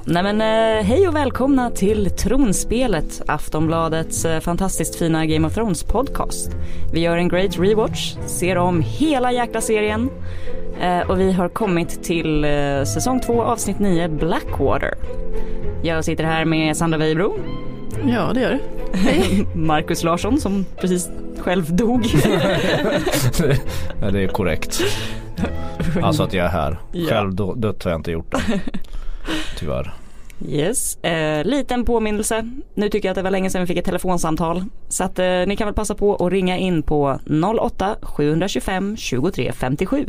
Ja, 0.00 0.12
nej 0.12 0.22
men 0.22 0.40
eh, 0.40 0.84
hej 0.84 1.08
och 1.08 1.16
välkomna 1.16 1.70
till 1.70 2.10
Tronspelet, 2.10 3.22
Aftonbladets 3.26 4.24
eh, 4.24 4.40
fantastiskt 4.40 4.96
fina 4.96 5.26
Game 5.26 5.46
of 5.46 5.54
Thrones 5.54 5.82
podcast. 5.82 6.50
Vi 6.92 7.00
gör 7.00 7.16
en 7.16 7.28
great 7.28 7.58
rewatch, 7.58 8.14
ser 8.26 8.56
om 8.58 8.82
hela 8.86 9.32
jäkla 9.32 9.60
serien 9.60 10.10
eh, 10.80 11.10
och 11.10 11.20
vi 11.20 11.32
har 11.32 11.48
kommit 11.48 12.02
till 12.04 12.44
eh, 12.44 12.84
säsong 12.84 13.20
2 13.20 13.42
avsnitt 13.42 13.78
9 13.78 14.08
Blackwater. 14.08 14.94
Jag 15.82 16.04
sitter 16.04 16.24
här 16.24 16.44
med 16.44 16.76
Sandra 16.76 16.98
Weibro, 16.98 17.38
Ja, 18.06 18.30
det 18.34 18.40
gör 18.40 18.50
det. 18.50 18.60
Marcus 19.58 20.04
Larsson 20.04 20.40
som 20.40 20.66
precis 20.80 21.10
själv 21.38 21.76
dog. 21.76 22.06
ja, 24.00 24.10
det 24.10 24.22
är 24.22 24.28
korrekt. 24.28 24.82
Alltså 26.02 26.22
att 26.22 26.32
jag 26.32 26.46
är 26.46 26.50
här. 26.50 26.78
Ja. 26.92 27.08
Själv 27.08 27.34
dött 27.56 27.84
har 27.84 27.90
jag 27.90 27.98
inte 27.98 28.10
gjort 28.10 28.30
det. 28.30 28.60
Tyvärr. 29.60 29.94
Yes, 30.48 30.96
eh, 30.96 31.44
liten 31.44 31.84
påminnelse. 31.84 32.50
Nu 32.74 32.88
tycker 32.88 33.08
jag 33.08 33.12
att 33.12 33.16
det 33.16 33.22
var 33.22 33.30
länge 33.30 33.50
sedan 33.50 33.60
vi 33.60 33.66
fick 33.66 33.76
ett 33.76 33.84
telefonsamtal. 33.84 34.64
Så 34.88 35.04
att 35.04 35.18
eh, 35.18 35.26
ni 35.46 35.56
kan 35.56 35.66
väl 35.66 35.74
passa 35.74 35.94
på 35.94 36.26
att 36.26 36.32
ringa 36.32 36.58
in 36.58 36.82
på 36.82 37.18
08 37.60 37.96
725 38.02 38.96
23 38.96 39.52
57. 39.52 40.06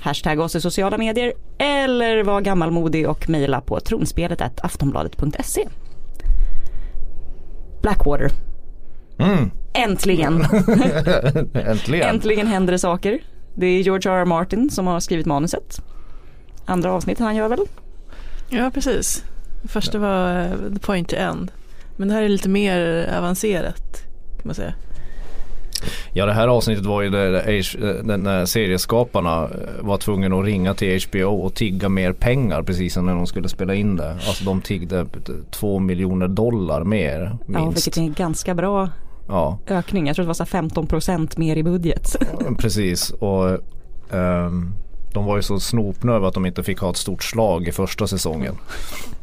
Hashtag 0.00 0.40
oss 0.40 0.56
i 0.56 0.60
sociala 0.60 0.98
medier 0.98 1.32
eller 1.58 2.22
var 2.22 2.40
gammalmodig 2.40 3.08
och 3.08 3.28
mejla 3.28 3.60
på 3.60 3.80
tronspelet 3.80 4.60
aftonbladet.se. 4.62 5.68
Blackwater. 7.82 8.30
Mm. 9.18 9.50
Äntligen! 9.74 10.34
Äntligen. 11.54 12.08
Äntligen 12.08 12.46
händer 12.46 12.72
det 12.72 12.78
saker. 12.78 13.18
Det 13.54 13.66
är 13.66 13.80
George 13.80 14.12
R. 14.12 14.16
R. 14.16 14.24
Martin 14.24 14.70
som 14.70 14.86
har 14.86 15.00
skrivit 15.00 15.26
manuset. 15.26 15.82
Andra 16.64 16.92
avsnittet 16.92 17.24
han 17.24 17.36
gör 17.36 17.48
väl? 17.48 17.66
Ja, 18.52 18.70
precis. 18.74 19.24
Första 19.64 19.98
var 19.98 20.40
eh, 20.40 20.50
The 20.74 20.78
Point 20.80 21.08
to 21.08 21.16
End. 21.16 21.50
Men 21.96 22.08
det 22.08 22.14
här 22.14 22.22
är 22.22 22.28
lite 22.28 22.48
mer 22.48 23.08
avancerat 23.18 24.02
kan 24.36 24.42
man 24.44 24.54
säga. 24.54 24.74
Ja 26.12 26.26
det 26.26 26.32
här 26.32 26.48
avsnittet 26.48 26.86
var 26.86 27.02
ju 27.02 27.10
där 27.10 27.32
H- 27.32 28.02
där- 28.02 28.16
när 28.16 28.44
serieskaparna 28.46 29.42
eh, 29.44 29.48
var 29.80 29.96
tvungna 29.98 30.36
att 30.36 30.44
ringa 30.44 30.74
till 30.74 31.00
HBO 31.08 31.24
och 31.34 31.54
tigga 31.54 31.88
mer 31.88 32.12
pengar 32.12 32.62
precis 32.62 32.94
som 32.94 33.06
när 33.06 33.14
de 33.14 33.26
skulle 33.26 33.48
spela 33.48 33.74
in 33.74 33.96
det. 33.96 34.10
Alltså 34.12 34.44
de 34.44 34.60
tiggde 34.60 35.06
två 35.50 35.78
miljoner 35.78 36.28
dollar 36.28 36.84
mer 36.84 37.36
Ja, 37.46 37.60
minst. 37.64 37.76
vilket 37.76 37.96
är 37.96 38.00
en 38.00 38.12
ganska 38.12 38.54
bra 38.54 38.88
Ja, 39.28 39.58
ökning. 39.66 40.06
Jag 40.06 40.16
tror 40.16 40.22
det 40.24 40.26
var 40.26 40.34
så 40.34 40.44
här 40.44 40.62
15% 40.62 41.38
mer 41.38 41.56
i 41.56 41.62
budget. 41.62 42.16
precis. 42.58 43.10
Och 43.10 43.48
ehm, 44.16 44.72
de 45.14 45.24
var 45.24 45.36
ju 45.36 45.42
så 45.42 45.60
snopna 45.60 46.12
över 46.12 46.28
att 46.28 46.34
de 46.34 46.46
inte 46.46 46.62
fick 46.62 46.78
ha 46.78 46.90
ett 46.90 46.96
stort 46.96 47.22
slag 47.22 47.68
i 47.68 47.72
första 47.72 48.06
säsongen. 48.06 48.54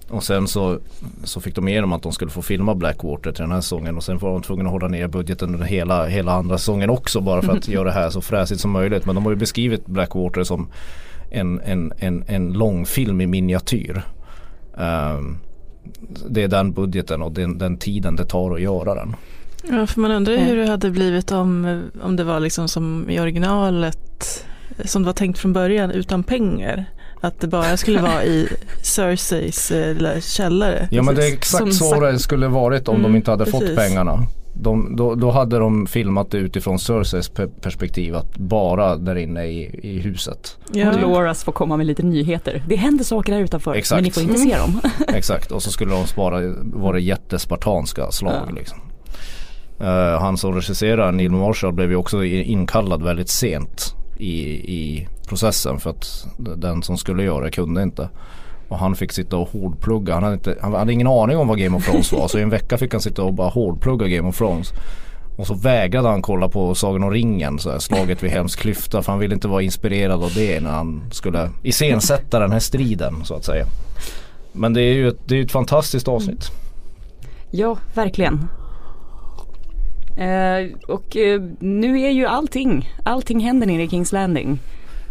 Och 0.10 0.24
sen 0.24 0.48
så, 0.48 0.80
så 1.24 1.42
fick 1.42 1.56
de 1.56 1.68
igenom 1.68 1.94
att 1.94 2.04
de 2.04 2.12
skulle 2.12 2.32
få 2.32 2.42
filma 2.42 2.76
Blackwater 2.76 3.32
till 3.32 3.42
den 3.42 3.52
här 3.52 3.62
säsongen 3.62 3.98
och 3.98 4.04
sen 4.04 4.18
var 4.18 4.32
de 4.32 4.42
tvungna 4.42 4.66
att 4.66 4.72
hålla 4.72 4.88
ner 4.88 5.08
budgeten 5.08 5.54
under 5.54 5.66
hela, 5.68 6.06
hela 6.06 6.32
andra 6.32 6.58
säsongen 6.58 6.90
också 6.90 7.22
bara 7.22 7.42
för 7.42 7.58
att 7.58 7.68
göra 7.68 7.84
det 7.84 7.92
här 7.92 8.10
så 8.10 8.22
fräsigt 8.22 8.62
som 8.62 8.72
möjligt. 8.72 9.06
Men 9.06 9.16
de 9.16 9.24
har 9.24 9.32
ju 9.32 9.38
beskrivit 9.38 9.86
Blackwater 9.86 10.44
som 10.44 10.68
en, 11.30 11.60
en, 11.60 11.94
en, 11.98 12.24
en 12.28 12.54
långfilm 12.54 13.22
i 13.22 13.28
miniatyr. 13.28 14.02
Ehm, 14.78 15.38
det 16.30 16.44
är 16.44 16.48
den 16.48 16.74
budgeten 16.74 17.22
och 17.22 17.32
den, 17.32 17.58
den 17.58 17.78
tiden 17.78 18.16
det 18.16 18.26
tar 18.26 18.54
att 18.54 18.62
göra 18.62 18.96
den. 18.96 19.16
Ja, 19.70 19.88
för 19.88 20.02
man 20.02 20.12
undrar 20.12 20.34
ju 20.34 20.40
hur 20.40 20.58
det 20.58 20.68
hade 20.68 20.92
blivit 20.92 21.32
om, 21.32 21.84
om 22.02 22.16
det 22.16 22.24
var 22.24 22.40
liksom 22.40 22.68
som 22.68 23.10
i 23.10 23.20
originalet 23.20 24.46
som 24.86 25.02
det 25.02 25.06
var 25.06 25.14
tänkt 25.14 25.40
från 25.40 25.54
början 25.54 25.92
utan 25.92 26.24
pengar. 26.24 26.86
Att 27.22 27.40
det 27.42 27.48
bara 27.48 27.78
skulle 27.78 28.02
vara 28.02 28.24
i 28.24 28.48
Cerseis 28.82 29.72
eh, 29.72 30.20
källare. 30.20 30.88
Ja 30.92 31.04
men 31.04 31.16
det 31.16 31.28
är 31.28 31.34
exakt 31.34 31.58
Som 31.64 31.72
så 31.72 31.86
sagt- 31.90 32.02
det 32.02 32.20
skulle 32.20 32.48
varit 32.48 32.88
om 32.88 32.96
de 32.96 33.06
Mm, 33.06 33.16
inte 33.16 33.32
hade 33.32 33.46
fått 33.46 33.60
precis. 33.62 33.78
pengarna. 33.78 34.24
De, 34.54 34.96
då, 34.96 35.16
då 35.16 35.32
hade 35.32 35.60
de 35.60 35.88
filmat 35.88 36.32
det 36.32 36.38
utifrån 36.38 36.80
Cerseis 36.80 37.32
pe- 37.32 37.62
perspektiv 37.62 38.16
att 38.16 38.38
bara 38.38 38.96
där 38.96 39.16
inne 39.16 39.46
i, 39.46 39.80
i 39.84 40.00
huset. 40.00 40.58
Ja. 40.74 40.90
Och 40.94 41.02
Loras 41.02 41.44
får 41.44 41.52
komma 41.52 41.78
med 41.78 41.86
lite 41.86 42.04
nyheter. 42.04 42.64
Det 42.68 42.76
händer 42.76 43.04
saker 43.04 43.34
här 43.34 43.40
utanför 43.40 43.74
Exakt. 43.76 43.98
men 43.98 44.04
ni 44.04 44.12
får 44.12 44.24
inte 44.24 44.38
se 44.38 44.58
dem. 44.58 44.82
Exakt 45.08 45.52
och 45.52 45.64
så 45.64 45.72
skulle 45.72 45.92
de 45.92 46.08
spara, 46.08 46.54
vara 46.64 47.00
jättespartanska 47.00 48.12
slag 48.12 48.34
Ja. 48.50 48.56
liksom. 48.56 48.78
Eh, 49.80 50.20
han 50.22 50.38
som 50.38 50.54
regisserar 50.56 51.12
Neil 51.12 51.32
Marshall 51.32 51.74
blev 51.74 51.90
ju 51.90 51.96
också 51.96 52.24
inkallad 52.24 53.04
väldigt 53.04 53.30
sent 53.30 53.96
i, 54.20 54.42
i 54.76 55.08
processen 55.28 55.80
för 55.80 55.90
att 55.90 56.28
den 56.38 56.84
som 56.84 56.98
skulle 56.98 57.24
göra 57.24 57.44
det 57.44 57.52
kunde 57.52 57.84
inte. 57.84 58.10
Och 58.68 58.78
han 58.78 58.96
fick 58.96 59.12
sitta 59.12 59.38
och 59.38 59.50
hårdplugga. 59.50 60.14
Han 60.14 60.24
hade, 60.24 60.36
inte, 60.36 60.58
han 60.62 60.74
hade 60.74 60.94
ingen 60.94 61.08
aning 61.08 61.38
om 61.38 61.48
vad 61.48 61.60
Game 61.60 61.78
of 61.78 61.86
Thrones 61.86 62.12
var. 62.12 62.28
Så 62.28 62.40
i 62.40 62.42
en 62.42 62.50
vecka 62.50 62.78
fick 62.78 62.92
han 62.92 63.02
sitta 63.02 63.24
och 63.24 63.34
bara 63.34 63.50
hårdplugga 63.50 64.08
Game 64.08 64.30
of 64.30 64.38
Thrones. 64.38 64.74
Och 65.38 65.48
så 65.48 65.54
vägrade 65.54 66.08
han 66.10 66.22
kolla 66.22 66.50
på 66.50 66.76
Sagan 66.76 67.04
om 67.04 67.12
ringen, 67.12 67.60
så 67.60 67.72
här, 67.72 67.80
slaget 67.80 68.24
vid 68.24 68.32
Helms 68.32 68.56
klyfta. 68.56 69.02
För 69.02 69.12
han 69.12 69.20
ville 69.20 69.34
inte 69.36 69.48
vara 69.48 69.62
inspirerad 69.62 70.24
av 70.24 70.32
det 70.36 70.60
när 70.60 70.72
han 70.72 71.04
skulle 71.12 71.50
iscensätta 71.64 72.40
den 72.40 72.52
här 72.52 72.60
striden 72.60 73.26
så 73.26 73.36
att 73.36 73.46
säga. 73.46 73.66
Men 74.52 74.74
det 74.74 74.82
är 74.82 74.94
ju 74.94 75.08
ett, 75.08 75.20
det 75.26 75.36
är 75.36 75.38
ju 75.38 75.46
ett 75.46 75.52
fantastiskt 75.52 76.08
avsnitt. 76.08 76.52
Ja, 77.52 77.78
verkligen. 77.94 78.48
Eh, 80.20 80.78
och 80.88 81.18
eh, 81.18 81.42
nu 81.60 82.02
är 82.02 82.10
ju 82.12 82.26
allting, 82.26 82.90
allting 83.04 83.40
händer 83.40 83.68
nere 83.68 83.84
i 83.84 83.90
Kings 83.90 84.12
Landing. 84.12 84.60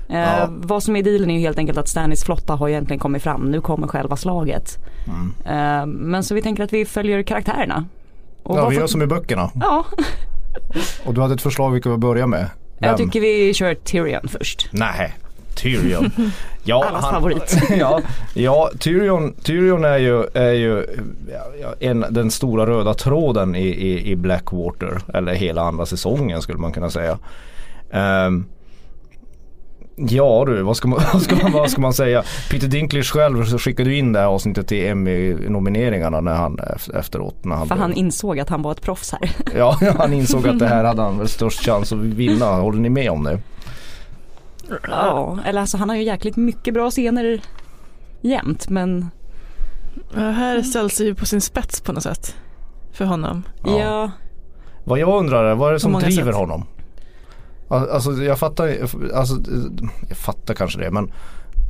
Eh, 0.09 0.19
Ja. 0.19 0.47
Vad 0.51 0.83
som 0.83 0.97
är 0.97 1.03
dealen 1.03 1.31
är 1.31 1.35
ju 1.35 1.41
helt 1.41 1.59
enkelt 1.59 1.79
att 1.79 1.89
Stannis 1.89 2.25
flotta 2.25 2.55
har 2.55 2.69
egentligen 2.69 3.01
kommit 3.01 3.23
fram. 3.23 3.51
Nu 3.51 3.61
kommer 3.61 3.89
själva 3.89 4.17
slaget. 4.17 4.79
Mm. 5.07 5.35
Eh, 5.81 5.87
men 5.87 6.25
så 6.25 6.35
vi 6.35 6.43
tänker 6.43 6.65
att 6.65 6.73
vi 6.73 6.85
följer 6.85 7.23
karaktärerna. 7.23 7.85
Och 8.43 8.59
Ja, 8.59 8.69
vi 8.69 8.77
gör 8.77 8.87
som 8.87 9.03
i 9.03 9.07
böckerna. 9.07 9.51
Ja, 9.55 9.85
Och 11.07 11.15
du 11.15 11.21
hade 11.21 11.35
ett 11.35 11.43
förslag 11.43 11.71
vilka 11.71 11.91
vi 11.91 11.97
börjar 11.97 12.27
med. 12.27 12.47
jag 12.79 12.89
Vem? 12.89 12.97
tycker 12.97 13.21
vi 13.21 13.55
kör 13.55 13.75
Tyrion 13.75 14.29
först. 14.29 14.69
Nej, 14.73 15.15
Tyrion. 15.59 16.11
Ja, 16.65 16.85
Allas 16.89 17.11
favorit. 17.11 17.59
ja, 17.79 18.01
ja 18.35 18.71
Tyrion, 18.79 19.33
Tyrion 19.43 19.85
är 19.85 19.99
ju, 19.99 20.25
är 20.35 20.53
ju 20.53 20.87
en, 21.81 22.05
den 22.11 22.31
stora 22.31 22.67
röda 22.67 22.95
tråden 22.95 23.55
i, 23.57 23.67
i, 23.69 24.11
i 24.11 24.17
Blackwater. 24.17 24.99
Eller 25.15 25.35
hela 25.35 25.63
andra 25.63 25.87
säsongen 25.87 26.43
skulle 26.43 26.59
man 26.59 26.73
kunna 26.73 26.91
säga. 26.91 27.19
Ehm, 27.93 28.45
ja 29.97 30.45
du, 30.47 30.63
vad 30.63 30.77
ska, 30.77 30.89
man, 30.89 31.01
vad, 31.13 31.23
ska 31.23 31.37
man, 31.37 31.53
vad 31.53 31.71
ska 31.71 31.81
man 31.81 31.93
säga? 31.93 32.23
Peter 32.51 32.67
Dinklage 32.69 33.13
själv 33.13 33.45
skickade 33.59 33.91
ju 33.91 33.97
in 33.99 34.13
det 34.13 34.19
här 34.21 34.27
avsnittet 34.27 34.69
till 34.69 34.87
Emmy-nomineringarna 34.87 36.21
när 36.21 36.35
han 36.35 36.57
ef- 36.59 36.99
efteråt. 36.99 37.45
När 37.45 37.57
han 37.57 37.69
För 37.69 37.75
blev- 37.75 37.83
han 37.83 37.93
insåg 37.93 38.39
att 38.41 38.49
han 38.49 38.63
var 38.63 38.73
ett 38.73 38.83
proffs 38.83 39.13
här. 39.13 39.31
Ja, 39.57 39.79
han 39.99 40.13
insåg 40.13 40.49
att 40.49 40.59
det 40.59 40.67
här 40.67 40.85
hade 40.85 41.03
han 41.03 41.19
väl 41.19 41.29
störst 41.29 41.61
chans 41.65 41.93
att 41.93 41.99
vinna. 41.99 42.47
Håller 42.47 42.81
ni 42.81 42.89
med 42.89 43.11
om 43.11 43.25
det? 43.25 43.39
Ja, 44.89 45.39
eller 45.45 45.61
alltså 45.61 45.77
han 45.77 45.89
har 45.89 45.97
ju 45.97 46.03
jäkligt 46.03 46.37
mycket 46.37 46.75
bra 46.75 46.91
scener 46.91 47.41
jämt 48.21 48.69
men 48.69 49.11
Ja, 50.15 50.21
här 50.21 50.63
ställs 50.63 50.97
det 50.99 51.05
ju 51.05 51.15
på 51.15 51.27
sin 51.27 51.41
spets 51.41 51.81
på 51.81 51.93
något 51.93 52.03
sätt. 52.03 52.35
För 52.93 53.05
honom. 53.05 53.43
Ja. 53.65 53.79
ja, 53.79 54.11
Vad 54.85 54.99
jag 54.99 55.19
undrar 55.19 55.45
är, 55.45 55.55
vad 55.55 55.69
är 55.69 55.73
det 55.73 55.81
som 55.81 55.93
driver 55.93 56.25
sätt. 56.33 56.35
honom? 56.41 56.65
Al- 57.69 57.91
Alltså 57.91 58.13
jag 58.13 58.39
fattar, 58.39 58.77
alltså, 59.15 59.37
jag 60.09 60.17
fattar 60.17 60.55
kanske 60.55 60.79
det 60.81 60.91
men, 60.91 61.13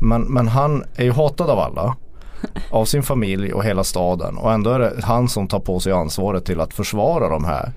men, 0.02 0.22
men 0.22 0.48
han 0.48 0.84
är 0.96 1.04
ju 1.04 1.12
hatad 1.12 1.50
av 1.50 1.58
alla. 1.58 1.96
Av 2.70 2.84
sin 2.84 3.02
familj 3.02 3.52
och 3.52 3.64
hela 3.64 3.84
staden 3.84 4.36
och 4.36 4.52
ändå 4.52 4.70
är 4.70 4.78
det 4.78 4.92
han 5.04 5.28
som 5.28 5.48
tar 5.48 5.60
på 5.60 5.80
sig 5.80 5.92
ansvaret 5.92 6.44
till 6.44 6.60
att 6.60 6.74
försvara 6.74 7.28
de 7.28 7.44
här 7.44 7.72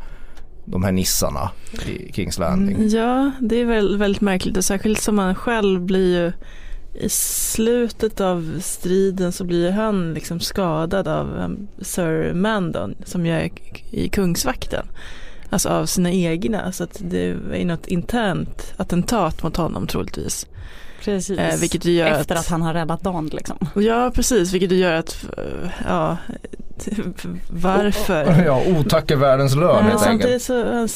de 0.65 0.83
här 0.83 0.91
nissarna 0.91 1.51
i 1.87 2.13
Kings 2.13 2.37
Landing. 2.37 2.75
Mm, 2.75 2.87
ja, 2.87 3.31
det 3.41 3.55
är 3.55 3.65
väl 3.65 3.97
väldigt 3.97 4.21
märkligt 4.21 4.57
och 4.57 4.65
särskilt 4.65 5.01
som 5.01 5.17
han 5.17 5.35
själv 5.35 5.81
blir 5.81 6.23
ju 6.23 6.31
i 6.93 7.09
slutet 7.09 8.21
av 8.21 8.59
striden 8.61 9.31
så 9.31 9.43
blir 9.43 9.71
han 9.71 10.13
liksom 10.13 10.39
skadad 10.39 11.07
av 11.07 11.35
um, 11.35 11.67
Sir 11.81 12.33
Mandon 12.33 12.95
som 13.05 13.25
ju 13.25 13.31
är 13.31 13.49
i 13.91 14.09
kungsvakten. 14.09 14.87
Alltså 15.49 15.69
av 15.69 15.85
sina 15.85 16.11
egna 16.11 16.71
så 16.71 16.83
att 16.83 17.01
det 17.03 17.29
är 17.53 17.65
något 17.65 17.87
internt 17.87 18.73
attentat 18.77 19.43
mot 19.43 19.57
honom 19.57 19.87
troligtvis 19.87 20.47
precis. 21.05 21.39
Eh, 21.39 21.59
vilket 21.59 21.85
gör 21.85 22.07
Efter 22.07 22.35
att, 22.35 22.41
att 22.41 22.47
han 22.47 22.61
har 22.61 22.73
räddat 22.73 23.03
Dan 23.03 23.27
liksom. 23.27 23.57
Ja 23.75 24.11
precis, 24.15 24.53
vilket 24.53 24.71
gör 24.71 24.93
att, 24.93 25.25
eh, 25.37 25.69
ja, 25.87 26.17
varför? 27.49 28.43
Ja, 28.45 28.61
otack 28.79 29.11
är 29.11 29.15
världens 29.15 29.55
lön 29.55 29.75
Men 29.75 29.85
helt 29.85 29.99
samtidigt 30.01 30.41
så 30.41 30.65
han, 30.65 30.87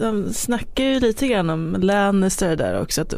han 0.00 0.32
snackar 0.32 0.84
ju 0.84 1.00
lite 1.00 1.28
grann 1.28 1.50
om 1.50 1.76
Lannister 1.80 2.56
där 2.56 2.80
också. 2.80 3.02
Att, 3.02 3.14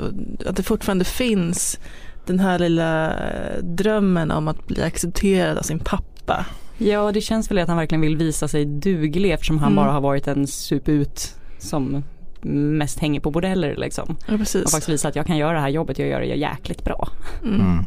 att 0.46 0.56
det 0.56 0.62
fortfarande 0.62 1.05
finns 1.05 1.79
den 2.26 2.41
här 2.41 2.58
lilla 2.58 3.11
eh, 3.11 3.62
drömmen 3.62 4.31
om 4.31 4.49
att 4.49 4.67
bli 4.67 4.82
accepterad 4.82 5.58
av 5.58 5.62
sin 5.62 5.79
pappa. 5.79 6.46
Ja, 6.79 7.12
det 7.12 7.20
känns 7.20 7.50
väl 7.50 7.58
att 7.58 7.69
han 7.69 7.76
verkligen 7.76 8.00
vill 8.02 8.17
visa 8.17 8.49
sig 8.49 8.64
duglig 8.64 9.31
eftersom 9.32 9.58
han 9.58 9.73
Mm. 9.73 9.85
bara 9.85 9.93
har 9.93 10.00
varit 10.00 10.26
en 10.26 10.46
suput 10.46 11.35
som 11.58 12.05
mest 12.44 12.99
hänger 12.99 13.20
på 13.20 13.31
bordeller 13.31 13.76
liksom. 13.76 14.17
Ja 14.26 14.32
Och 14.32 14.38
precis. 14.38 14.62
faktiskt 14.70 14.88
visa 14.88 15.08
att 15.08 15.17
jag 15.17 15.26
kan 15.26 15.37
göra 15.37 15.52
det 15.52 15.61
här 15.61 15.69
jobbet, 15.69 15.99
jag 15.99 16.08
gör 16.08 16.20
det 16.20 16.26
jäkligt 16.26 16.85
bra. 16.85 17.08
Mm. 17.43 17.61
Mm. 17.61 17.85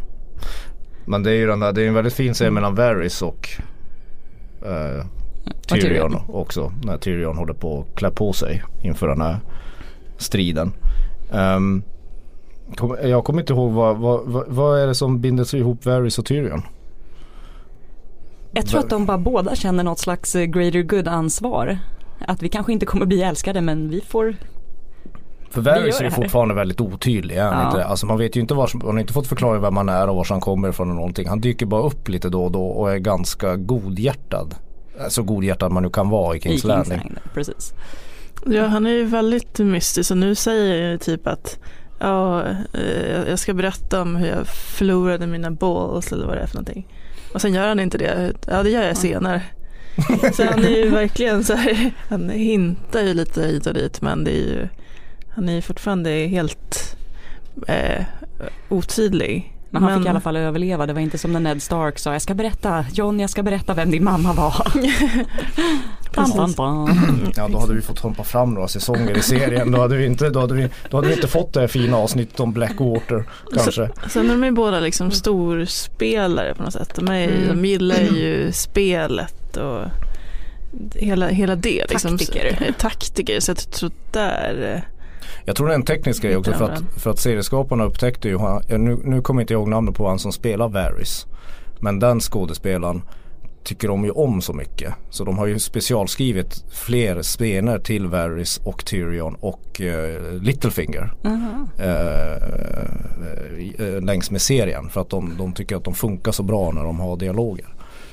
Men 1.05 1.23
det 1.23 1.31
är 1.31 1.35
ju 1.35 1.47
den 1.47 1.59
där, 1.59 1.73
det 1.73 1.83
är 1.83 1.87
en 1.87 1.93
väldigt 1.93 2.13
fin 2.13 2.33
scen 2.33 2.53
mellan 2.53 2.75
Varys 2.75 3.21
och 3.21 3.49
eh, 4.65 5.05
Tyrion, 5.67 5.81
Tyrion. 5.81 6.17
också. 6.27 6.71
När 6.83 6.97
Tyrion 6.97 7.37
håller 7.37 7.53
på 7.53 7.79
att 7.89 7.95
klä 7.99 8.11
på 8.11 8.33
sig 8.33 8.63
inför 8.81 9.07
den 9.07 9.21
här 9.21 9.39
striden. 10.17 10.73
Kom, 12.75 12.97
jag 13.03 13.23
kommer 13.23 13.41
inte 13.41 13.53
ihåg 13.53 13.71
vad, 13.71 13.97
vad, 13.97 14.25
vad, 14.25 14.45
vad 14.47 14.79
är 14.79 14.87
det 14.87 14.95
som 14.95 15.21
binder 15.21 15.55
ihop 15.55 15.85
Varys 15.85 16.19
och 16.19 16.25
Tyrion? 16.25 16.61
Jag 18.51 18.65
tror 18.65 18.79
att 18.79 18.89
de 18.89 19.05
bara 19.05 19.17
båda 19.17 19.55
känner 19.55 19.83
något 19.83 19.99
slags 19.99 20.35
eh, 20.35 20.45
greater 20.45 20.81
good 20.81 21.07
ansvar. 21.07 21.79
Att 22.27 22.43
vi 22.43 22.49
kanske 22.49 22.73
inte 22.73 22.85
kommer 22.85 23.05
bli 23.05 23.21
älskade 23.23 23.61
men 23.61 23.89
vi 23.89 24.01
får 24.01 24.35
För 25.49 25.61
Varys 25.61 25.95
är 25.95 25.99
det 26.03 26.05
ju 26.09 26.11
fortfarande 26.11 26.53
väldigt 26.55 26.81
otydlig. 26.81 27.37
Han 27.37 27.61
Ja. 27.61 27.67
inte? 27.67 27.85
Alltså 27.85 28.05
man 28.05 28.17
vet 28.17 28.35
ju 28.35 28.41
inte 28.41 28.53
var, 28.53 28.69
man 28.73 28.91
har 28.95 28.99
inte 28.99 29.13
fått 29.13 29.27
förklara 29.27 29.59
vem 29.59 29.77
han 29.77 29.89
är 29.89 30.07
och 30.09 30.15
var 30.15 30.27
han 30.29 30.39
kommer 30.39 30.69
ifrån 30.69 30.89
och 30.89 30.95
någonting. 30.95 31.27
Han 31.27 31.41
dyker 31.41 31.65
bara 31.65 31.81
upp 31.81 32.09
lite 32.09 32.29
då 32.29 32.43
och 32.43 32.51
då 32.51 32.63
och 32.67 32.91
är 32.91 32.97
ganska 32.97 33.55
godhjärtad. 33.55 34.55
Så 35.09 35.23
godhjärtad 35.23 35.71
man 35.71 35.83
nu 35.83 35.89
kan 35.89 36.09
vara 36.09 36.35
i 36.35 36.37
i 36.37 36.41
Kings 36.41 36.53
Kings 36.53 36.63
Landing. 36.63 36.97
Landing. 36.97 37.17
Precis. 37.33 37.73
Ja, 38.45 38.65
han 38.65 38.85
är 38.85 38.89
ju 38.91 39.05
väldigt 39.05 39.59
mystisk 39.59 40.11
och 40.11 40.17
nu 40.17 40.35
säger 40.35 40.81
jag 40.81 40.91
ju 40.91 40.97
typ 40.97 41.27
att 41.27 41.59
ja, 41.99 42.43
eh, 42.73 43.29
jag 43.29 43.39
ska 43.39 43.53
berätta 43.53 44.01
om 44.01 44.15
hur 44.15 44.27
jag 44.27 44.47
förlorade 44.47 45.27
mina 45.27 45.51
balls 45.51 46.11
eller 46.11 46.25
vad 46.27 46.37
det 46.37 46.41
är 46.41 46.47
för 46.47 46.55
någonting. 46.55 46.87
Och 47.33 47.41
sen 47.41 47.53
gör 47.53 47.67
han 47.67 47.79
inte 47.79 47.97
det. 47.97 48.33
Ja, 48.47 48.63
det 48.63 48.69
gör 48.69 48.83
jag 48.83 48.97
senare. 48.97 49.41
Så 50.33 50.43
han 50.43 50.63
är 50.65 50.69
ju 50.83 50.89
verkligen 50.89 51.43
så 51.43 51.53
här, 51.53 51.91
han 52.09 52.29
hintar 52.29 53.01
ju 53.01 53.13
lite 53.13 53.41
hit 53.41 53.67
och 53.67 53.73
dit 53.73 54.01
men 54.01 54.23
det 54.23 54.31
är 54.31 54.35
ju, 54.45 54.67
han 55.35 55.49
är 55.49 55.53
ju 55.53 55.61
fortfarande 55.61 56.09
helt 56.09 56.95
eh, 57.67 58.03
otydlig. 58.69 59.53
Men 59.69 59.83
han 59.83 59.97
fick 59.99 60.05
i 60.05 60.09
alla 60.09 60.19
fall 60.19 60.37
överleva. 60.37 60.85
Det 60.85 60.93
var 60.93 61.01
inte 61.01 61.17
som 61.17 61.33
när 61.33 61.39
Ned 61.39 61.61
Stark 61.61 61.99
sa 61.99 62.13
jag 62.13 62.21
ska 62.21 62.33
berätta, 62.33 62.85
John 62.93 63.19
jag 63.19 63.29
ska 63.29 63.43
berätta 63.43 63.73
vem 63.73 63.91
din 63.91 64.03
mamma 64.03 64.33
var. 64.33 64.67
Bam, 66.15 66.31
bam, 66.37 66.51
bam. 66.51 66.89
Ja 67.35 67.47
då 67.47 67.59
hade 67.59 67.73
vi 67.73 67.81
fått 67.81 67.99
hoppa 67.99 68.23
fram 68.23 68.53
några 68.53 68.67
säsonger 68.67 69.17
i 69.17 69.21
serien. 69.21 69.71
Då 69.71 69.79
hade 69.81 69.95
vi 69.97 70.05
inte, 70.05 70.29
då 70.29 70.39
hade 70.39 70.53
vi, 70.53 70.69
då 70.89 70.97
hade 70.97 71.07
vi 71.07 71.13
inte 71.13 71.27
fått 71.27 71.53
det 71.53 71.59
här 71.59 71.67
fina 71.67 71.97
avsnittet 71.97 72.39
om 72.39 72.53
Blackwater 72.53 73.23
kanske. 73.53 73.89
Sen 74.09 74.25
är 74.25 74.29
de 74.29 74.43
ju 74.43 74.51
båda 74.51 74.79
liksom 74.79 75.11
storspelare 75.11 76.53
på 76.55 76.63
något 76.63 76.73
sätt. 76.73 76.95
De, 76.95 77.07
är, 77.07 77.19
ju- 77.19 77.47
de 77.47 77.65
gillar 77.65 77.99
ju 77.99 78.51
spelet 78.51 79.46
och 79.57 79.85
hela, 80.95 81.27
hela 81.27 81.55
det. 81.55 81.85
Liksom. 81.89 82.17
Taktiker. 82.17 82.73
Taktiker. 82.79 83.39
Så 83.39 83.51
jag 83.51 83.57
tror 83.57 83.91
där. 84.11 84.73
eh, 84.75 84.81
Jag 85.45 85.55
tror 85.55 85.67
det 85.67 85.73
är 85.73 85.75
en 85.75 85.83
teknisk 85.85 86.23
grej 86.23 86.35
också 86.37 86.53
för 86.53 86.69
att, 86.69 86.83
för 86.97 87.09
att 87.11 87.19
serieskaparna 87.19 87.83
upptäckte 87.83 88.27
ju, 88.29 88.39
nu, 88.77 88.99
nu 89.03 89.21
kommer 89.21 89.41
inte 89.41 89.53
jag 89.53 89.59
ihåg 89.59 89.67
namnet 89.69 89.95
på 89.95 90.07
han 90.07 90.19
som 90.19 90.31
spelar 90.31 90.69
Varys. 90.69 91.25
Men 91.79 91.99
den 91.99 92.19
skådespelaren 92.19 93.01
tycker 93.63 93.87
de 93.87 94.03
ju 94.05 94.11
om 94.11 94.41
så 94.41 94.53
mycket. 94.53 94.93
Så 95.09 95.23
de 95.23 95.37
har 95.37 95.45
ju 95.47 95.59
specialskrivit 95.59 96.63
fler 96.71 97.21
scener 97.23 97.79
till 97.79 98.07
Varys 98.07 98.57
och 98.63 98.85
Tyrion 98.85 99.35
och 99.39 99.81
eh, 99.81 100.33
Littlefinger. 100.41 101.13
Aha. 101.25 101.67
eh, 101.79 102.33
eh, 103.87 104.01
längs 104.01 104.31
med 104.31 104.41
serien. 104.41 104.89
För 104.89 105.01
att 105.01 105.09
de, 105.09 105.37
de 105.37 105.53
tycker 105.53 105.75
att 105.75 105.83
de 105.83 105.93
funkar 105.93 106.31
så 106.31 106.43
bra 106.43 106.71
när 106.71 106.83
de 106.83 106.99
har 106.99 107.17
dialoger. 107.17 107.65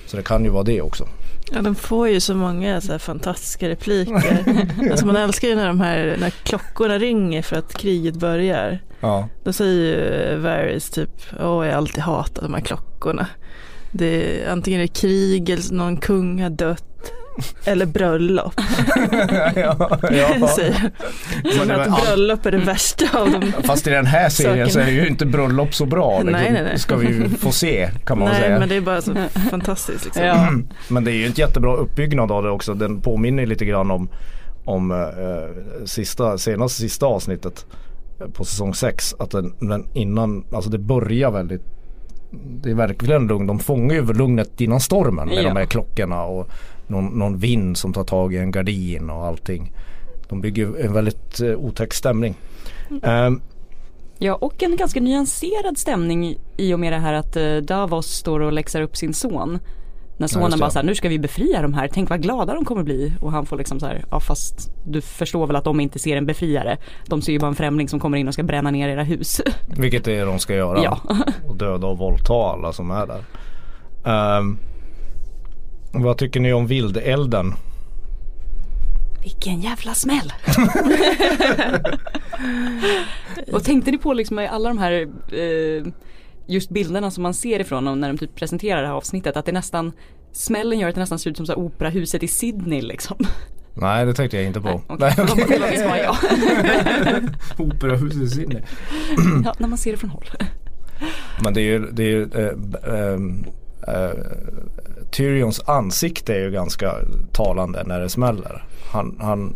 Så 0.06 0.16
det 0.16 0.22
kan 0.22 0.44
ju 0.44 0.50
vara 0.50 0.62
det 0.62 0.82
också. 0.82 1.08
Ja, 1.52 1.62
de 1.62 1.74
får 1.74 2.08
ju 2.08 2.20
så 2.20 2.34
många 2.34 2.80
så 2.80 2.98
fantastiska 2.98 3.68
repliker. 3.68 4.44
alltså 4.90 5.06
man 5.06 5.16
älskar 5.16 5.48
ju 5.48 5.54
när 5.54 5.66
de 5.66 5.80
här 5.80 6.16
när 6.20 6.30
klockorna 6.30 6.98
ringer 6.98 7.42
för 7.42 7.56
att 7.56 7.74
kriget 7.74 8.14
börjar. 8.14 8.82
Ja. 9.00 9.28
Då 9.44 9.52
säger 9.52 9.74
ju 9.74 10.36
Varys 10.38 10.90
typ, 10.90 11.10
åh 11.32 11.66
jag 11.66 11.72
har 11.72 11.78
alltid 11.78 12.02
hatat 12.02 12.44
de 12.44 12.54
här 12.54 12.60
klockorna. 12.60 13.26
Det 13.92 14.42
är, 14.42 14.50
antingen 14.50 14.80
är 14.80 14.84
det 14.84 15.00
krig 15.00 15.50
eller 15.50 15.74
någon 15.74 15.96
kung 15.96 16.42
har 16.42 16.50
dött. 16.50 17.12
Eller 17.64 17.86
bröllop. 17.86 18.52
ja, 19.56 19.98
ja. 20.10 20.48
säger 20.56 20.90
Men 21.44 21.52
Som 21.52 21.70
att 21.70 21.88
all- 21.88 22.00
bröllop 22.06 22.46
är 22.46 22.50
det 22.50 22.58
värsta 22.58 23.20
av 23.20 23.30
dem. 23.30 23.52
Fast 23.64 23.86
i 23.86 23.90
den 23.90 24.06
här 24.06 24.28
serien 24.28 24.70
så 24.70 24.80
är 24.80 24.90
ju 24.90 25.06
inte 25.08 25.26
bröllop 25.26 25.74
så 25.74 25.86
bra. 25.86 26.18
Liksom. 26.18 26.32
Nej, 26.32 26.52
nej, 26.52 26.62
nej. 26.62 26.78
Ska 26.78 26.96
vi 26.96 27.06
ju 27.06 27.28
få 27.28 27.52
se 27.52 27.90
kan 28.06 28.18
man 28.18 28.28
Nej 28.28 28.40
säga. 28.40 28.58
men 28.58 28.68
det 28.68 28.76
är 28.76 28.80
bara 28.80 29.02
så 29.02 29.14
fantastiskt 29.50 30.04
liksom. 30.04 30.24
Ja. 30.24 30.48
Men 30.88 31.04
det 31.04 31.10
är 31.12 31.14
ju 31.16 31.26
ett 31.26 31.38
jättebra 31.38 31.76
uppbyggnad 31.76 32.32
av 32.32 32.42
det 32.42 32.50
också. 32.50 32.74
Den 32.74 33.00
påminner 33.00 33.46
lite 33.46 33.64
grann 33.64 33.90
om, 33.90 34.08
om 34.64 34.90
eh, 34.90 35.84
sista, 35.86 36.38
senaste 36.38 36.80
sista 36.80 37.06
avsnittet 37.06 37.66
på 38.32 38.44
säsong 38.44 38.74
6. 38.74 39.14
Att 39.18 39.30
den, 39.30 39.54
den 39.60 39.86
innan, 39.94 40.44
alltså 40.52 40.70
det 40.70 40.78
börjar 40.78 41.30
väldigt 41.30 41.62
det 42.62 42.70
är 42.70 42.74
verkligen 42.74 43.26
lugnt. 43.26 43.48
De 43.48 43.58
fångar 43.58 43.94
ju 43.94 44.12
lugnet 44.12 44.60
innan 44.60 44.80
stormen 44.80 45.28
med 45.28 45.38
Ja. 45.38 45.42
de 45.48 45.56
här 45.56 45.64
klockorna 45.66 46.22
och 46.22 46.48
någon, 46.94 47.18
någon 47.18 47.38
vind 47.38 47.76
som 47.78 47.92
tar 47.92 48.04
tag 48.04 48.34
i 48.34 48.36
en 48.36 48.50
gardin 48.50 49.10
och 49.10 49.26
allting. 49.26 49.72
De 50.28 50.40
bygger 50.40 50.84
en 50.84 50.92
väldigt 50.92 51.40
eh, 51.40 51.56
otäck 51.56 51.94
stämning. 51.94 52.34
Ehm, 53.02 53.40
Ja 54.18 54.34
och 54.34 54.62
en 54.62 54.76
ganska 54.76 55.00
nyanserad 55.00 55.78
stämning 55.78 56.36
i 56.56 56.74
och 56.74 56.80
med 56.80 56.92
det 56.92 56.98
här 56.98 57.12
att 57.12 57.36
eh, 57.36 57.56
Davos 57.56 58.06
står 58.06 58.40
och 58.40 58.52
läxar 58.52 58.82
upp 58.82 58.96
sin 58.96 59.14
son. 59.14 59.58
När 60.16 60.26
sonen 60.26 60.50
det. 60.50 60.56
bara 60.56 60.70
såhär, 60.70 60.86
nu 60.86 60.94
ska 60.94 61.08
vi 61.08 61.18
befria 61.18 61.62
de 61.62 61.74
här, 61.74 61.88
tänk 61.92 62.10
vad 62.10 62.22
glada 62.22 62.54
de 62.54 62.64
kommer 62.64 62.82
bli. 62.82 63.12
Och 63.20 63.32
han 63.32 63.46
får 63.46 63.56
liksom 63.56 63.80
så 63.80 63.86
här, 63.86 64.04
ja 64.10 64.20
fast 64.20 64.70
du 64.84 65.00
förstår 65.00 65.46
väl 65.46 65.56
att 65.56 65.64
de 65.64 65.80
inte 65.80 65.98
ser 65.98 66.16
en 66.16 66.26
befriare. 66.26 66.78
De 67.06 67.22
ser 67.22 67.32
ju 67.32 67.38
bara 67.38 67.48
en 67.48 67.54
främling 67.54 67.88
som 67.88 68.00
kommer 68.00 68.18
in 68.18 68.28
och 68.28 68.34
ska 68.34 68.42
bränna 68.42 68.70
ner 68.70 68.88
era 68.88 69.02
hus. 69.02 69.40
vilket 69.78 70.04
det 70.04 70.16
är 70.16 70.26
de 70.26 70.38
ska 70.38 70.54
göra. 70.54 70.82
Ja. 70.82 71.00
Och 71.48 71.56
döda 71.56 71.86
och 71.86 71.98
våldta 71.98 72.34
alla 72.34 72.72
som 72.72 72.90
är 72.90 73.06
där. 73.06 73.24
Ehm, 74.04 74.58
vad 76.02 76.18
tycker 76.18 76.40
ni 76.40 76.52
om 76.52 76.66
vildelden? 76.66 77.54
Vilken 79.22 79.60
jävla 79.60 79.94
smäll! 79.94 80.32
och 83.52 83.64
tänkte 83.64 83.90
ni 83.90 83.98
på 83.98 84.12
liksom 84.12 84.38
i 84.38 84.46
alla 84.46 84.68
de 84.68 84.78
här 84.78 84.92
eh, 85.32 85.86
just 86.46 86.70
bilderna 86.70 87.10
som 87.10 87.22
man 87.22 87.34
ser 87.34 87.60
ifrån 87.60 88.00
när 88.00 88.08
de 88.08 88.18
typ 88.18 88.34
presenterar 88.34 88.82
det 88.82 88.86
här 88.86 88.94
avsnittet 88.94 89.36
att 89.36 89.46
det 89.46 89.52
nästan 89.52 89.92
Smällen 90.32 90.78
gör 90.78 90.88
att 90.88 90.94
det 90.94 91.00
nästan 91.00 91.18
ser 91.18 91.30
ut 91.30 91.36
som 91.36 91.46
så 91.46 91.52
här 91.52 91.58
operahuset 91.58 92.22
i 92.22 92.28
Sydney 92.28 92.82
liksom. 92.82 93.16
Nej 93.74 94.06
det 94.06 94.14
tänkte 94.14 94.36
jag 94.36 94.46
inte 94.46 94.60
på. 94.60 94.82
visst 95.70 95.84
bara 95.84 95.98
jag. 95.98 96.16
Operahuset 97.66 98.22
i 98.22 98.28
Sydney. 98.28 98.62
Ja, 99.44 99.54
när 99.58 99.68
man 99.68 99.78
ser 99.78 99.92
det 99.92 99.98
från 99.98 100.10
håll. 100.10 100.24
Men 101.44 101.54
det 101.54 101.60
är 101.60 101.64
ju, 101.64 101.90
det 101.92 102.02
är 102.02 102.06
ju 102.06 102.22
eh, 102.22 103.12
ehm, 103.12 103.44
eh, 103.88 104.10
Tyrions 105.14 105.60
ansikte 105.66 106.34
är 106.34 106.38
ju 106.40 106.50
ganska 106.50 106.94
talande 107.32 107.82
när 107.86 108.00
det 108.00 108.08
smäller. 108.08 108.64
Han, 108.92 109.16
han, 109.20 109.54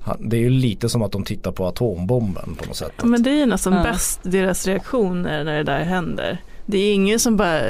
han, 0.00 0.16
det 0.30 0.36
är 0.36 0.40
ju 0.40 0.50
lite 0.50 0.88
som 0.88 1.02
att 1.02 1.12
de 1.12 1.24
tittar 1.24 1.52
på 1.52 1.66
atombomben 1.66 2.54
på 2.58 2.66
något 2.66 2.76
sätt. 2.76 2.92
Ja, 2.96 3.06
Men 3.06 3.22
det 3.22 3.30
är 3.30 3.34
ju 3.34 3.46
nästan 3.46 3.72
Ja. 3.72 3.82
bäst 3.82 4.20
deras 4.22 4.66
reaktioner 4.66 5.44
när 5.44 5.56
det 5.56 5.62
där 5.62 5.84
händer. 5.84 6.38
Det 6.66 6.78
är 6.78 6.94
ingen 6.94 7.18
som 7.18 7.36
bara, 7.36 7.60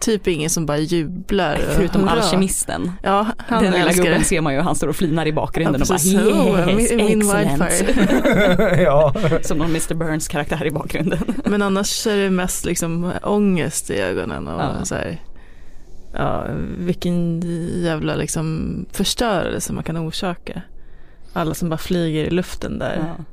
typ 0.00 0.28
ingen 0.28 0.50
som 0.50 0.66
bara 0.66 0.78
jublar. 0.78 1.58
Förutom 1.74 2.02
hurra. 2.08 2.10
alkemisten. 2.10 2.92
Ja, 3.02 3.26
han 3.38 3.62
Den 3.64 3.72
lilla 3.72 3.92
gubben 3.92 4.18
det. 4.18 4.24
ser 4.24 4.40
man 4.40 4.54
ju, 4.54 4.60
han 4.60 4.74
står 4.74 4.88
och 4.88 4.96
flinar 4.96 5.26
i 5.26 5.32
bakgrunden 5.32 5.82
och 5.82 5.88
bara 5.88 5.94
precis. 5.94 6.14
Oh, 6.14 6.80
yes, 6.80 6.92
min, 6.92 7.18
wildfire. 7.18 8.82
ja. 8.82 9.14
Som 9.42 9.58
någon 9.58 9.70
Mr 9.70 9.94
Burns 9.94 10.28
karaktär 10.28 10.66
i 10.66 10.70
bakgrunden. 10.70 11.18
Men 11.44 11.62
annars 11.62 12.06
är 12.06 12.16
det 12.16 12.30
mest 12.30 12.64
liksom 12.64 13.12
ångest 13.22 13.90
i 13.90 14.00
ögonen 14.00 14.48
och 14.48 14.60
Ja. 14.60 14.84
så 14.84 14.94
här, 14.94 15.18
ja, 16.16 16.46
vilken 16.78 17.40
jävla 17.82 18.14
liksom 18.14 18.76
förstörelse 18.92 19.72
man 19.72 19.84
kan 19.84 19.96
orsaka. 19.96 20.62
Alla 21.32 21.54
som 21.54 21.68
bara 21.68 21.78
flyger 21.78 22.24
i 22.24 22.30
luften 22.30 22.78
där. 22.78 22.96
Ja. 22.96 23.24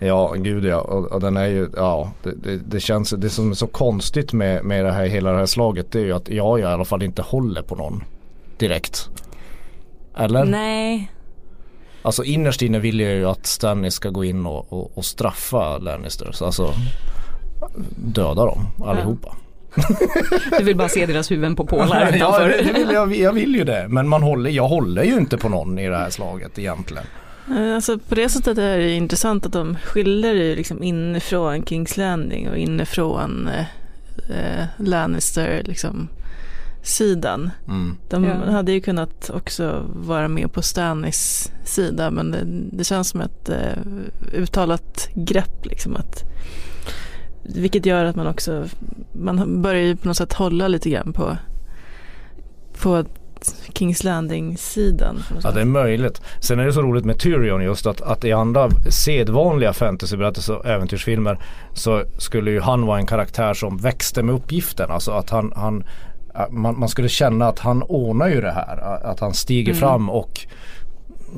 Ja, 0.00 0.34
gud 0.36 0.64
ja. 0.64 0.80
Och, 0.80 1.12
och 1.12 1.20
den 1.20 1.36
är 1.36 1.46
ju, 1.46 1.68
ja, 1.76 2.12
det, 2.22 2.34
det, 2.42 2.56
det 2.56 2.80
känns, 2.80 3.10
det 3.10 3.30
som 3.30 3.50
är 3.50 3.54
så 3.54 3.66
konstigt 3.66 4.32
med, 4.32 4.64
med 4.64 4.84
det 4.84 4.92
här, 4.92 5.06
hela 5.06 5.32
det 5.32 5.38
här 5.38 5.46
slaget 5.46 5.92
det 5.92 5.98
är 6.00 6.04
ju 6.04 6.12
att 6.12 6.28
jag 6.28 6.60
i 6.60 6.64
alla 6.64 6.84
fall 6.84 7.02
inte 7.02 7.22
håller 7.22 7.62
på 7.62 7.74
någon 7.74 8.04
direkt. 8.58 9.08
Eller? 10.16 10.44
Nej, 10.44 11.10
Alltså 12.02 12.24
innerst 12.24 12.62
inne 12.62 12.78
vill 12.78 13.00
jag 13.00 13.12
ju 13.12 13.24
att 13.24 13.46
Stannis 13.46 13.94
ska 13.94 14.10
gå 14.10 14.24
in 14.24 14.46
och, 14.46 14.72
och, 14.72 14.98
och 14.98 15.04
straffa 15.04 15.78
Lannisters. 15.78 16.42
Alltså 16.42 16.74
döda 17.96 18.44
dem 18.44 18.66
allihopa. 18.84 19.36
Du 20.58 20.64
vill 20.64 20.76
bara 20.76 20.88
se 20.88 21.06
deras 21.06 21.30
huvuden 21.30 21.56
på 21.56 21.66
pålar 21.66 22.00
ja, 22.10 22.16
utanför. 22.16 22.48
det, 22.48 22.62
det 22.62 22.72
vill 22.72 22.90
jag, 22.90 23.14
jag 23.16 23.32
vill 23.32 23.54
ju 23.54 23.64
det. 23.64 23.86
Men 23.88 24.08
man 24.08 24.22
håller, 24.22 24.50
jag 24.50 24.68
håller 24.68 25.02
ju 25.04 25.14
inte 25.18 25.38
på 25.38 25.48
någon 25.48 25.78
i 25.78 25.88
det 25.88 25.96
här 25.96 26.10
slaget 26.10 26.58
egentligen. 26.58 27.04
Eh, 27.50 27.74
Alltså 27.74 27.98
på 27.98 28.14
det 28.14 28.28
sättet 28.28 28.58
är 28.58 28.78
det 28.78 28.92
intressant 28.94 29.46
att 29.46 29.52
de 29.52 29.76
skiljer 29.84 30.34
ju 30.34 30.56
liksom 30.56 30.82
inifrån 30.82 31.66
Kings 31.66 31.96
Landing 31.96 32.48
och 32.48 32.56
inifrån 32.56 33.48
eh, 33.48 33.60
eh, 34.30 34.64
Lannister 34.78 35.62
liksom 35.64 36.08
sidan. 36.82 37.50
Mm. 37.68 37.96
De 38.10 38.24
Ja. 38.24 38.50
hade 38.50 38.72
ju 38.72 38.80
kunnat 38.80 39.30
också 39.34 39.84
vara 39.96 40.28
med 40.28 40.52
på 40.52 40.62
Stannis 40.62 41.52
sida 41.64 42.10
men 42.10 42.30
det, 42.30 42.38
det 42.78 42.84
känns 42.84 43.08
som 43.08 43.20
ett 43.20 43.48
eh, 43.48 43.78
uttalat 44.34 45.08
grepp 45.14 45.66
liksom 45.66 45.96
att 45.96 46.22
Vilket 47.54 47.86
gör 47.86 48.04
att 48.04 48.16
man 48.16 48.26
också, 48.26 48.64
man 49.18 49.62
börjar 49.62 49.82
ju 49.82 49.96
på 49.96 50.08
något 50.08 50.16
sätt 50.16 50.32
hålla 50.32 50.68
lite 50.68 50.90
grann 50.90 51.12
på, 51.12 51.36
på 52.82 53.04
Kings 53.74 54.04
Landing-sidan. 54.04 55.22
Ja 55.42 55.50
det 55.50 55.60
är 55.60 55.64
möjligt. 55.64 56.20
Sen 56.40 56.58
är 56.58 56.66
det 56.66 56.72
så 56.72 56.82
roligt 56.82 57.04
med 57.04 57.18
Tyrion 57.18 57.62
just 57.62 57.86
att, 57.86 58.00
att 58.00 58.24
i 58.24 58.32
andra 58.32 58.70
sedvanliga 58.90 59.72
fantasyberättelser 59.72 60.56
och 60.56 60.66
äventyrsfilmer 60.66 61.38
så 61.74 62.04
skulle 62.18 62.50
ju 62.50 62.60
han 62.60 62.86
vara 62.86 62.98
en 62.98 63.06
karaktär 63.06 63.54
som 63.54 63.76
växte 63.76 64.22
med 64.22 64.34
uppgiften. 64.34 64.90
Alltså 64.90 65.10
att 65.12 65.30
han, 65.30 65.52
han 65.56 65.84
man, 66.50 66.78
man 66.78 66.88
skulle 66.88 67.08
känna 67.08 67.48
att 67.48 67.58
han 67.58 67.82
ordnar 67.82 68.28
ju 68.28 68.40
det 68.40 68.50
här. 68.50 68.78
Att 69.04 69.20
han 69.20 69.34
stiger 69.34 69.72
mm. 69.72 69.80
fram 69.80 70.10
och 70.10 70.46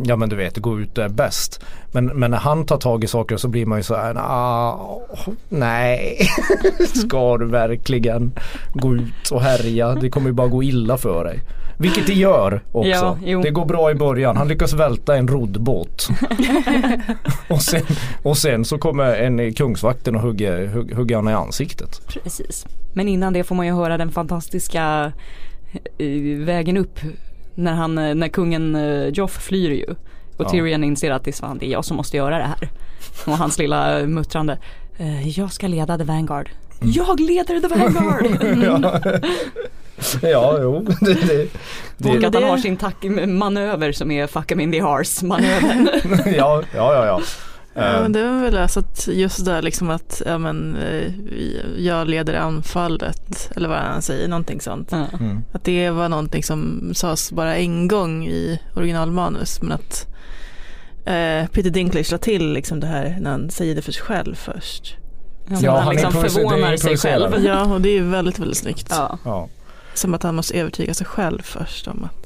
ja 0.04 0.16
men 0.16 0.28
du 0.28 0.36
vet, 0.36 0.56
gå 0.56 0.80
ut 0.80 0.98
är 0.98 1.08
bäst. 1.08 1.60
Men, 1.92 2.06
men 2.06 2.30
när 2.30 2.38
han 2.38 2.66
tar 2.66 2.76
tag 2.76 3.04
i 3.04 3.06
saker 3.06 3.36
så 3.36 3.48
blir 3.48 3.66
man 3.66 3.78
ju 3.78 3.82
så 3.82 3.96
här, 3.96 4.14
ah, 4.18 5.00
nej, 5.48 6.28
ska 6.94 7.36
du 7.38 7.46
verkligen 7.46 8.32
gå 8.72 8.94
ut 8.94 9.30
och 9.30 9.42
härja? 9.42 9.94
Det 9.94 10.10
kommer 10.10 10.26
ju 10.26 10.32
bara 10.32 10.48
gå 10.48 10.62
illa 10.62 10.96
för 10.96 11.24
dig. 11.24 11.40
Vilket 11.80 12.06
det 12.06 12.12
gör 12.12 12.62
också. 12.72 13.18
Ja, 13.24 13.40
det 13.42 13.50
går 13.50 13.64
bra 13.64 13.90
i 13.90 13.94
början. 13.94 14.36
Han 14.36 14.48
lyckas 14.48 14.72
välta 14.72 15.16
en 15.16 15.28
roddbåt. 15.28 16.08
och, 17.48 17.62
sen, 17.62 17.82
och 18.22 18.38
sen 18.38 18.64
så 18.64 18.78
kommer 18.78 19.16
en 19.16 19.54
kungsvakten 19.54 20.16
och 20.16 20.20
hugger, 20.20 20.66
hugger, 20.66 20.94
hugger 20.94 21.16
han 21.16 21.28
i 21.28 21.32
ansiktet. 21.32 22.00
Precis. 22.06 22.66
Men 22.94 23.08
innan 23.08 23.32
det 23.32 23.44
får 23.44 23.54
man 23.54 23.66
ju 23.66 23.72
höra 23.72 23.98
den 23.98 24.10
fantastiska 24.10 25.12
uh, 26.00 26.44
vägen 26.44 26.76
upp 26.76 26.98
när, 27.54 27.72
han, 27.72 27.94
när 27.94 28.28
kungen 28.28 28.74
uh, 28.74 29.08
Joff 29.08 29.42
flyr 29.42 29.70
ju. 29.70 29.94
Och 30.36 30.44
ja. 30.46 30.50
Tyrion 30.50 30.84
inser 30.84 31.10
att 31.10 31.24
det 31.24 31.30
är, 31.30 31.32
fan, 31.32 31.58
det 31.58 31.66
är 31.66 31.70
jag 31.70 31.84
som 31.84 31.96
måste 31.96 32.16
göra 32.16 32.38
det 32.38 32.44
här. 32.44 32.68
Och 33.26 33.38
hans 33.38 33.58
lilla 33.58 34.06
muttrande. 34.06 34.58
Uh, 35.00 35.28
jag 35.28 35.52
ska 35.52 35.68
leda 35.68 35.98
The 35.98 36.04
Vanguard. 36.04 36.50
Mm. 36.80 36.92
Jag 36.92 37.20
leder 37.20 37.60
The 37.60 37.68
Vanguard! 37.68 38.26
Mm. 38.42 38.82
ja, 40.22 40.58
jo. 40.60 40.80
Det, 41.00 41.14
det, 41.14 41.48
det, 41.96 42.10
och 42.10 42.24
att 42.24 42.34
han 42.34 42.42
har 42.42 42.58
sin 42.58 43.38
manöver 43.38 43.92
som 43.92 44.10
är 44.10 44.26
fuck 44.26 44.50
em 44.50 44.60
in 44.60 44.72
the 44.72 44.80
arse 44.80 45.26
manövern. 45.26 45.88
ja, 46.36 46.62
ja, 46.74 46.94
ja. 46.94 47.06
ja. 47.06 47.20
Ja, 47.74 48.02
men 48.02 48.12
det 48.12 48.22
var 48.22 48.40
väl 48.40 48.56
alltså 48.56 48.80
att 48.80 49.08
just 49.08 49.44
där 49.44 49.62
liksom 49.62 49.90
att 49.90 50.22
ja, 50.26 50.38
men, 50.38 50.76
eh, 50.76 51.12
jag 51.78 52.08
leder 52.08 52.34
anfallet 52.34 53.50
eller 53.56 53.68
vad 53.68 53.78
han 53.78 54.02
säger, 54.02 54.28
någonting 54.28 54.60
sånt. 54.60 54.92
Mm. 54.92 55.42
Att 55.52 55.64
det 55.64 55.90
var 55.90 56.08
någonting 56.08 56.42
som 56.42 56.90
sades 56.94 57.32
bara 57.32 57.56
en 57.56 57.88
gång 57.88 58.26
i 58.26 58.60
originalmanus 58.76 59.62
men 59.62 59.72
att 59.72 60.06
eh, 61.04 61.46
Peter 61.46 61.70
Dinklage 61.70 62.12
la 62.12 62.18
till 62.18 62.52
liksom 62.52 62.80
det 62.80 62.86
här 62.86 63.18
när 63.20 63.30
han 63.30 63.50
säger 63.50 63.74
det 63.74 63.82
för 63.82 63.92
sig 63.92 64.02
själv 64.02 64.34
först. 64.34 64.96
Ja, 65.48 65.58
ja 65.62 65.72
han, 65.72 65.82
han 65.82 65.94
liksom 65.94 66.12
förvånar 66.12 66.76
sig 66.76 66.96
själv. 66.96 67.44
Ja 67.44 67.74
och 67.74 67.80
det 67.80 67.98
är 67.98 68.02
väldigt 68.02 68.38
väldigt 68.38 68.58
snyggt. 68.58 68.86
Ja. 68.90 69.18
ja. 69.24 69.48
Som 69.94 70.14
att 70.14 70.22
han 70.22 70.34
måste 70.34 70.58
övertyga 70.58 70.94
sig 70.94 71.06
själv 71.06 71.42
först 71.42 71.88
om 71.88 72.04
att 72.04 72.19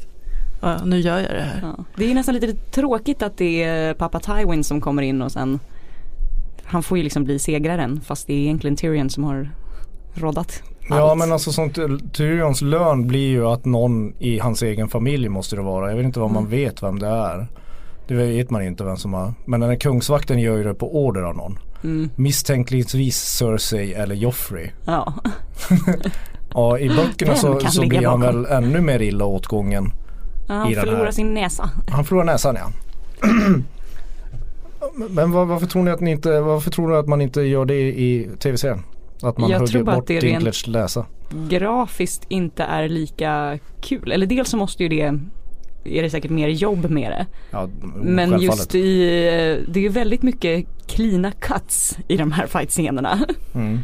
ja, 0.61 0.85
nu 0.85 1.01
gör 1.01 1.19
jag 1.19 1.31
det 1.31 1.43
här. 1.43 1.61
Ja. 1.63 1.85
Det 1.97 2.11
är 2.11 2.15
nästan 2.15 2.35
lite 2.35 2.55
tråkigt 2.55 3.23
att 3.23 3.37
det 3.37 3.63
är 3.63 3.95
pappa 3.95 4.21
Tywin 4.21 4.65
som 4.65 4.81
kommer 4.81 5.03
in 5.03 5.23
och 5.23 5.33
sen 5.33 5.61
han 6.65 6.83
får 6.83 6.99
ju 6.99 7.05
liksom 7.05 7.25
bli 7.25 7.39
segraren 7.39 8.01
fast 8.01 8.27
det 8.27 8.33
är 8.33 8.39
egentligen 8.39 8.77
Tyrion 8.77 9.11
som 9.11 9.25
har 9.25 9.51
råddat. 10.15 10.63
Ja 10.89 11.15
men 11.15 11.33
alltså 11.33 11.53
sånt, 11.53 11.79
Tyrions 12.13 12.63
lön 12.63 13.07
blir 13.07 13.29
ju 13.29 13.47
att 13.47 13.65
någon 13.65 14.15
i 14.19 14.39
hans 14.39 14.63
egen 14.63 14.89
familj 14.89 15.29
måste 15.29 15.57
det 15.57 15.63
vara. 15.63 15.89
Jag 15.91 15.97
vet 15.97 16.05
inte 16.05 16.21
vad 16.21 16.31
man 16.31 16.47
mm. 16.47 16.51
vet 16.51 16.83
vem 16.83 16.99
det 16.99 17.07
är. 17.07 17.47
Det 18.07 18.15
vet 18.15 18.51
man 18.51 18.63
inte 18.63 18.85
vem 18.85 18.97
som 18.97 19.15
har. 19.15 19.35
Men 19.45 19.61
den 19.61 19.71
här 19.71 19.77
kungsvakten 19.77 20.39
gör 20.39 20.57
ju 20.57 20.65
det 20.65 20.75
på 20.75 21.05
order 21.05 21.23
av 21.23 21.37
någon. 21.37 21.59
Mm. 21.85 22.11
Misstänkligtvis 22.17 23.17
Cersei 23.17 23.95
eller 23.95 24.15
Joffrey. 24.15 24.71
Ja. 24.85 25.15
Ja 26.57 26.79
i 26.79 26.89
böckerna 26.89 27.35
så, 27.35 27.61
så 27.61 27.87
blir 27.87 28.07
han 28.07 28.21
väl 28.21 28.47
ännu 28.47 28.81
mer 28.81 29.03
illa 29.03 29.25
åtgången. 29.25 29.93
Ja, 30.47 30.55
han 30.55 30.75
förlorar 30.75 31.11
sin 31.11 31.35
näsa. 31.35 31.71
Han 31.89 32.05
förlorar 32.05 32.25
näsan 32.25 32.57
ja. 32.57 32.73
Men 35.11 35.33
var, 35.33 35.45
varför 35.45 35.67
tror 35.67 35.83
ni 35.83 35.91
att 35.91 36.01
ni 36.01 36.11
inte, 36.11 36.41
varför 36.41 36.71
tror 36.71 36.89
ni 36.89 36.97
att 36.97 37.09
man 37.09 37.21
inte 37.21 37.43
gör 37.43 37.65
det 37.65 37.75
i 37.75 38.29
tv-serien? 38.39 38.83
Att 39.23 39.39
man 39.39 39.53
hugger 39.53 39.83
bort 39.83 40.07
Dinklage 40.07 40.69
läsa? 40.69 41.07
grafiskt 41.49 42.25
inte 42.29 42.63
är 42.63 42.89
lika 42.89 43.59
kul. 43.81 44.13
Eller 44.13 44.27
dels 44.27 44.49
så 44.49 44.57
måste 44.57 44.83
ju 44.83 44.89
det 44.89 45.19
är 45.85 46.03
det 46.03 46.11
säkert 46.11 46.31
mer 46.31 46.49
jobb 46.49 46.91
med 46.91 47.11
det. 47.13 47.27
Ja, 47.51 47.69
Men 47.95 48.41
just 48.41 48.75
i, 48.75 49.65
det 49.69 49.87
är 49.87 49.91
väldigt 49.91 50.23
mycket 50.23 50.67
klina 50.87 51.33
cuts 51.33 51.99
i 52.09 52.17
de 52.17 52.33
här 52.33 52.47
fightscenerna. 52.47 53.27
Mm. 53.55 53.79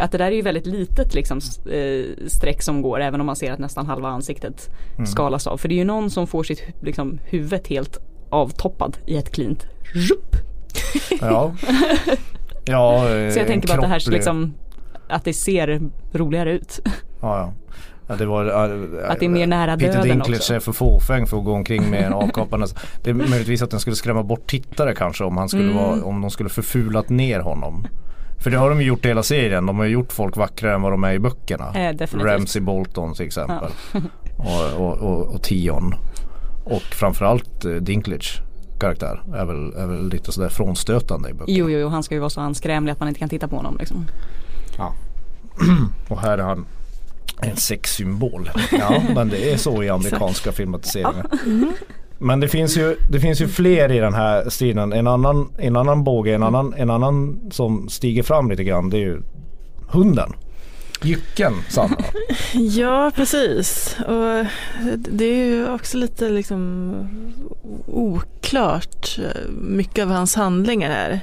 Att 0.00 0.12
det 0.12 0.18
där 0.18 0.26
är 0.26 0.36
ju 0.36 0.42
väldigt 0.42 0.66
litet 0.66 1.14
liksom 1.14 1.40
eh, 1.70 2.26
streck 2.26 2.62
som 2.62 2.82
går 2.82 3.00
även 3.00 3.20
om 3.20 3.26
man 3.26 3.36
ser 3.36 3.52
att 3.52 3.58
nästan 3.58 3.86
halva 3.86 4.08
ansiktet 4.08 4.70
mm. 4.94 5.06
skalas 5.06 5.46
av. 5.46 5.56
För 5.56 5.68
det 5.68 5.74
är 5.74 5.78
ju 5.78 5.84
någon 5.84 6.10
som 6.10 6.26
får 6.26 6.42
sitt 6.42 6.62
liksom, 6.82 7.18
huvud 7.24 7.68
helt 7.68 7.98
avtoppad 8.30 8.96
i 9.06 9.16
ett 9.16 9.30
klint 9.30 9.66
rup. 9.94 10.36
Ja. 11.20 11.54
ja 12.64 13.04
Så 13.32 13.38
jag 13.38 13.46
tänker 13.46 13.68
bara 13.68 13.74
att 13.74 13.80
det 13.80 13.86
här 13.86 14.10
liksom 14.10 14.54
att 15.08 15.24
det 15.24 15.32
ser 15.32 15.80
roligare 16.12 16.52
ut. 16.52 16.80
Ja, 17.20 17.38
ja. 17.38 17.52
Ja, 18.08 18.16
det 18.16 18.26
var, 18.26 18.44
att 19.08 19.20
det 19.20 19.26
är 19.26 19.28
mer 19.28 19.46
nära 19.46 19.76
Peter 19.76 19.92
döden 19.92 20.08
Dinklage 20.08 20.36
också. 20.36 20.54
är 20.54 20.60
för 20.60 20.72
fåfäng 20.72 21.26
för 21.26 21.38
att 21.38 21.44
gå 21.44 21.52
omkring 21.52 21.90
med 21.90 22.02
en 22.02 22.12
avkapande. 22.12 22.66
det 23.02 23.10
är 23.10 23.14
möjligtvis 23.14 23.62
att 23.62 23.70
den 23.70 23.80
skulle 23.80 23.96
skrämma 23.96 24.22
bort 24.22 24.46
tittare 24.46 24.94
kanske 24.94 25.24
om 25.24 25.36
han 25.36 25.48
skulle 25.48 25.70
mm. 25.70 25.76
vara, 25.76 26.04
om 26.04 26.20
de 26.20 26.30
skulle 26.30 26.48
förfulat 26.48 27.08
ner 27.08 27.40
honom. 27.40 27.86
För 28.40 28.50
det 28.50 28.56
har 28.56 28.70
de 28.70 28.80
ju 28.80 28.86
gjort 28.86 29.04
i 29.04 29.08
hela 29.08 29.22
serien. 29.22 29.66
De 29.66 29.78
har 29.78 29.84
ju 29.84 29.92
gjort 29.92 30.12
folk 30.12 30.36
vackrare 30.36 30.74
än 30.74 30.82
vad 30.82 30.92
de 30.92 31.04
är 31.04 31.12
i 31.12 31.18
böckerna. 31.18 31.72
Eh, 31.74 32.06
Ramsey 32.12 32.62
Bolton 32.62 33.14
till 33.14 33.26
exempel. 33.26 33.70
Ja. 33.92 34.00
och, 34.36 34.80
och, 34.80 34.98
och, 34.98 35.34
och, 35.34 35.42
Tion. 35.42 35.94
Och 36.64 36.82
framförallt 36.82 37.64
eh, 37.64 37.72
Dinklage 37.72 38.42
karaktär 38.80 39.22
är 39.34 39.44
väl, 39.44 39.72
är 39.76 39.86
väl 39.86 40.08
lite 40.08 40.32
sådär 40.32 40.48
frånstötande 40.48 41.30
i 41.30 41.32
böckerna. 41.32 41.58
Jo, 41.58 41.70
jo, 41.70 41.78
jo, 41.78 41.88
han 41.88 42.02
ska 42.02 42.14
ju 42.14 42.20
vara 42.20 42.30
så 42.30 42.40
anskrämlig 42.40 42.92
att 42.92 43.00
man 43.00 43.08
inte 43.08 43.20
kan 43.20 43.28
titta 43.28 43.48
på 43.48 43.56
honom 43.56 43.76
liksom. 43.78 44.06
Ja. 44.78 44.94
och 46.08 46.20
här 46.20 46.38
är 46.38 46.42
han 46.42 46.66
en 47.42 47.56
sexsymbol. 47.56 48.50
Ja, 48.72 49.02
men 49.14 49.28
det 49.28 49.52
är 49.52 49.56
så 49.56 49.82
i 49.82 49.88
amerikanska 49.90 50.52
filmatiseringar. 50.52 51.26
Mm. 51.46 51.72
Men 52.22 52.40
det 52.40 52.48
finns 52.48 52.76
ju, 52.76 52.96
det 53.08 53.20
finns 53.20 53.40
ju 53.40 53.48
fler 53.48 53.92
i 53.92 53.98
den 53.98 54.14
här 54.14 54.50
stilen. 54.50 54.92
En 54.92 55.06
annan, 55.06 55.52
en 55.58 55.76
annan 55.76 56.04
båge, 56.04 56.34
en 56.34 56.42
annan, 56.42 56.74
en 56.76 56.90
annan 56.90 57.40
som 57.50 57.88
stiger 57.88 58.22
fram 58.22 58.50
lite 58.50 58.64
grann 58.64 58.90
det 58.90 58.96
är 58.96 59.00
ju 59.00 59.22
hunden. 59.88 60.32
Jycken 61.02 61.52
Sanna. 61.68 61.96
ja 62.52 63.12
precis. 63.16 63.96
Och 64.00 64.46
det 64.96 65.24
är 65.24 65.44
ju 65.44 65.70
också 65.70 65.96
lite 65.96 66.28
liksom 66.28 66.92
oklart 67.86 69.18
mycket 69.60 70.02
av 70.02 70.10
hans 70.10 70.34
handlingar 70.34 70.90
här. 70.90 71.20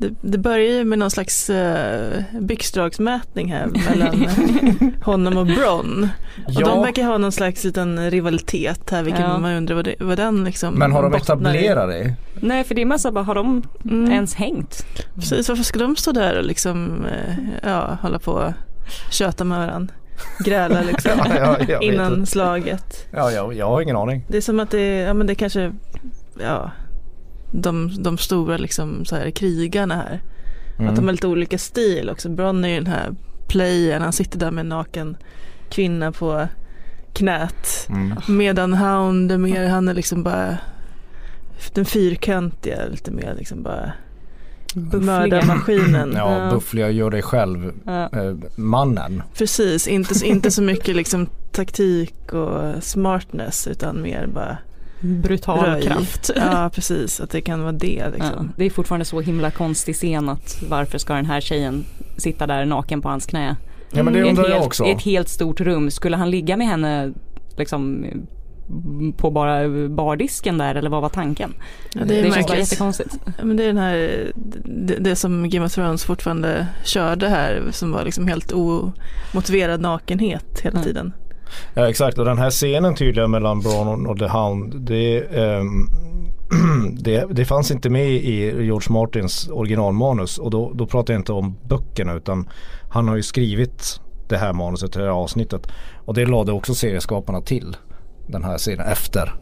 Det, 0.00 0.14
det 0.20 0.38
börjar 0.38 0.72
ju 0.72 0.84
med 0.84 0.98
någon 0.98 1.10
slags 1.10 1.50
uh, 1.50 2.22
byxdragsmätning 2.40 3.52
här 3.52 3.66
mellan 3.90 4.26
honom 5.02 5.36
och 5.36 5.46
Bron. 5.46 6.08
Och 6.46 6.52
ja. 6.52 6.66
de 6.66 6.82
verkar 6.82 7.04
ha 7.04 7.18
någon 7.18 7.32
slags 7.32 7.64
liten 7.64 8.10
rivalitet 8.10 8.90
här 8.90 9.02
vilket 9.02 9.20
ja. 9.20 9.38
man 9.38 9.54
undrar 9.54 9.74
vad, 9.74 9.84
det, 9.84 9.94
vad 10.00 10.18
den 10.18 10.44
liksom 10.44 10.74
Men 10.74 10.92
har 10.92 11.02
de 11.02 11.14
etablerat 11.14 11.90
det? 11.90 12.14
Nej 12.34 12.64
för 12.64 12.74
det 12.74 12.82
är 12.82 12.86
massa 12.86 13.12
bara, 13.12 13.24
har 13.24 13.34
de 13.34 13.62
mm. 13.84 14.12
ens 14.12 14.34
hängt? 14.34 14.86
Precis, 15.14 15.48
varför 15.48 15.64
ska 15.64 15.78
de 15.78 15.96
stå 15.96 16.12
där 16.12 16.38
och 16.38 16.44
liksom 16.44 17.04
uh, 17.04 17.48
ja, 17.62 17.98
hålla 18.02 18.18
på 18.18 18.32
och 18.32 18.52
köta 19.10 19.44
med 19.44 19.58
varandra? 19.58 19.94
Gräla 20.44 20.82
liksom 20.86 21.12
ja, 21.68 21.80
innan 21.80 22.26
slaget. 22.26 23.06
Ja, 23.10 23.30
jag, 23.30 23.54
jag 23.54 23.66
har 23.66 23.80
ingen 23.80 23.96
aning. 23.96 24.24
Det 24.28 24.36
är 24.36 24.40
som 24.40 24.60
att 24.60 24.70
det, 24.70 24.96
ja 24.96 25.14
men 25.14 25.26
det 25.26 25.34
kanske, 25.34 25.72
ja 26.42 26.70
de, 27.50 28.02
de 28.02 28.18
stora 28.18 28.56
liksom 28.56 29.04
så 29.04 29.16
här, 29.16 29.30
krigarna 29.30 29.94
här. 29.94 30.20
Mm. 30.78 30.90
Att 30.90 30.96
de 30.96 31.04
har 31.04 31.12
lite 31.12 31.26
olika 31.26 31.58
stil 31.58 32.10
också. 32.10 32.28
Bron 32.28 32.64
är 32.64 32.68
ju 32.68 32.74
den 32.74 32.92
här 32.92 33.14
playern, 33.48 34.02
han 34.02 34.12
sitter 34.12 34.38
där 34.38 34.50
med 34.50 34.60
en 34.60 34.68
naken 34.68 35.16
kvinna 35.70 36.12
på 36.12 36.48
knät. 37.12 37.88
Mm. 37.88 38.14
Medan 38.28 38.72
Hound 38.72 39.32
är 39.32 39.38
mer, 39.38 39.68
han 39.68 39.88
är 39.88 39.94
liksom 39.94 40.22
bara 40.22 40.58
den 41.74 41.84
fyrkantiga, 41.84 42.86
lite 42.86 43.10
mer 43.10 43.34
liksom 43.38 43.62
bara 43.62 43.92
mördarmaskinen. 44.92 46.12
Ja, 46.16 46.50
buffliga 46.52 46.90
gör 46.90 47.10
dig 47.10 47.22
själv 47.22 47.72
ja. 47.84 48.10
eh, 48.12 48.34
mannen. 48.56 49.22
Precis, 49.34 49.88
inte, 49.88 50.26
inte 50.26 50.50
så 50.50 50.62
mycket 50.72 50.96
liksom 50.96 51.26
taktik 51.52 52.32
och 52.32 52.82
smartness 52.84 53.66
utan 53.66 54.02
mer 54.02 54.26
bara 54.26 54.58
brutal 55.00 55.64
Röj. 55.66 55.82
kraft. 55.82 56.30
Ja 56.36 56.70
precis, 56.74 57.20
att 57.20 57.30
det 57.30 57.40
kan 57.40 57.60
vara 57.60 57.72
det. 57.72 58.04
Liksom. 58.12 58.32
Ja, 58.36 58.44
det 58.56 58.64
är 58.64 58.70
fortfarande 58.70 59.04
så 59.04 59.20
himla 59.20 59.50
konstig 59.50 59.94
scen 59.94 60.28
att 60.28 60.62
varför 60.68 60.98
ska 60.98 61.14
den 61.14 61.26
här 61.26 61.40
tjejen 61.40 61.84
sitta 62.16 62.46
där 62.46 62.64
naken 62.64 63.02
på 63.02 63.08
hans 63.08 63.26
knä? 63.26 63.56
Ja 63.92 64.02
men 64.02 64.12
det 64.12 64.22
undrar 64.22 64.48
jag 64.48 64.62
också. 64.62 64.84
I 64.84 64.90
ett 64.90 65.02
helt 65.02 65.28
stort 65.28 65.60
rum, 65.60 65.90
skulle 65.90 66.16
han 66.16 66.30
ligga 66.30 66.56
med 66.56 66.66
henne 66.66 67.12
liksom 67.56 68.06
på 69.16 69.30
bara 69.30 69.68
bardisken 69.88 70.58
där 70.58 70.74
eller 70.74 70.90
vad 70.90 71.02
var 71.02 71.08
tanken? 71.08 71.54
Ja, 71.94 72.00
det 72.00 72.06
det 72.06 72.20
är 72.20 72.32
känns 72.32 72.46
bara 72.46 72.58
jättekonstigt. 72.58 73.16
Ja, 73.38 73.44
men 73.44 73.56
det 73.56 73.62
är 73.62 73.66
den 73.66 73.78
här, 73.78 74.26
det, 74.64 74.94
det 74.94 75.16
som 75.16 75.50
Game 75.50 75.66
of 75.66 75.72
Thrones 75.74 76.04
fortfarande 76.04 76.66
körde 76.84 77.28
här 77.28 77.62
som 77.70 77.92
var 77.92 78.04
liksom 78.04 78.28
helt 78.28 78.52
omotiverad 78.52 79.80
nakenhet 79.80 80.60
hela 80.62 80.72
Mm. 80.78 80.84
tiden. 80.84 81.12
Ja 81.74 81.88
exakt 81.88 82.18
och 82.18 82.24
den 82.24 82.38
här 82.38 82.50
scenen 82.50 82.94
tydligen 82.94 83.30
mellan 83.30 83.60
Bron 83.60 84.06
och 84.06 84.18
The 84.18 84.26
Hound 84.26 84.80
det, 84.80 85.22
um, 85.22 85.90
det, 86.98 87.26
det 87.30 87.44
fanns 87.44 87.70
inte 87.70 87.90
med 87.90 88.10
i 88.10 88.64
George 88.64 88.92
Martins 88.92 89.48
originalmanus 89.48 90.38
och 90.38 90.50
då, 90.50 90.72
då 90.74 90.86
pratar 90.86 91.14
jag 91.14 91.20
inte 91.20 91.32
om 91.32 91.56
böckerna 91.68 92.14
utan 92.14 92.48
han 92.90 93.08
har 93.08 93.16
ju 93.16 93.22
skrivit 93.22 94.00
det 94.28 94.36
här 94.36 94.52
manuset, 94.52 94.92
det 94.92 95.00
här 95.00 95.08
avsnittet 95.08 95.66
och 96.04 96.14
det 96.14 96.26
lade 96.26 96.52
också 96.52 96.74
serieskaparna 96.74 97.40
till 97.40 97.76
den 98.26 98.44
här 98.44 98.58
scenen 98.58 98.86
efter, 98.86 99.34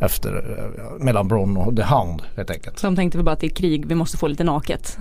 efter 0.00 0.58
eh, 0.58 1.04
mellan 1.04 1.28
Bron 1.28 1.56
och 1.56 1.76
The 1.76 1.82
Hound 1.82 2.22
helt 2.36 2.50
enkelt. 2.50 2.82
De 2.82 2.96
tänkte 2.96 3.18
väl 3.18 3.24
bara 3.24 3.32
att 3.32 3.40
det 3.40 3.46
är 3.46 3.54
krig, 3.54 3.86
vi 3.86 3.94
måste 3.94 4.16
få 4.16 4.26
lite 4.26 4.44
naket. 4.44 4.98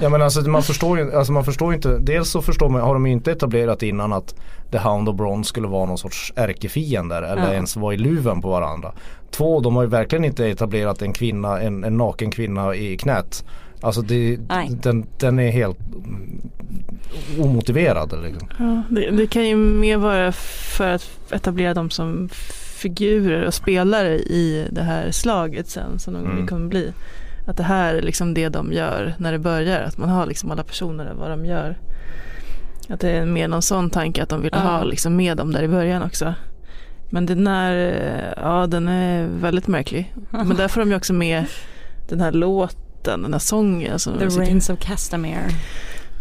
Ja 0.00 0.08
men 0.08 0.22
alltså 0.22 0.40
man 0.40 0.62
förstår 0.62 0.98
ju 0.98 1.16
alltså 1.16 1.32
man 1.32 1.44
förstår 1.44 1.70
ju 1.72 1.76
inte, 1.76 1.98
dels 1.98 2.30
så 2.30 2.42
förstår 2.42 2.68
man, 2.68 2.80
har 2.80 2.94
de 2.94 3.06
ju 3.06 3.12
inte 3.12 3.32
etablerat 3.32 3.82
innan 3.82 4.12
att 4.12 4.34
The 4.70 4.78
Hound 4.78 5.08
och 5.08 5.14
Bron 5.14 5.44
skulle 5.44 5.68
vara 5.68 5.86
någon 5.86 5.98
sorts 5.98 6.32
ärkefiender 6.36 7.22
eller 7.22 7.42
Ja. 7.46 7.52
ens 7.52 7.76
vara 7.76 7.94
i 7.94 7.96
luven 7.96 8.40
på 8.42 8.48
varandra. 8.50 8.92
Två, 9.30 9.60
de 9.60 9.76
har 9.76 9.82
ju 9.82 9.88
verkligen 9.88 10.24
inte 10.24 10.46
etablerat 10.46 11.02
en 11.02 11.12
kvinna, 11.12 11.60
en, 11.60 11.84
en 11.84 11.96
naken 11.96 12.30
kvinna 12.30 12.74
i 12.74 12.96
knät. 12.96 13.44
Alltså 13.80 14.02
det, 14.02 14.38
den, 14.82 15.06
den 15.18 15.38
är 15.38 15.50
helt 15.50 15.78
omotiverad 17.38 18.14
liksom. 18.24 18.48
Ja, 18.58 18.82
det, 18.90 19.10
det 19.10 19.26
kan 19.26 19.48
ju 19.48 19.56
mer 19.56 19.96
vara 19.96 20.32
för 20.76 20.88
att 20.94 21.10
etablera 21.30 21.74
dem 21.74 21.90
som 21.90 22.28
figurer 22.78 23.46
och 23.46 23.54
spelare 23.54 24.14
i 24.18 24.68
det 24.70 24.82
här 24.82 25.10
slaget 25.10 25.68
sen 25.68 25.98
som 25.98 26.14
de 26.14 26.24
Mm. 26.26 26.46
kommer 26.46 26.68
bli. 26.68 26.92
Att 27.46 27.56
det 27.56 27.62
här 27.62 27.94
är 27.94 28.02
liksom 28.02 28.34
det 28.34 28.48
de 28.48 28.72
gör 28.72 29.14
när 29.18 29.32
det 29.32 29.38
börjar. 29.38 29.80
Att 29.80 29.98
man 29.98 30.08
har 30.08 30.26
liksom 30.26 30.50
alla 30.50 30.62
personer 30.62 31.12
vad 31.14 31.30
de 31.30 31.46
gör. 31.46 31.78
Att 32.88 33.00
det 33.00 33.10
är 33.10 33.26
mer 33.26 33.48
någon 33.48 33.62
sån 33.62 33.90
tanke 33.90 34.22
att 34.22 34.28
de 34.28 34.42
vill 34.42 34.50
Ja. 34.54 34.58
ha 34.58 34.84
liksom 34.84 35.16
med 35.16 35.36
dem 35.36 35.52
där 35.52 35.62
i 35.62 35.68
början 35.68 36.02
också. 36.02 36.34
Men 37.10 37.26
den 37.26 37.46
här, 37.46 37.74
ja 38.36 38.66
den 38.66 38.88
är 38.88 39.26
väldigt 39.26 39.66
märklig. 39.66 40.14
Men 40.30 40.56
där 40.56 40.68
får 40.68 40.80
de 40.80 40.90
ju 40.90 40.96
också 40.96 41.12
med 41.12 41.44
den 42.08 42.20
här 42.20 42.32
låten, 42.32 43.22
den 43.22 43.32
här 43.32 43.38
sången. 43.40 43.98
Som 43.98 44.18
The 44.18 44.24
Rains 44.26 44.70
of 44.70 44.78
Castamere. 44.78 45.50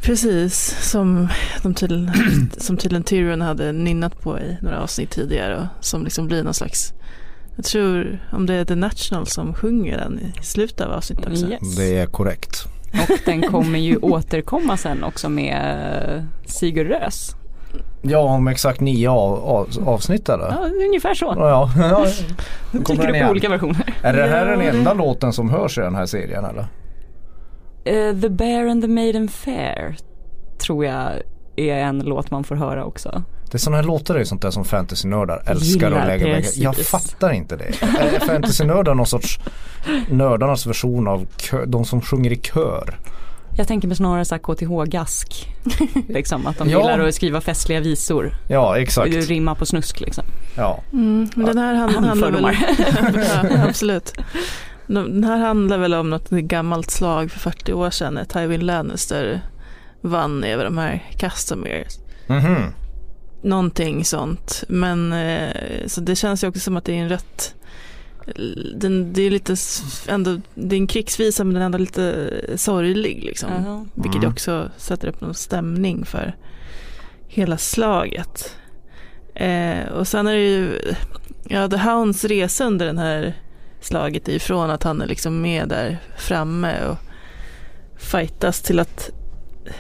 Precis, 0.01 0.77
som, 0.91 1.27
de 1.63 1.73
tydligen, 1.73 2.51
som 2.57 2.77
tydligen 2.77 3.03
Tyrion 3.03 3.41
hade 3.41 3.71
nynnat 3.71 4.21
på 4.21 4.39
i 4.39 4.57
några 4.61 4.81
avsnitt 4.81 5.09
tidigare 5.09 5.55
och 5.57 5.85
som 5.85 6.03
liksom 6.03 6.27
blir 6.27 6.43
någon 6.43 6.53
slags 6.53 6.93
jag 7.55 7.65
tror 7.65 8.19
om 8.31 8.45
det 8.45 8.53
är 8.53 8.65
The 8.65 8.75
National 8.75 9.27
som 9.27 9.53
sjunger 9.53 9.97
den 9.97 10.19
i 10.19 10.43
slutet 10.43 10.81
av 10.81 10.91
avsnittet 10.91 11.27
också. 11.27 11.47
Yes. 11.47 11.75
Det 11.75 11.97
är 11.97 12.05
korrekt. 12.05 12.63
Och 13.09 13.19
den 13.25 13.41
kommer 13.41 13.79
ju 13.79 13.97
återkomma 13.97 14.77
sen 14.77 15.03
också 15.03 15.29
med 15.29 15.77
eh, 16.17 16.23
Sigurd 16.45 16.87
Rös. 16.87 17.35
Ja 18.01 18.19
om 18.19 18.47
exakt 18.47 18.79
nio 18.81 19.09
av, 19.09 19.33
av, 19.45 19.67
avsnitt 19.85 20.29
eller? 20.29 20.45
Ja, 20.45 20.69
ungefär 20.85 21.13
så. 21.13 21.33
Ja, 21.37 21.71
ja. 21.77 22.05
Dyker 22.71 22.93
upp 23.09 23.15
igen. 23.15 23.29
olika 23.29 23.49
versioner. 23.49 23.93
Är 24.01 24.13
det 24.13 24.23
här 24.27 24.45
Ja, 24.45 24.51
den 24.51 24.59
det- 24.59 24.69
enda 24.69 24.93
låten 24.93 25.33
som 25.33 25.49
hörs 25.49 25.77
i 25.77 25.81
den 25.81 25.95
här 25.95 26.05
serien 26.05 26.45
eller? 26.45 26.65
Eh, 27.85 28.19
the 28.21 28.29
Bear 28.29 28.67
and 28.67 28.81
the 28.81 28.87
Maiden 28.87 29.27
Fair 29.27 29.95
tror 30.57 30.85
jag 30.85 31.09
är 31.55 31.75
en 31.75 31.99
låt 31.99 32.31
man 32.31 32.43
får 32.43 32.55
höra 32.55 32.85
också. 32.85 33.23
Det 33.51 33.57
är 33.57 33.59
sådana 33.59 33.77
här 33.77 33.83
låtar 33.83 34.15
är 34.15 34.19
ju 34.19 34.25
sånt 34.25 34.41
där 34.41 34.51
som 34.51 34.65
fantasynördar 34.65 35.43
älskar 35.45 35.87
Gillar, 35.87 36.01
att 36.01 36.07
lägga 36.07 36.25
precis. 36.25 36.57
Jag 36.57 36.75
fattar 36.75 37.31
inte 37.31 37.55
det. 37.55 37.81
Är 37.81 38.19
fantasynördar 38.19 38.93
någon 38.95 39.05
sorts 39.07 39.39
nördarnas 40.09 40.65
version 40.65 41.07
av 41.07 41.27
kö, 41.37 41.65
de 41.65 41.85
som 41.85 42.01
sjunger 42.01 42.31
i 42.31 42.35
kör? 42.35 42.99
Jag 43.57 43.67
tänker 43.67 43.87
mig 43.87 43.97
snarare 43.97 44.25
så 44.25 44.35
här 44.35 44.39
KTH-gask. 44.41 45.47
liksom 46.09 46.47
att 46.47 46.57
de 46.57 46.69
Ja. 46.69 46.79
gillar 46.79 47.07
att 47.07 47.15
skriva 47.15 47.41
festliga 47.41 47.79
visor. 47.79 48.31
Ja 48.49 48.69
Och 48.69 48.77
exakt. 48.79 49.13
rimma 49.29 49.55
på 49.55 49.65
snusk 49.65 49.99
liksom. 49.99 50.23
Ja. 50.57 50.79
Mm, 50.93 51.29
men 51.35 51.45
den 51.45 51.57
här 51.57 51.73
hand, 51.75 51.95
handlar 52.05 52.31
väl 52.31 52.43
ja, 53.53 53.63
absolut. 53.69 54.13
Den 54.87 55.23
här 55.23 55.37
handlar 55.37 55.77
väl 55.77 55.93
om 55.93 56.09
något 56.09 56.29
gammalt 56.29 56.91
slag 56.91 57.31
för 57.31 57.39
40 57.39 57.73
år 57.73 57.89
sedan 57.89 58.13
när 58.13 58.25
Tywin 58.25 58.65
Lannister 58.65 59.41
vann 60.01 60.43
över 60.43 60.63
de 60.63 60.77
här 60.77 61.03
Castameres. 61.17 61.99
Mhm. 62.27 62.73
Någonting 63.45 64.05
sånt. 64.05 64.63
Men 64.67 65.13
eh, 65.13 65.87
så 65.87 66.01
det 66.01 66.15
känns 66.15 66.43
ju 66.43 66.47
också 66.47 66.59
som 66.59 66.77
att 66.77 66.85
det 66.85 66.93
är 66.93 67.01
en 67.01 67.09
rätt 67.09 67.55
den, 68.75 69.13
det 69.13 69.21
är 69.21 69.31
lite 69.31 69.55
ändå, 70.07 70.41
det 70.53 70.75
är 70.75 70.79
en 70.79 70.87
krigsvisa 70.87 71.43
men 71.43 71.53
den 71.53 71.61
är 71.61 71.65
ändå 71.65 71.77
lite 71.77 72.31
sorglig 72.55 73.23
liksom. 73.23 73.49
Jaha. 73.51 73.85
Vilket 73.93 74.21
Mm. 74.23 74.31
också 74.31 74.71
sätter 74.77 75.07
upp 75.07 75.21
någon 75.21 75.33
stämning 75.33 76.05
för 76.05 76.35
hela 77.27 77.57
slaget. 77.57 78.55
Eh, 79.35 79.85
och 79.87 80.07
sen 80.07 80.27
är 80.27 80.33
det 80.33 80.47
ju, 80.47 80.79
ja 81.43 81.69
The 81.69 81.77
Hounds 81.77 82.23
resa 82.23 82.65
under 82.65 82.85
den 82.85 82.97
här 82.97 83.33
slaget 83.81 84.27
ifrån 84.27 84.69
att 84.69 84.83
han 84.83 85.01
är 85.01 85.07
liksom 85.07 85.41
med 85.41 85.69
där 85.69 85.97
framme 86.17 86.85
och 86.85 86.97
fightas 87.97 88.61
till 88.61 88.79
att 88.79 89.11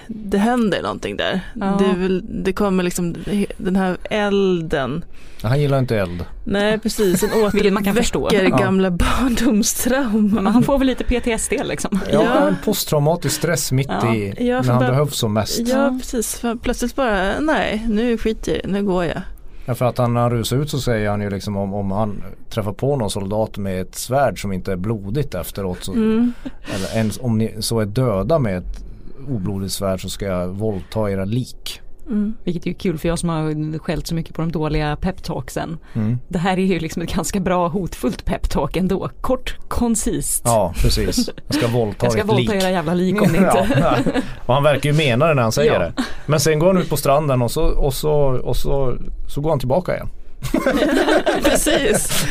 det 0.07 0.37
händer 0.37 0.81
någonting 0.81 1.17
där. 1.17 1.41
Ja. 1.55 1.65
Det, 1.79 1.99
väl, 1.99 2.23
det 2.43 2.53
kommer 2.53 2.83
liksom 2.83 3.15
den 3.57 3.75
här 3.75 3.97
elden. 4.09 5.05
Han 5.41 5.61
gillar 5.61 5.79
inte 5.79 5.97
eld. 5.99 6.25
Nej 6.43 6.79
precis, 6.79 7.23
en 7.23 7.29
Vilket 7.53 7.73
man 7.73 7.83
kan 7.83 7.95
förstå. 7.95 8.21
återväcker 8.25 8.49
Ja. 8.51 8.57
gamla 8.57 8.91
barndomstrauman. 8.91 10.43
Men 10.43 10.47
han 10.53 10.63
får 10.63 10.77
väl 10.77 10.87
lite 10.87 11.03
PTSD 11.03 11.51
liksom. 11.63 11.99
Ja, 12.11 12.23
Ja. 12.23 12.47
en 12.47 12.55
posttraumatisk 12.65 13.35
stress 13.35 13.71
mitt 13.71 13.87
Ja. 14.01 14.15
i 14.15 14.33
Ja, 14.47 14.61
när 14.61 14.69
han 14.71 14.79
bara- 14.79 14.89
behövs 14.89 15.15
som 15.17 15.33
mest. 15.33 15.59
Ja 15.67 15.97
precis, 16.01 16.35
för 16.35 16.55
plötsligt 16.55 16.95
bara 16.95 17.39
nej 17.39 17.85
nu 17.89 18.17
skiter 18.17 18.61
jag 18.63 18.71
nu 18.71 18.83
går 18.83 19.05
jag. 19.05 19.21
Ja, 19.67 19.75
för 19.75 19.85
att 19.85 19.97
han, 19.97 20.13
när 20.13 20.21
han 20.21 20.31
rusar 20.31 20.57
ut 20.57 20.69
så 20.69 20.79
säger 20.79 21.09
han 21.09 21.21
ju 21.21 21.29
liksom 21.29 21.57
om, 21.57 21.73
om 21.73 21.91
han 21.91 22.23
träffar 22.49 22.73
på 22.73 22.95
någon 22.95 23.09
soldat 23.09 23.57
med 23.57 23.81
ett 23.81 23.95
svärd 23.95 24.41
som 24.41 24.53
inte 24.53 24.71
är 24.71 24.75
blodigt 24.75 25.35
efteråt 25.35 25.83
så, 25.83 25.91
Mm. 25.93 26.33
eller 26.75 26.95
ens 26.97 27.19
om 27.21 27.37
ni 27.37 27.55
så 27.59 27.79
är 27.79 27.85
döda 27.85 28.39
med 28.39 28.57
ett 28.57 28.84
oblodigt 29.29 29.73
svärd 29.73 30.01
så 30.01 30.09
ska 30.09 30.25
jag 30.25 30.47
våldta 30.47 31.11
era 31.11 31.25
lik. 31.25 31.81
Mm. 32.07 32.33
Vilket 32.43 32.63
är 32.65 32.67
ju 32.67 32.73
kul 32.73 32.97
för 32.97 33.07
jag 33.07 33.19
som 33.19 33.29
har 33.29 33.77
skällt 33.79 34.07
så 34.07 34.15
mycket 34.15 34.35
på 34.35 34.41
de 34.41 34.51
dåliga 34.51 34.95
peptalksen. 34.95 35.77
Mm. 35.93 36.17
Det 36.27 36.37
här 36.39 36.57
är 36.59 36.65
ju 36.65 36.79
liksom 36.79 37.01
ett 37.01 37.13
ganska 37.13 37.39
bra 37.39 37.67
hotfullt 37.67 38.25
peptalk 38.25 38.75
ändå. 38.77 39.09
Kort, 39.21 39.57
koncist. 39.67 40.41
Ja 40.45 40.73
precis. 40.77 41.29
Jag 41.47 41.55
ska 41.55 41.67
våldta 41.67 42.05
jag 42.05 42.13
ska 42.13 42.21
lik. 42.21 42.31
våldta 42.31 42.55
era 42.55 42.71
jävla 42.71 42.93
lik 42.93 43.21
om 43.21 43.31
ni 43.31 43.37
inte... 43.37 43.67
Ja, 43.75 43.95
ja. 44.05 44.21
Och 44.45 44.53
han 44.53 44.63
verkar 44.63 44.89
ju 44.89 44.95
mena 44.97 45.27
det 45.27 45.33
när 45.33 45.41
han 45.43 45.51
säger 45.51 45.73
Ja. 45.73 45.79
det. 45.79 45.93
Men 46.25 46.39
sen 46.39 46.59
går 46.59 46.67
han 46.67 46.77
ut 46.77 46.89
på 46.89 46.97
stranden 46.97 47.41
och 47.41 47.51
så, 47.51 47.63
och 47.63 47.93
så, 47.93 48.11
och 48.43 48.55
så, 48.57 48.97
så 49.27 49.41
går 49.41 49.49
han 49.49 49.59
tillbaka 49.59 49.93
igen. 49.95 50.07
Precis. 51.43 52.25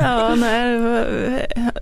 Ja, 0.00 0.34
nej, 0.34 0.70
det 0.72 0.78
var- 0.78 1.06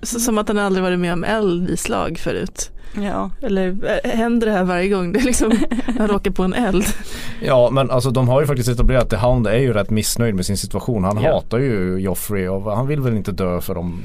så- 0.02 0.20
som 0.20 0.38
att 0.38 0.48
han 0.48 0.59
aldrig 0.59 0.83
varit 0.85 0.98
med 0.98 1.12
om 1.12 1.24
eld 1.24 1.70
i 1.70 1.76
slag 1.76 2.18
förut. 2.18 2.70
Ja. 3.02 3.31
Eller 3.42 3.76
äh, 4.04 4.11
händer 4.11 4.46
det 4.46 4.52
här 4.52 4.64
varje 4.64 4.88
gång 4.88 5.12
det 5.12 5.18
är 5.18 5.22
liksom, 5.24 5.52
han 5.98 6.09
råkar 6.09 6.31
på 6.31 6.42
en 6.42 6.54
eld? 6.54 6.85
Ja 7.42 7.70
men 7.72 7.90
alltså 7.90 8.11
de 8.11 8.28
har 8.28 8.40
ju 8.40 8.46
faktiskt 8.46 8.68
etablerat 8.68 9.12
att 9.12 9.20
Hound 9.20 9.46
är 9.46 9.59
ju 9.59 9.72
rätt 9.72 9.90
missnöjd 9.90 10.35
med 10.35 10.46
sin 10.46 10.57
situation. 10.57 11.04
Han 11.04 11.22
Ja. 11.22 11.33
hatar 11.35 11.59
ju 11.59 11.96
Joffrey 11.98 12.48
och 12.48 12.76
han 12.76 12.87
vill 12.87 13.00
väl 13.00 13.16
inte 13.16 13.33
dö 13.33 13.61
för 13.61 13.74
de, 13.74 14.02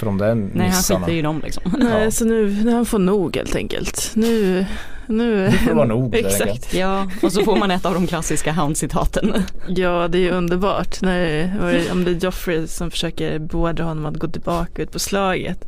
för 0.00 0.06
de 0.06 0.18
där 0.18 0.34
Nej 0.34 0.68
han 0.68 0.82
skiter 0.82 1.12
ju 1.12 1.18
i 1.18 1.22
dem 1.22 1.40
liksom. 1.44 1.62
Nej, 1.78 2.04
Ja. 2.04 2.10
så 2.10 2.24
nu, 2.24 2.50
nu 2.64 2.72
han 2.72 2.86
får 2.86 2.98
nog 2.98 3.36
helt 3.36 3.56
enkelt. 3.56 4.12
Nu, 4.14 4.66
nu. 5.06 5.44
Nu 5.48 5.50
får 5.52 5.68
det 5.68 5.74
vara 5.74 5.86
nog, 5.86 6.14
Exakt. 6.14 6.74
Ja, 6.74 7.10
och 7.22 7.32
så 7.32 7.44
får 7.44 7.56
man 7.56 7.70
ett 7.70 7.86
av 7.86 7.94
de 7.94 8.06
klassiska 8.06 8.52
Hound-citaten. 8.52 9.42
Ja, 9.68 10.08
det 10.08 10.18
är 10.18 10.22
ju 10.22 10.30
underbart. 10.30 11.02
När, 11.02 11.18
det- 11.20 11.92
om 11.92 12.04
det 12.04 12.10
är 12.10 12.14
Joffrey 12.14 12.66
som 12.66 12.90
försöker 12.90 13.38
beordra 13.38 13.84
honom 13.84 14.06
att 14.06 14.16
gå 14.16 14.28
tillbaka 14.28 14.82
ut 14.82 14.92
på 14.92 14.98
slaget. 14.98 15.64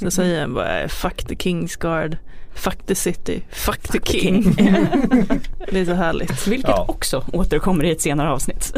Så 0.00 0.10
säger 0.10 0.40
han 0.40 0.54
bara 0.54 0.88
fuck 0.88 1.24
the 1.28 1.34
King's 1.34 1.80
Guard, 1.80 2.16
fuck 2.54 2.86
the 2.86 2.94
city, 2.94 3.42
fuck 3.50 3.80
the 3.92 3.98
king. 4.04 4.54
det 5.70 5.80
är 5.80 5.84
så 5.84 5.92
härligt. 5.94 6.46
Vilket 6.46 6.70
Ja. 6.70 6.84
också 6.88 7.24
återkommer 7.32 7.84
i 7.84 7.90
ett 7.90 8.00
senare 8.00 8.30
avsnitt. 8.30 8.74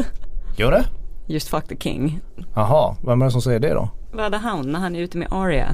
Gör 0.57 0.71
det? 0.71 0.83
Just 1.27 1.49
fuck 1.49 1.67
the 1.67 1.75
king. 1.75 2.19
Jaha, 2.55 2.95
vem 3.05 3.21
är 3.21 3.25
det 3.25 3.31
som 3.31 3.41
säger 3.41 3.59
det 3.59 3.73
då? 3.73 3.89
Vad 4.13 4.23
hade 4.23 4.37
Hound 4.37 4.65
när 4.71 4.79
han 4.79 4.95
är 4.95 4.99
ute 4.99 5.17
med 5.17 5.27
Arya? 5.31 5.67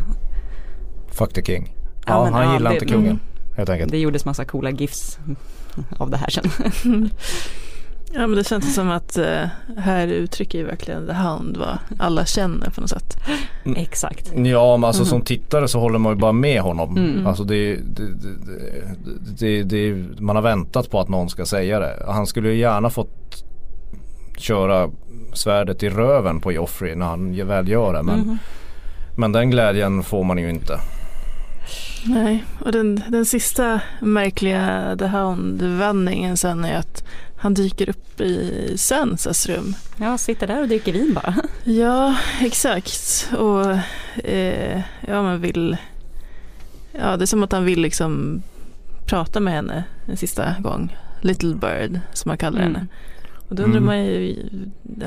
Fuck 1.11 1.33
the 1.33 1.41
king. 1.43 1.75
Ja, 1.75 2.01
Ja, 2.07 2.23
men 2.23 2.33
han 2.33 2.43
ja, 2.43 2.53
gillar 2.53 2.69
det- 2.71 2.75
inte 2.75 2.85
kungen. 2.93 3.19
Helt 3.57 3.69
enkelt. 3.69 3.91
Det 3.91 3.97
gjordes 3.99 4.25
massa 4.25 4.45
coola 4.45 4.69
gifs 4.69 5.19
av 5.97 6.09
det 6.09 6.17
här 6.17 6.29
sen. 6.29 7.09
Ja 8.13 8.27
men 8.27 8.35
det 8.37 8.43
känns 8.47 8.75
som 8.75 8.89
att 8.89 9.17
eh, 9.17 9.43
här 9.77 10.07
uttrycker 10.07 10.57
ju 10.57 10.63
verkligen 10.65 11.07
The 11.07 11.13
Hound 11.13 11.57
vad 11.57 11.77
alla 11.99 12.25
känner 12.25 12.69
på 12.69 12.81
något 12.81 12.89
sätt. 12.89 13.17
Exakt. 13.75 14.31
Ja 14.35 14.77
men 14.77 14.83
alltså 14.87 15.05
som 15.05 15.21
tittare 15.21 15.67
så 15.67 15.79
håller 15.79 15.99
man 15.99 16.13
ju 16.13 16.19
bara 16.19 16.31
med 16.31 16.61
honom. 16.61 16.97
Mm. 16.97 17.27
Alltså 17.27 17.43
det, 17.43 17.75
det, 17.75 18.03
det, 19.39 19.63
det, 19.63 19.63
det, 19.93 20.21
man 20.21 20.35
har 20.35 20.43
väntat 20.43 20.89
på 20.91 20.99
att 20.99 21.09
någon 21.09 21.29
ska 21.29 21.45
säga 21.45 21.79
det. 21.79 22.03
Han 22.07 22.27
skulle 22.27 22.49
ju 22.49 22.55
gärna 22.55 22.89
fått 22.89 23.43
köra 24.41 24.89
svärdet 25.33 25.83
i 25.83 25.89
röven 25.89 26.39
på 26.41 26.51
Joffrey 26.51 26.95
när 26.95 27.05
han 27.05 27.47
väl 27.47 27.67
gör 27.67 27.93
det. 27.93 28.03
Men, 28.03 28.19
Mhm. 28.19 28.37
men 29.15 29.31
den 29.31 29.49
glädjen 29.51 30.03
får 30.03 30.23
man 30.23 30.37
ju 30.37 30.49
inte. 30.49 30.79
Nej, 32.05 32.43
och 32.59 32.71
den, 32.71 33.03
den 33.07 33.25
sista 33.25 33.81
märkliga 34.01 34.95
The 34.99 35.05
Hound-vändningen 35.07 36.37
sen 36.37 36.65
är 36.65 36.77
att 36.77 37.03
han 37.37 37.53
dyker 37.53 37.89
upp 37.89 38.21
i 38.21 38.73
Sansas 38.77 39.49
rum. 39.49 39.73
Ja, 39.97 40.17
sitter 40.17 40.47
där 40.47 40.61
och 40.61 40.67
dricker 40.67 40.93
vin 40.93 41.13
bara. 41.13 41.35
Ja, 41.63 42.15
exakt. 42.41 43.29
Och 43.37 43.65
eh, 44.25 44.81
ja, 45.07 45.21
man 45.23 45.41
vill... 45.41 45.77
Ja, 46.99 47.17
det 47.17 47.23
är 47.23 47.27
som 47.27 47.43
att 47.43 47.51
han 47.51 47.65
vill 47.65 47.81
liksom 47.81 48.41
prata 49.05 49.39
med 49.39 49.53
henne 49.53 49.83
en 50.07 50.17
sista 50.17 50.55
gång. 50.59 50.97
Little 51.21 51.55
Bird, 51.55 51.99
som 52.13 52.29
man 52.29 52.37
kallar 52.37 52.59
Mm. 52.59 52.75
henne. 52.75 52.87
Och 53.51 53.57
då 53.57 53.63
undrar 53.63 53.77
Mm. 53.81 53.85
man 53.85 54.05
ju, 54.05 54.35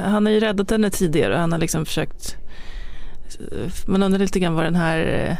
han 0.05 0.27
har 0.27 0.33
ju 0.33 0.41
räddat 0.41 0.71
henne 0.71 0.91
tidigare 0.91 1.35
och 1.35 1.41
han 1.41 1.53
har 1.53 1.59
liksom 1.59 1.85
försökt, 1.87 2.37
man 3.87 4.03
undrar 4.03 4.19
lite 4.19 4.41
grann 4.41 4.55
var 4.55 4.65
den 4.65 4.75
här 4.75 4.99
eh, 5.29 5.37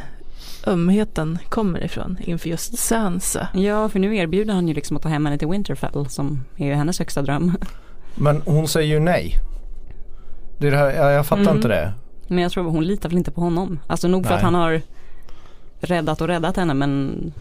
ömheten 0.73 1.39
kommer 1.49 1.85
ifrån 1.85 2.17
inför 2.21 2.49
just 2.49 2.79
Sansa. 2.79 3.49
Ja, 3.55 3.89
för 3.89 3.99
nu 3.99 4.17
erbjuder 4.17 4.55
han 4.55 4.69
ju 4.69 4.75
liksom 4.75 4.97
att 4.97 5.03
ta 5.03 5.09
hem 5.09 5.27
henne 5.27 5.39
till 5.39 5.49
Winterfell 5.49 6.07
som 6.09 6.45
är 6.57 6.67
ju 6.67 6.73
hennes 6.75 6.99
högsta 6.99 7.23
dröm. 7.23 7.53
Men 8.15 8.43
hon 8.47 8.69
säger 8.69 8.95
ju 8.95 9.01
nej. 9.01 9.35
Det 10.59 10.67
är 10.67 10.71
det 10.71 10.77
här, 10.77 10.91
jag, 10.91 11.13
jag 11.13 11.27
fattar 11.27 11.43
Mm. 11.43 11.57
inte 11.57 11.69
det. 11.69 11.93
Men 12.29 12.39
jag 12.39 12.53
tror 12.53 12.65
hon 12.71 12.85
litar 12.85 13.09
väl 13.09 13.19
inte 13.19 13.31
på 13.31 13.41
honom. 13.41 13.81
Alltså 13.87 14.09
nog 14.09 14.23
för 14.25 14.31
Nej. 14.31 14.37
att 14.37 14.43
han 14.45 14.55
har 14.55 14.81
räddat 15.81 16.21
och 16.21 16.27
räddat 16.29 16.57
henne 16.57 16.75
men 16.75 17.33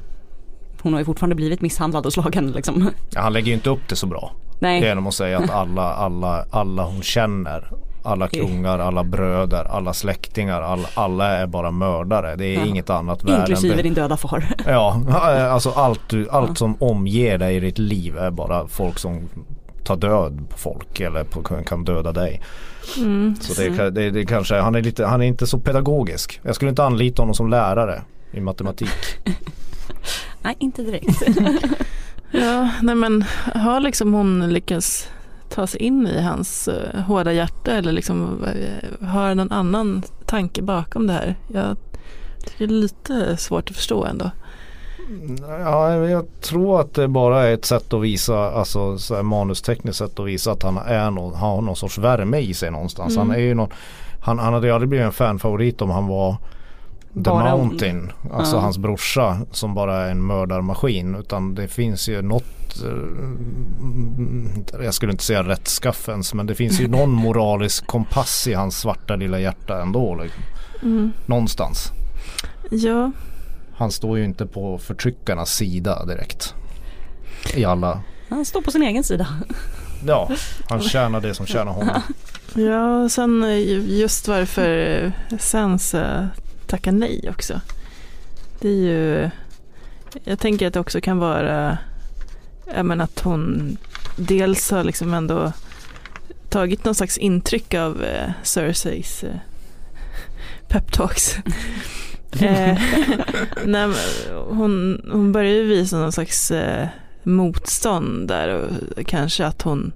hon 0.82 0.94
har 0.94 1.00
ju 1.00 1.06
fortfarande 1.06 1.36
blivit 1.36 1.62
misshandlad 1.62 2.06
och 2.06 2.14
slagen 2.14 2.52
liksom. 2.52 2.90
Ja, 3.14 3.22
han 3.22 3.34
lägger 3.34 3.48
ju 3.48 3.54
inte 3.54 3.70
upp 3.70 3.88
det 3.90 3.96
så 3.96 4.08
bra. 4.08 4.32
Nej, 4.64 4.82
Genom 4.82 5.08
att 5.08 5.14
säga 5.14 5.38
att 5.38 5.50
alla, 5.50 5.94
alla, 5.94 6.46
alla 6.52 6.84
hon 6.86 7.02
känner, 7.02 7.72
alla 8.04 8.28
kungar, 8.28 8.80
alla 8.80 9.04
bröder, 9.04 9.66
alla 9.66 9.94
släktingar, 9.94 10.62
alla, 10.62 10.88
alla 10.94 11.28
är 11.28 11.48
bara 11.48 11.72
mördare. 11.72 12.36
Det 12.36 12.46
är 12.46 12.54
Ja. 12.60 12.66
inget 12.66 12.90
annat 12.90 13.24
värre 13.24 13.40
inklusive 13.40 13.82
din 13.82 13.94
döda 13.94 14.18
far. 14.18 14.46
Ja, 14.68 15.02
alltså 15.52 15.70
allt, 15.70 16.10
du, 16.10 16.30
allt 16.30 16.58
som 16.58 16.76
omger 16.80 17.38
dig 17.38 17.56
i 17.56 17.60
ditt 17.60 17.78
liv 17.78 18.18
är 18.18 18.32
bara 18.32 18.68
folk 18.68 19.00
som 19.00 19.30
tar 19.84 19.96
död 19.96 20.46
på 20.50 20.58
folk 20.58 21.00
eller 21.00 21.24
på, 21.24 21.42
kan 21.44 21.84
döda 21.84 22.12
dig. 22.12 22.42
Mm. 22.98 23.36
Så 23.36 23.62
det, 23.62 23.90
det, 23.90 24.12
det 24.12 24.26
kanske, 24.26 24.56
han 24.56 24.76
är 24.76 24.82
lite, 24.82 25.06
han 25.06 25.22
är 25.22 25.26
inte 25.26 25.48
så 25.48 25.60
pedagogisk. 25.60 26.40
Jag 26.44 26.56
skulle 26.56 26.70
inte 26.70 26.84
anlita 26.84 27.22
honom 27.22 27.36
som 27.36 27.50
lärare 27.50 28.02
i 28.32 28.42
matematik. 28.42 28.90
Nej, 30.42 30.56
inte 30.60 30.82
direkt. 30.82 31.24
Ja, 32.34 32.70
nej 32.82 32.96
men 32.96 33.24
har 33.56 33.80
liksom 33.80 34.14
hon 34.14 34.54
lyckats 34.54 35.10
ta 35.50 35.68
sig 35.68 35.82
in 35.82 36.08
i 36.08 36.22
hans 36.22 36.68
uh, 36.68 37.02
hårda 37.02 37.32
hjärta 37.32 37.72
eller 37.72 37.92
liksom 37.92 38.44
uh, 38.44 39.08
har 39.08 39.36
någon 39.36 39.52
annan 39.52 40.04
tanke 40.26 40.62
bakom 40.62 41.08
det 41.08 41.14
här? 41.14 41.36
Jag 41.48 41.78
tycker 42.46 42.68
det 42.68 42.74
är 42.74 42.78
lite 42.78 43.38
svårt 43.38 43.70
att 43.70 43.76
förstå 43.76 44.06
ändå. 44.06 44.32
Ja, 45.48 45.96
jag 45.96 46.26
tror 46.42 46.82
att 46.82 46.94
det 46.94 47.08
bara 47.08 47.44
är 47.44 47.54
ett 47.54 47.66
sätt 47.66 47.94
att 47.94 48.02
visa, 48.02 48.52
alltså 48.52 48.98
så 48.98 49.16
här 49.16 49.24
manustekniskt 49.24 49.98
sätt 49.98 50.20
att 50.20 50.28
visa 50.28 50.52
att 50.52 50.64
han 50.64 50.78
är 50.78 51.12
någon, 51.12 51.34
har 51.34 51.62
någon 51.62 51.76
sorts 51.76 51.98
värme 51.98 52.38
i 52.38 52.54
sig 52.54 52.72
någonstans. 52.72 53.16
Mm. 53.16 53.28
Han 53.28 53.38
är 53.38 53.42
ju 53.42 53.54
någon, 53.54 53.70
han, 54.22 54.40
han 54.40 54.54
hade 54.54 54.68
ju 54.68 54.74
aldrig 54.74 54.90
blivit 54.90 55.06
en 55.06 55.12
fanfavorit 55.12 55.82
om 55.82 55.90
han 55.90 56.08
var 56.08 56.38
The. 57.14 57.30
Mountain, 57.30 58.12
alltså 58.34 58.56
Ja. 58.56 58.60
hans 58.62 58.78
brorsa 58.78 59.38
som 59.52 59.74
bara 59.74 59.98
är 60.06 60.12
en 60.12 60.24
mördarmaskin. 60.24 61.16
Utan 61.16 61.56
det 61.56 61.68
finns 61.68 62.10
ju 62.10 62.22
något, 62.22 62.82
eh, 62.84 64.84
jag 64.86 64.94
skulle 64.94 65.12
inte 65.12 65.24
säga 65.24 65.44
rättskaffens, 65.44 66.34
men 66.34 66.46
det 66.46 66.56
finns 66.56 66.80
ju 66.82 66.88
någon 66.98 67.10
moralisk 67.12 67.88
kompass 67.88 68.48
i 68.48 68.54
hans 68.54 68.80
svarta 68.80 69.16
lilla 69.16 69.40
hjärta 69.40 69.82
ändå. 69.82 70.16
Liksom. 70.16 70.44
Mm. 70.84 71.12
Någonstans. 71.26 71.92
Ja, 72.72 73.12
Han 73.76 73.92
står 73.92 74.18
ju 74.18 74.26
inte 74.26 74.46
på 74.46 74.78
förtryckarnas 74.78 75.50
sida 75.56 76.06
direkt. 76.06 76.54
I 77.56 77.66
alla, 77.66 78.02
Han 78.30 78.46
står 78.46 78.62
på 78.62 78.72
sin 78.72 78.82
egen 78.84 79.04
sida. 79.04 79.28
ja, 80.08 80.30
han 80.70 80.82
tjänar 80.82 81.22
det 81.22 81.34
som 81.34 81.46
tjänar 81.46 81.72
honom. 81.72 82.02
ja 82.56 83.10
sen 83.10 83.46
just 83.88 84.28
varför 84.28 85.04
eh, 85.32 85.38
Tackar 86.74 86.92
nej 86.92 87.30
också. 87.30 87.62
Det 88.60 88.68
är 88.68 88.74
ju, 88.74 89.30
jag 90.24 90.40
tänker 90.40 90.68
att 90.68 90.74
det 90.74 90.80
också 90.80 91.02
kan 91.02 91.18
vara, 91.18 91.78
men 92.84 93.02
att 93.02 93.20
hon 93.20 93.78
dels 94.18 94.72
har 94.72 94.84
liksom 94.84 95.14
ändå 95.14 95.52
tagit 96.50 96.86
någon 96.86 96.96
slags 96.96 97.18
intryck 97.18 97.74
av 97.74 98.04
eh, 98.04 98.32
Cerseis 98.44 99.24
eh, 99.24 99.36
peptalks. 100.68 101.38
eh, 102.42 102.82
nej, 103.66 103.94
hon, 104.50 105.02
hon 105.12 105.32
börjar 105.32 105.54
ju 105.54 105.64
visa 105.64 105.98
någon 105.98 106.12
slags 106.12 106.52
eh, 106.52 106.88
motstånd 107.24 108.28
där 108.28 108.50
och 108.50 109.06
kanske 109.06 109.46
att 109.46 109.62
hon 109.62 109.92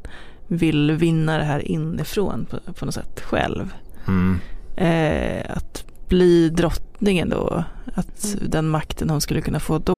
vill 0.47 0.91
vinna 0.91 1.37
det 1.37 1.43
här 1.43 1.67
inifrån 1.67 2.45
på, 2.49 2.73
på 2.73 2.85
något 2.85 2.95
sätt 2.95 3.21
själv. 3.21 3.73
Mm. 4.07 4.39
Eh, 4.75 5.45
att 5.49 5.86
bli 6.07 6.49
drottningen 6.49 7.29
då, 7.29 7.63
att 7.93 8.35
den 8.41 8.69
makten 8.69 9.09
hon 9.09 9.21
skulle 9.21 9.41
kunna 9.41 9.59
få 9.59 9.77
då. 9.77 9.93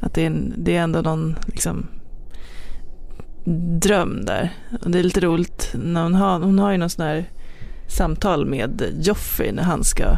att 0.00 0.14
det 0.14 0.22
är, 0.22 0.26
en, 0.26 0.54
det 0.56 0.76
är 0.76 0.82
ändå 0.82 1.00
någon 1.00 1.36
liksom, 1.46 1.86
dröm 3.80 4.24
där. 4.24 4.52
Och 4.82 4.90
det 4.90 4.98
är 4.98 5.02
lite 5.02 5.20
roligt 5.20 5.70
när 5.74 6.02
hon 6.02 6.14
har, 6.14 6.40
hon 6.40 6.58
har 6.58 6.72
ju 6.72 6.78
någon 6.78 6.90
sån 6.90 7.04
här 7.04 7.30
samtal 7.88 8.46
med 8.46 8.82
Joffrey 9.00 9.52
när 9.52 9.62
han 9.62 9.84
ska 9.84 10.16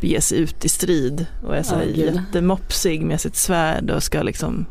bege 0.00 0.20
sig 0.20 0.38
ut 0.38 0.64
i 0.64 0.68
strid 0.68 1.26
och 1.42 1.56
är 1.56 1.62
så 1.62 1.74
här 1.74 1.84
gud. 1.84 1.96
jättemopsig 1.96 3.02
med 3.02 3.20
sitt 3.20 3.36
svärd 3.36 3.90
och 3.90 4.02
ska 4.02 4.22
liksom 4.22 4.66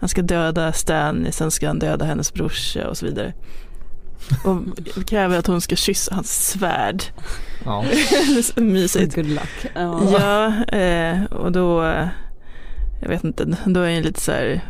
han 0.00 0.08
ska 0.08 0.22
döda 0.22 0.72
Stanley, 0.72 1.32
sen 1.32 1.50
ska 1.50 1.66
han 1.66 1.78
döda 1.78 2.04
hennes 2.04 2.32
brorsa 2.32 2.88
och 2.88 2.96
så 2.96 3.06
vidare. 3.06 3.34
Och 4.44 5.06
kräver 5.06 5.38
att 5.38 5.46
hon 5.46 5.60
ska 5.60 5.76
kyssa 5.76 6.14
hans 6.14 6.50
svärd. 6.50 7.02
Ja. 7.64 7.84
mysigt. 8.56 9.14
Good 9.14 9.26
luck. 9.26 9.66
Ja. 9.74 10.02
Ja, 10.12 10.64
eh, 10.78 11.24
och 11.24 11.52
då, 11.52 11.84
eh, 11.84 12.08
jag 13.02 13.08
vet 13.08 13.24
inte, 13.24 13.56
då 13.66 13.80
är 13.80 13.90
jag 13.90 14.04
lite 14.04 14.20
så 14.20 14.32
här 14.32 14.60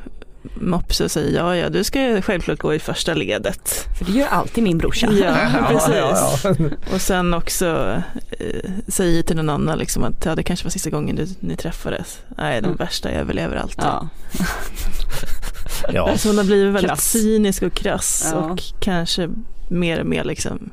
och 1.01 1.11
säger 1.11 1.37
ja, 1.39 1.57
ja, 1.57 1.69
du 1.69 1.85
ska 1.85 2.23
självklart 2.23 2.59
gå 2.59 2.75
i 2.75 2.79
första 2.79 3.15
ledet. 3.15 3.89
För 3.99 4.05
det 4.05 4.13
gör 4.13 4.27
alltid 4.27 4.65
min 4.65 4.79
brorsa. 4.79 5.09
Ja, 5.13 5.37
precis. 5.69 5.95
ja, 5.95 6.39
ja. 6.59 6.95
Och 6.95 7.01
sen 7.01 7.35
också 7.35 7.97
eh, 8.39 8.71
säger 8.89 9.23
till 9.23 9.37
någon 9.37 9.49
annan 9.51 9.79
liksom 9.79 10.05
att 10.05 10.25
ja, 10.25 10.35
det 10.35 10.43
kanske 10.43 10.65
var 10.67 10.71
sista 10.71 10.91
gången 10.91 11.17
du, 11.17 11.27
ni 11.41 11.57
träffades. 11.57 12.19
Nej, 12.37 12.61
de 12.61 12.67
Mm. 12.67 12.77
värsta 12.77 13.11
överlever 13.11 13.57
alltid. 13.57 13.85
Ja. 13.85 14.09
ja. 15.93 16.19
Så 16.19 16.29
hon 16.29 16.39
har 16.39 16.45
blivit 16.45 16.75
väldigt 16.75 16.91
Krass. 16.91 17.11
cynisk 17.11 17.63
och 17.63 17.73
krass 17.75 18.29
Ja. 18.33 18.39
och 18.39 18.61
kanske 18.81 19.29
mer 19.69 20.01
och 20.01 20.07
mer 20.07 20.25
liksom 20.25 20.71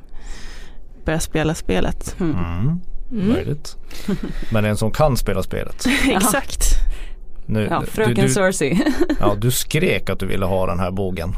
börjar 1.05 1.19
spela 1.19 1.55
spelet. 1.55 2.15
Mm. 2.19 2.35
Mm. 2.35 2.79
Mm. 3.11 3.29
Möjligt. 3.29 3.75
Men 4.51 4.65
en 4.65 4.77
som 4.77 4.91
kan 4.91 5.17
spela 5.17 5.43
spelet. 5.43 5.85
Exakt. 6.09 6.65
Nu, 7.45 7.67
Ja, 7.69 7.83
fröken 7.87 8.15
du, 8.15 8.21
du, 8.21 8.29
Cersei. 8.29 8.81
ja, 9.19 9.35
du 9.37 9.51
skrek 9.51 10.09
att 10.09 10.19
du 10.19 10.25
ville 10.25 10.45
ha 10.45 10.65
den 10.67 10.79
här 10.79 10.91
bågen. 10.91 11.35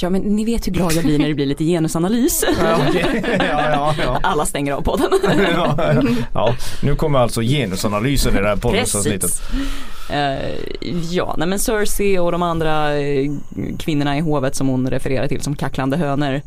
Ja 0.00 0.10
men 0.10 0.22
ni 0.22 0.44
vet 0.44 0.66
hur 0.66 0.72
glad 0.72 0.92
jag 0.92 1.04
blir 1.04 1.18
när 1.18 1.28
det 1.28 1.34
blir 1.34 1.46
lite 1.46 1.64
genusanalys. 1.64 2.44
Ja, 2.62 2.78
okej. 2.88 3.24
ja, 3.38 3.94
ja. 4.02 4.20
Alla 4.22 4.46
stänger 4.46 4.72
av 4.72 4.80
podden. 4.80 5.10
ja, 6.34 6.54
nu 6.82 6.94
kommer 6.94 7.18
alltså 7.18 7.40
genusanalysen 7.42 8.36
i 8.36 8.40
det 8.40 8.48
här 8.48 8.56
poddavsnittet. 8.56 9.20
Precis. 9.20 10.10
Eh, 10.10 10.54
ja, 11.10 11.34
nej 11.38 11.48
men 11.48 11.58
Cersei 11.58 12.18
och 12.18 12.32
de 12.32 12.42
andra 12.42 12.98
eh, 13.00 13.30
kvinnorna 13.78 14.18
i 14.18 14.20
hovet 14.20 14.54
som 14.56 14.68
hon 14.68 14.90
refererar 14.90 15.28
till 15.28 15.40
som 15.40 15.56
kacklande 15.56 15.96
hönor. 15.96 16.40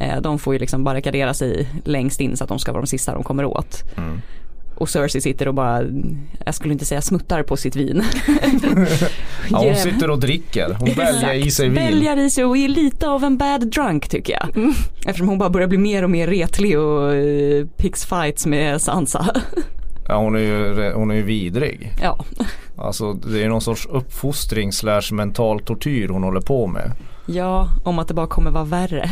eh, 0.00 0.20
de 0.20 0.38
får 0.38 0.52
ju 0.54 0.58
liksom 0.60 0.84
barrikadera 0.84 1.34
sig 1.34 1.68
längst 1.84 2.20
in 2.20 2.36
så 2.36 2.44
att 2.44 2.48
de 2.48 2.58
ska 2.58 2.72
vara 2.72 2.82
de 2.82 2.86
sista 2.86 3.14
de 3.14 3.22
kommer 3.22 3.44
åt. 3.44 3.82
Mm. 3.96 4.22
Och 4.80 4.88
Cersei 4.88 5.20
sitter 5.20 5.48
och 5.48 5.54
bara, 5.54 5.82
jag 6.44 6.54
skulle 6.54 6.72
inte 6.72 6.84
säga 6.84 7.00
smuttar 7.02 7.42
på 7.42 7.56
sitt 7.56 7.76
vin. 7.76 8.02
Ja, 9.50 9.58
hon 9.58 9.74
sitter 9.76 10.10
och 10.10 10.18
dricker. 10.20 10.76
Hon 10.78 10.88
väljer 10.92 11.34
i 11.34 11.50
sig 11.50 11.68
vin. 11.68 11.74
Väljer 11.74 12.16
i 12.16 12.30
sig 12.30 12.44
och 12.44 12.56
är 12.56 12.68
lite 12.68 13.08
av 13.08 13.24
en 13.24 13.36
bad 13.38 13.66
drunk 13.70 14.08
tycker 14.08 14.32
jag. 14.32 14.72
Eftersom 15.06 15.28
hon 15.28 15.38
bara 15.38 15.50
börjar 15.50 15.68
bli 15.68 15.78
mer 15.78 16.02
och 16.02 16.10
mer 16.10 16.26
retlig 16.26 16.78
och 16.78 17.12
uh, 17.12 17.66
picks 17.76 18.06
fights 18.06 18.46
med 18.46 18.80
Sansa. 18.80 19.26
Ja, 20.08 20.16
hon 20.16 20.34
är 20.34 20.40
ju, 20.40 20.92
hon 20.92 21.10
är 21.10 21.14
ju 21.14 21.22
vidrig. 21.22 21.92
ja. 22.02 22.24
Alltså 22.78 23.12
det 23.12 23.42
är 23.42 23.48
någon 23.48 23.60
sorts 23.60 23.86
uppfostring 23.90 24.72
slash 24.72 25.02
mental 25.12 25.60
tortyr 25.60 26.08
hon 26.08 26.22
håller 26.22 26.40
på 26.40 26.66
med. 26.66 26.92
Ja, 27.34 27.68
om 27.84 27.98
att 27.98 28.08
det 28.08 28.14
bara 28.14 28.26
kommer 28.26 28.50
vara 28.50 28.64
värre. 28.64 29.10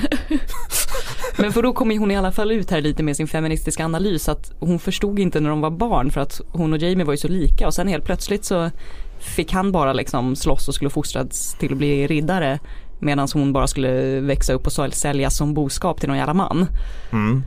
Men 1.37 1.52
för 1.52 1.62
då 1.62 1.72
kommer 1.72 1.98
hon 1.98 2.11
i 2.11 2.16
alla 2.16 2.33
fall 2.33 2.50
ut 2.52 2.70
här 2.70 2.81
lite 2.81 3.02
med 3.02 3.16
sin 3.16 3.26
feministiska 3.26 3.85
analys 3.85 4.28
att 4.28 4.52
hon 4.61 4.78
förstod 4.78 5.18
inte 5.18 5.40
när 5.40 5.50
de 5.50 5.61
var 5.61 5.70
barn 5.70 6.11
för 6.11 6.20
att 6.20 6.40
hon 6.52 6.72
och 6.72 6.78
Jamie 6.78 7.04
var 7.04 7.12
ju 7.12 7.16
så 7.16 7.28
lika 7.28 7.66
och 7.66 7.74
sen 7.74 7.88
helt 7.88 8.04
plötsligt 8.04 8.44
så 8.44 8.70
fick 9.18 9.52
han 9.52 9.72
bara 9.72 9.92
liksom 9.92 10.37
slåss 10.37 10.68
och 10.68 10.74
skulle 10.74 10.90
fostras 10.90 11.57
till 11.59 11.72
att 11.72 11.78
bli 11.78 12.07
riddare 12.07 12.59
medan 12.98 13.28
hon 13.35 13.52
bara 13.52 13.66
skulle 13.66 14.20
växa 14.20 14.52
upp 14.52 14.66
och 14.66 14.72
säljas 14.92 15.37
som 15.37 15.54
boskap 15.54 16.00
till 16.00 16.09
någon 16.09 16.18
jävla 16.18 16.35
man. 16.35 16.66
Mm. 17.12 17.42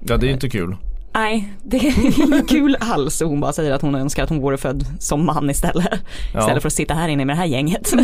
Ja 0.00 0.16
det 0.16 0.26
är 0.26 0.30
inte 0.30 0.48
kul. 0.48 0.76
Nej, 1.14 1.52
det 1.62 1.76
är 1.76 2.20
inget 2.22 2.48
kul 2.48 2.76
alls 2.80 3.20
och 3.20 3.28
hon 3.28 3.40
bara 3.40 3.52
säger 3.52 3.72
att 3.72 3.82
hon 3.82 3.94
önskar 3.94 4.22
att 4.22 4.28
hon 4.28 4.40
vore 4.40 4.56
född 4.58 4.86
som 4.98 5.26
man 5.26 5.50
istället. 5.50 5.88
Ja. 6.34 6.40
Istället 6.40 6.62
för 6.62 6.66
att 6.66 6.72
sitta 6.72 6.94
här 6.94 7.08
inne 7.08 7.24
med 7.24 7.36
det 7.36 7.38
här 7.38 7.46
gänget. 7.46 7.92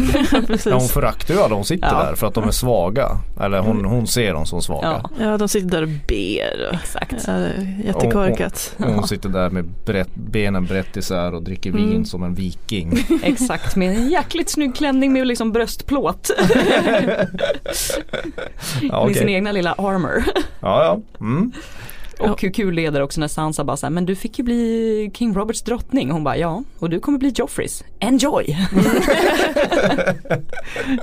Ja, 0.67 0.73
hon 0.79 0.89
föraktar 0.89 1.35
ju 1.35 1.41
alla 1.41 1.49
de 1.55 1.65
sitter 1.65 1.87
Ja. 1.89 2.03
där 2.05 2.15
för 2.15 2.27
att 2.27 2.35
de 2.35 2.45
är 2.49 2.51
svaga. 2.51 3.09
Eller 3.41 3.59
hon, 3.61 3.85
hon 3.85 4.07
ser 4.07 4.33
dem 4.33 4.47
som 4.47 4.63
svaga. 4.63 4.89
Ja, 5.19 5.25
Ja, 5.25 5.39
de 5.39 5.49
sitter 5.49 5.69
där 5.69 5.83
och 5.83 5.89
ber. 5.89 6.69
Och, 6.69 6.75
exakt. 6.75 7.15
ja, 7.27 7.47
jättekorkat. 7.85 8.75
Och 8.79 8.85
hon 8.85 9.09
sitter 9.09 9.29
där 9.29 9.51
med 9.51 9.65
brett, 9.87 10.15
benen 10.15 10.67
brett 10.67 10.97
isär 10.97 11.35
och 11.35 11.43
dricker 11.43 11.73
vin 11.73 11.91
Mm. 11.91 12.05
som 12.05 12.23
en 12.23 12.35
viking. 12.35 12.99
Exakt, 13.23 13.77
med 13.77 13.97
en 13.97 14.09
jäkligt 14.09 14.51
snygg 14.51 14.75
klänning 14.77 15.13
med 15.13 15.27
liksom 15.27 15.53
bröstplåt. 15.53 16.31
Ja, 18.83 19.07
Med 19.07 19.17
sin 19.17 19.29
egna 19.29 19.53
lilla 19.53 19.73
armor. 19.73 20.25
ja, 20.61 20.85
ja. 20.85 21.01
Mm. 21.21 21.53
Och 22.21 22.43
hur 22.43 22.51
kul 22.53 22.79
är 22.79 22.91
det 22.91 23.03
också 23.03 23.21
när 23.21 23.29
Sansa 23.29 23.65
bara 23.65 23.77
såhär, 23.77 23.91
men 23.91 24.07
du 24.07 24.17
fick 24.17 24.39
ju 24.39 24.45
bli 24.45 25.11
King 25.15 25.35
Roberts 25.35 25.63
drottning. 25.63 26.11
Hon 26.11 26.25
bara, 26.25 26.37
ja, 26.37 26.63
och 26.79 26.91
du 26.91 27.01
kommer 27.01 27.19
bli 27.19 27.29
Joffreys. 27.29 27.85
Enjoy! 27.99 28.57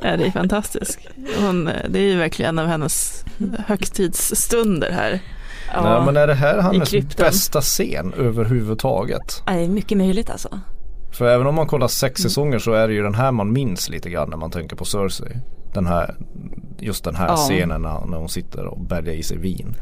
Ja, 0.01 0.17
det 0.17 0.25
är 0.25 0.31
fantastiskt. 0.31 0.99
Hon, 1.41 1.65
det 1.89 1.99
är 1.99 2.03
ju 2.03 2.17
verkligen 2.17 2.49
en 2.49 2.59
av 2.65 2.67
hennes 2.71 3.25
högtidsstunder 3.67 4.91
här. 4.91 5.19
Nej, 5.83 6.01
men 6.05 6.17
är 6.17 6.27
det 6.27 6.33
här 6.33 6.61
hennes 6.61 6.91
bästa 7.17 7.61
scen 7.61 8.13
överhuvudtaget? 8.17 9.43
Nej, 9.47 9.67
mycket 9.69 9.97
möjligt 9.97 10.29
alltså. 10.29 10.59
För 11.11 11.25
även 11.27 11.47
om 11.47 11.55
man 11.55 11.67
kollar 11.67 11.87
sex 11.87 12.21
säsonger 12.21 12.59
så 12.59 12.73
är 12.73 12.87
det 12.87 12.93
ju 12.93 13.03
den 13.03 13.15
här 13.15 13.31
man 13.31 13.53
minns 13.53 13.89
lite 13.89 14.09
grann 14.09 14.29
när 14.29 14.37
man 14.37 14.51
tänker 14.51 14.75
på 14.75 14.85
Cersei. 14.85 15.37
Den 15.73 15.85
här, 15.87 16.15
just 16.79 17.03
den 17.03 17.15
här 17.15 17.27
Ja. 17.27 17.35
scenen 17.35 17.81
när, 17.81 18.17
hon 18.17 18.29
sitter 18.29 18.65
och 18.65 18.79
bälgar 18.85 19.13
i 19.13 19.23
sig 19.23 19.37
vin. 19.37 19.75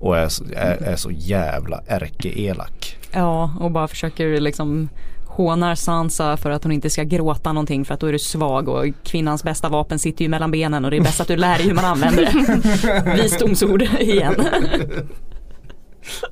Och 0.00 0.18
är, 0.18 0.28
så- 0.28 0.44
är, 0.56 0.82
är 0.82 0.96
så 0.96 1.10
jävla 1.10 1.80
ärkeelak. 1.86 2.96
Ja, 3.12 3.50
och 3.60 3.70
bara 3.70 3.88
försöker 3.88 4.40
liksom 4.40 4.88
hånar 5.26 5.74
Sansa 5.74 6.36
för 6.36 6.50
att 6.50 6.62
hon 6.62 6.72
inte 6.72 6.90
ska 6.90 7.02
gråta 7.02 7.52
någonting 7.52 7.84
för 7.84 7.94
att 7.94 8.00
då 8.00 8.06
är 8.06 8.12
du 8.12 8.18
svag 8.18 8.68
och 8.68 8.86
kvinnans 9.04 9.44
bästa 9.44 9.68
vapen 9.68 9.98
sitter 9.98 10.22
ju 10.22 10.28
mellan 10.28 10.50
benen 10.50 10.84
och 10.84 10.90
det 10.90 10.96
är 10.96 11.00
bäst 11.00 11.20
att 11.20 11.28
du 11.28 11.36
lär 11.36 11.58
dig 11.58 11.66
hur 11.66 11.74
man 11.74 11.84
använder 11.84 12.22
det. 12.24 13.16
Visdomsord 13.22 13.82
igen. 13.82 14.34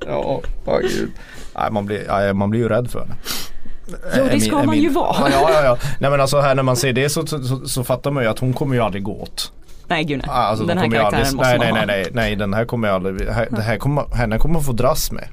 Ja, 0.07 0.41
oh, 0.65 0.79
gud. 0.81 1.11
Nej, 1.55 1.71
man, 1.71 1.85
blir, 1.85 2.05
nej, 2.07 2.33
man 2.33 2.49
blir 2.49 2.59
ju 2.59 2.69
rädd 2.69 2.89
för 2.91 2.99
det. 2.99 3.15
Jo, 4.17 4.25
det 4.31 4.39
ska 4.39 4.57
min- 4.57 4.65
man 4.65 4.75
min- 4.75 4.83
ju 4.83 4.89
vara. 4.89 5.29
Ja, 5.31 5.49
ja, 5.53 5.63
ja. 5.63 5.77
Nej 5.99 6.11
men 6.11 6.21
alltså 6.21 6.39
här 6.39 6.55
när 6.55 6.63
man 6.63 6.75
ser 6.75 6.93
det 6.93 7.09
så, 7.09 7.27
så, 7.27 7.43
så, 7.43 7.67
så 7.67 7.83
fattar 7.83 8.11
man 8.11 8.23
ju 8.23 8.29
att 8.29 8.39
hon 8.39 8.53
kommer 8.53 8.75
ju 8.75 8.81
aldrig 8.81 9.03
gå 9.03 9.21
åt. 9.21 9.51
Nej 9.89 10.03
gud 10.03 10.21
nej. 10.25 10.35
Alltså, 10.35 10.65
Den 10.65 10.77
de 10.77 10.81
här 10.83 10.89
karaktären 10.91 11.21
aldrig, 11.21 11.35
måste 11.37 11.57
nej, 11.57 11.71
man 11.71 11.73
nej, 11.73 11.79
ha. 11.79 11.85
nej, 11.85 12.03
nej, 12.03 12.11
nej, 12.13 12.35
den 12.35 12.53
här 12.53 12.65
kommer 12.65 12.87
jag 12.87 12.95
aldrig, 12.95 13.29
här, 13.29 13.47
det 13.51 13.61
här 13.61 13.77
kommer, 13.77 14.15
henne 14.15 14.37
kommer 14.37 14.53
man 14.53 14.63
få 14.63 14.71
dras 14.71 15.11
med. 15.11 15.27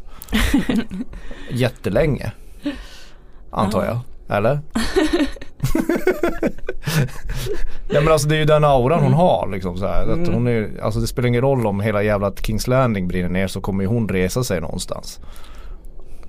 Jättelänge. 1.51 2.33
Antar 3.51 3.85
jag. 3.85 3.99
Eller? 4.37 4.61
ja 7.89 8.01
men 8.01 8.13
alltså 8.13 8.29
det 8.29 8.35
är 8.35 8.39
ju 8.39 8.45
den 8.45 8.65
auran 8.65 9.03
hon 9.03 9.13
har 9.13 9.49
liksom 9.53 9.77
så 9.77 9.87
här. 9.87 10.03
Att 10.03 10.17
Mm. 10.19 10.35
hon 10.35 10.47
är, 10.49 10.71
alltså 10.83 11.01
det 11.01 11.07
spelar 11.07 11.29
ingen 11.29 11.41
roll 11.41 11.67
om 11.67 11.81
hela 11.81 12.03
jävla 12.03 12.33
Kings 12.37 12.67
Landing 12.67 13.09
brinner 13.09 13.29
ner 13.29 13.47
så 13.47 13.61
kommer 13.61 13.85
ju 13.85 13.89
hon 13.89 14.09
resa 14.09 14.45
sig 14.45 14.61
någonstans. 14.61 15.21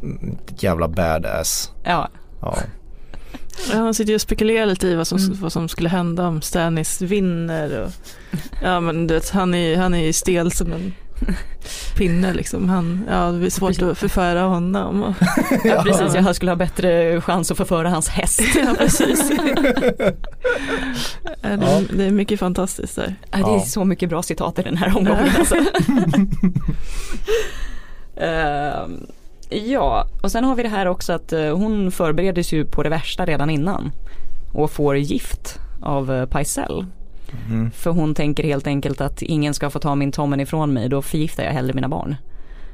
Mm, 0.02 0.38
Jävla 0.58 0.88
badass. 0.88 1.72
Ja, 1.84 2.10
Ja. 2.42 2.56
Ja, 3.72 3.76
han 3.78 3.94
sitter 3.94 4.10
ju 4.12 4.16
och 4.16 4.22
spekulerar 4.22 4.66
lite 4.66 4.88
i 4.88 4.96
vad 4.96 5.08
som, 5.08 5.18
Mm. 5.18 5.38
vad 5.42 5.52
som 5.52 5.70
skulle 5.70 5.90
hända 5.90 6.28
om 6.28 6.42
Stannis 6.42 7.02
vinner. 7.02 7.82
Och, 7.84 7.92
ja 8.64 8.80
men 8.80 9.08
du 9.08 9.14
vet, 9.14 9.30
han 9.30 9.54
är, 9.54 9.78
han 9.78 9.94
är 9.94 10.06
ju 10.06 10.14
stel 10.14 10.52
som 10.52 10.74
en 10.74 10.94
pinne 11.98 12.34
liksom. 12.34 12.70
Han, 12.70 13.06
ja, 13.10 13.32
det 13.32 13.40
blir 13.40 13.50
svårt 13.50 13.82
att 13.82 13.98
förföra 13.98 14.42
honom. 14.42 15.04
Och, 15.04 15.14
ja 15.66 15.84
precis. 15.84 16.16
Jag 16.16 16.36
skulle 16.36 16.52
ha 16.52 16.56
bättre 16.56 17.22
chans 17.22 17.52
att 17.52 17.58
förföra 17.58 17.90
hans 17.90 18.10
häst. 18.10 18.42
ja, 18.56 18.76
precis. 18.78 19.32
Ja, 21.42 21.50
det, 21.58 21.66
är, 21.66 21.98
det 21.98 22.04
är 22.04 22.12
mycket 22.12 22.40
fantastiskt 22.40 22.96
där. 22.96 23.16
Ja, 23.32 23.38
det 23.38 23.44
är 23.56 23.60
så 23.60 23.86
mycket 23.86 24.10
bra 24.10 24.24
citat 24.24 24.60
i 24.60 24.62
den 24.62 24.78
här 24.78 24.88
omgången 24.98 25.30
alltså. 25.40 25.56
Ehm, 28.18 29.06
ja, 29.50 30.08
och 30.22 30.32
sen 30.32 30.44
har 30.44 30.56
vi 30.56 30.64
det 30.64 30.70
här 30.70 30.86
också 30.86 31.14
att 31.14 31.34
eh, 31.34 31.58
hon 31.58 31.92
förbereder 31.92 32.44
sig 32.44 32.60
ju 32.60 32.66
på 32.66 32.84
det 32.84 32.90
värsta 32.90 33.26
redan 33.26 33.50
innan. 33.50 33.92
Och 34.54 34.72
får 34.72 34.98
gift 34.98 35.60
av 35.82 36.12
uh, 36.12 36.26
Pycelle. 36.26 36.86
Mm. 37.50 37.72
För 37.72 37.92
hon 37.92 38.16
tänker 38.16 38.44
helt 38.44 38.68
enkelt 38.68 39.02
att 39.02 39.22
ingen 39.22 39.54
ska 39.54 39.70
få 39.70 39.80
ta 39.80 39.96
min 39.96 40.12
Tommen 40.12 40.40
ifrån 40.40 40.74
mig, 40.74 40.90
då 40.90 41.02
förgiftar 41.02 41.44
jag 41.44 41.52
hellre 41.52 41.74
mina 41.74 41.88
barn. 41.88 42.16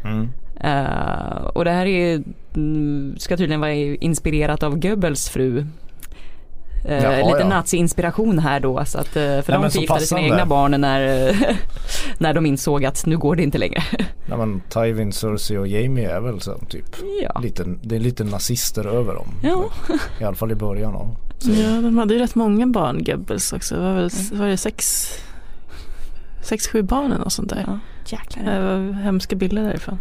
Mm. 0.03 0.29
Eh, 0.59 1.43
och 1.43 1.65
det 1.65 1.71
här 1.71 1.85
är, 1.85 2.23
mm, 2.55 3.15
ska 3.17 3.37
tydligen 3.37 3.61
vara 3.61 3.73
inspirerat 3.73 4.63
av 4.63 4.79
Goebbels 4.79 5.29
fru. 5.29 5.65
Eh, 6.85 7.03
Jaha, 7.03 7.17
lite 7.27 7.39
ja. 7.39 7.47
nazi-inspiration 7.47 8.39
här 8.39 8.59
då 8.59 8.85
så 8.85 8.97
att, 8.97 9.15
eh, 9.15 9.21
för 9.21 9.51
men 9.51 9.61
de 9.61 9.69
så 9.69 9.73
förgiftade 9.73 10.01
sina 10.01 10.21
egna 10.21 10.45
barn 10.45 10.81
när, 10.81 11.27
eh, 11.29 11.35
när 12.17 12.33
de 12.33 12.45
insåg 12.45 12.85
att 12.85 13.05
nu 13.05 13.17
går 13.17 13.35
det 13.35 13.43
inte 13.43 13.57
längre. 13.57 13.83
Ja 14.29 14.37
men 14.37 14.61
Tywin, 14.69 15.11
Cersei 15.11 15.57
och 15.57 15.67
Jamie 15.67 16.11
är 16.11 16.19
väl 16.21 16.41
så 16.41 16.57
typ 16.69 16.85
Ja. 17.23 17.39
lite, 17.39 17.65
det 17.81 17.95
är 17.95 17.99
lite 17.99 18.23
nazister 18.23 18.87
över 18.87 19.13
dem. 19.13 19.27
Ja. 19.43 19.65
I 20.21 20.23
alla 20.23 20.35
fall 20.35 20.51
i 20.51 20.55
början 20.55 20.95
av. 20.95 21.15
Ja, 21.41 21.69
de 21.81 21.97
hade 21.97 22.13
ju 22.13 22.19
rätt 22.19 22.35
många 22.35 22.67
barn, 22.67 23.03
Goebbels 23.03 23.53
också. 23.53 23.75
Det 23.75 23.81
var 23.81 23.93
väl 23.93 24.09
var 24.33 24.47
det 24.47 24.57
sex, 24.57 25.07
sex, 26.41 26.67
sju 26.67 26.81
barn 26.81 27.05
eller 27.11 27.23
något 27.23 27.33
sånt 27.33 27.49
där. 27.49 27.63
Ja, 27.67 27.79
jäklar. 28.05 28.53
Det 28.53 28.59
var 28.61 28.93
hemska 28.93 29.35
bilder 29.35 29.63
därifrån. 29.63 29.97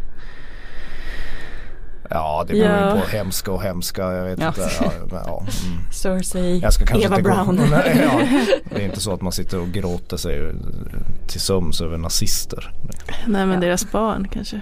Ja 2.15 2.45
det 2.49 2.53
beror 2.55 2.67
Ja. 2.67 2.95
ju 2.95 3.01
på 3.01 3.07
hemska 3.09 3.53
och 3.53 3.63
hemska. 3.63 4.03
Jag 4.13 4.25
vet 4.25 4.39
Ja. 4.41 4.49
inte. 4.49 4.71
Ja, 4.81 4.93
men, 5.11 5.21
ja. 5.27 5.43
Mm. 5.67 5.93
Cersei, 5.93 6.59
Jag 6.59 6.73
ska 6.73 6.87
kanske 6.87 7.07
Eva 7.07 7.19
inte 7.19 7.31
Brown. 7.31 7.57
Gå, 7.57 7.63
nej, 7.71 8.01
ja. 8.13 8.21
Det 8.75 8.83
är 8.83 8.85
inte 8.85 9.01
så 9.01 9.13
att 9.15 9.21
man 9.23 9.33
sitter 9.33 9.61
och 9.61 9.69
gråter 9.69 10.17
sig 10.17 10.53
till 11.27 11.41
sömns 11.41 11.81
över 11.81 11.99
nazister. 11.99 12.73
Nej 13.27 13.47
men 13.47 13.55
Ja. 13.55 13.61
deras 13.61 13.93
barn 13.93 14.29
kanske. 14.33 14.61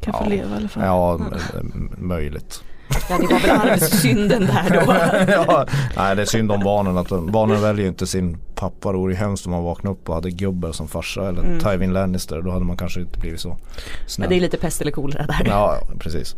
Kan 0.00 0.14
få 0.14 0.24
leva 0.30 0.54
i 0.54 0.56
alla 0.56 0.68
fall. 0.68 0.82
Ja, 0.86 1.20
möjligt. 1.98 2.62
Ja 3.08 3.18
det 3.18 3.26
var 3.26 3.40
väl 3.40 3.50
arvssynden 3.50 4.46
där 4.46 4.70
då. 4.70 4.94
ja, 5.32 5.66
nej 5.96 6.16
det 6.16 6.22
är 6.22 6.26
synd 6.26 6.52
om 6.52 6.60
barnen 6.60 6.98
att 6.98 7.08
de, 7.08 7.32
barnen 7.32 7.60
väljer 7.62 7.86
inte 7.86 8.06
sin 8.06 8.38
pappa. 8.70 8.92
Det 8.92 8.98
vore 8.98 9.12
ju 9.12 9.18
hemskt 9.18 9.46
om 9.46 9.52
man 9.52 9.62
vaknade 9.62 9.94
upp 9.96 10.08
och 10.08 10.14
hade 10.14 10.30
gubbar 10.30 10.72
som 10.72 10.88
farsa 10.88 11.28
eller 11.28 11.42
Mm. 11.42 11.58
Tywin 11.60 11.92
Lannister. 11.92 12.42
Då 12.42 12.50
hade 12.50 12.64
man 12.64 12.76
kanske 12.76 13.00
inte 13.00 13.18
blivit 13.18 13.40
så 13.40 13.48
Men 13.48 13.58
snäll. 14.06 14.28
det 14.28 14.36
är 14.36 14.40
lite 14.40 14.56
pest 14.56 14.80
eller 14.80 14.90
kolera 14.90 15.26
där. 15.26 15.42
Ja, 15.46 15.78
ja, 15.80 15.94
precis. 15.98 16.36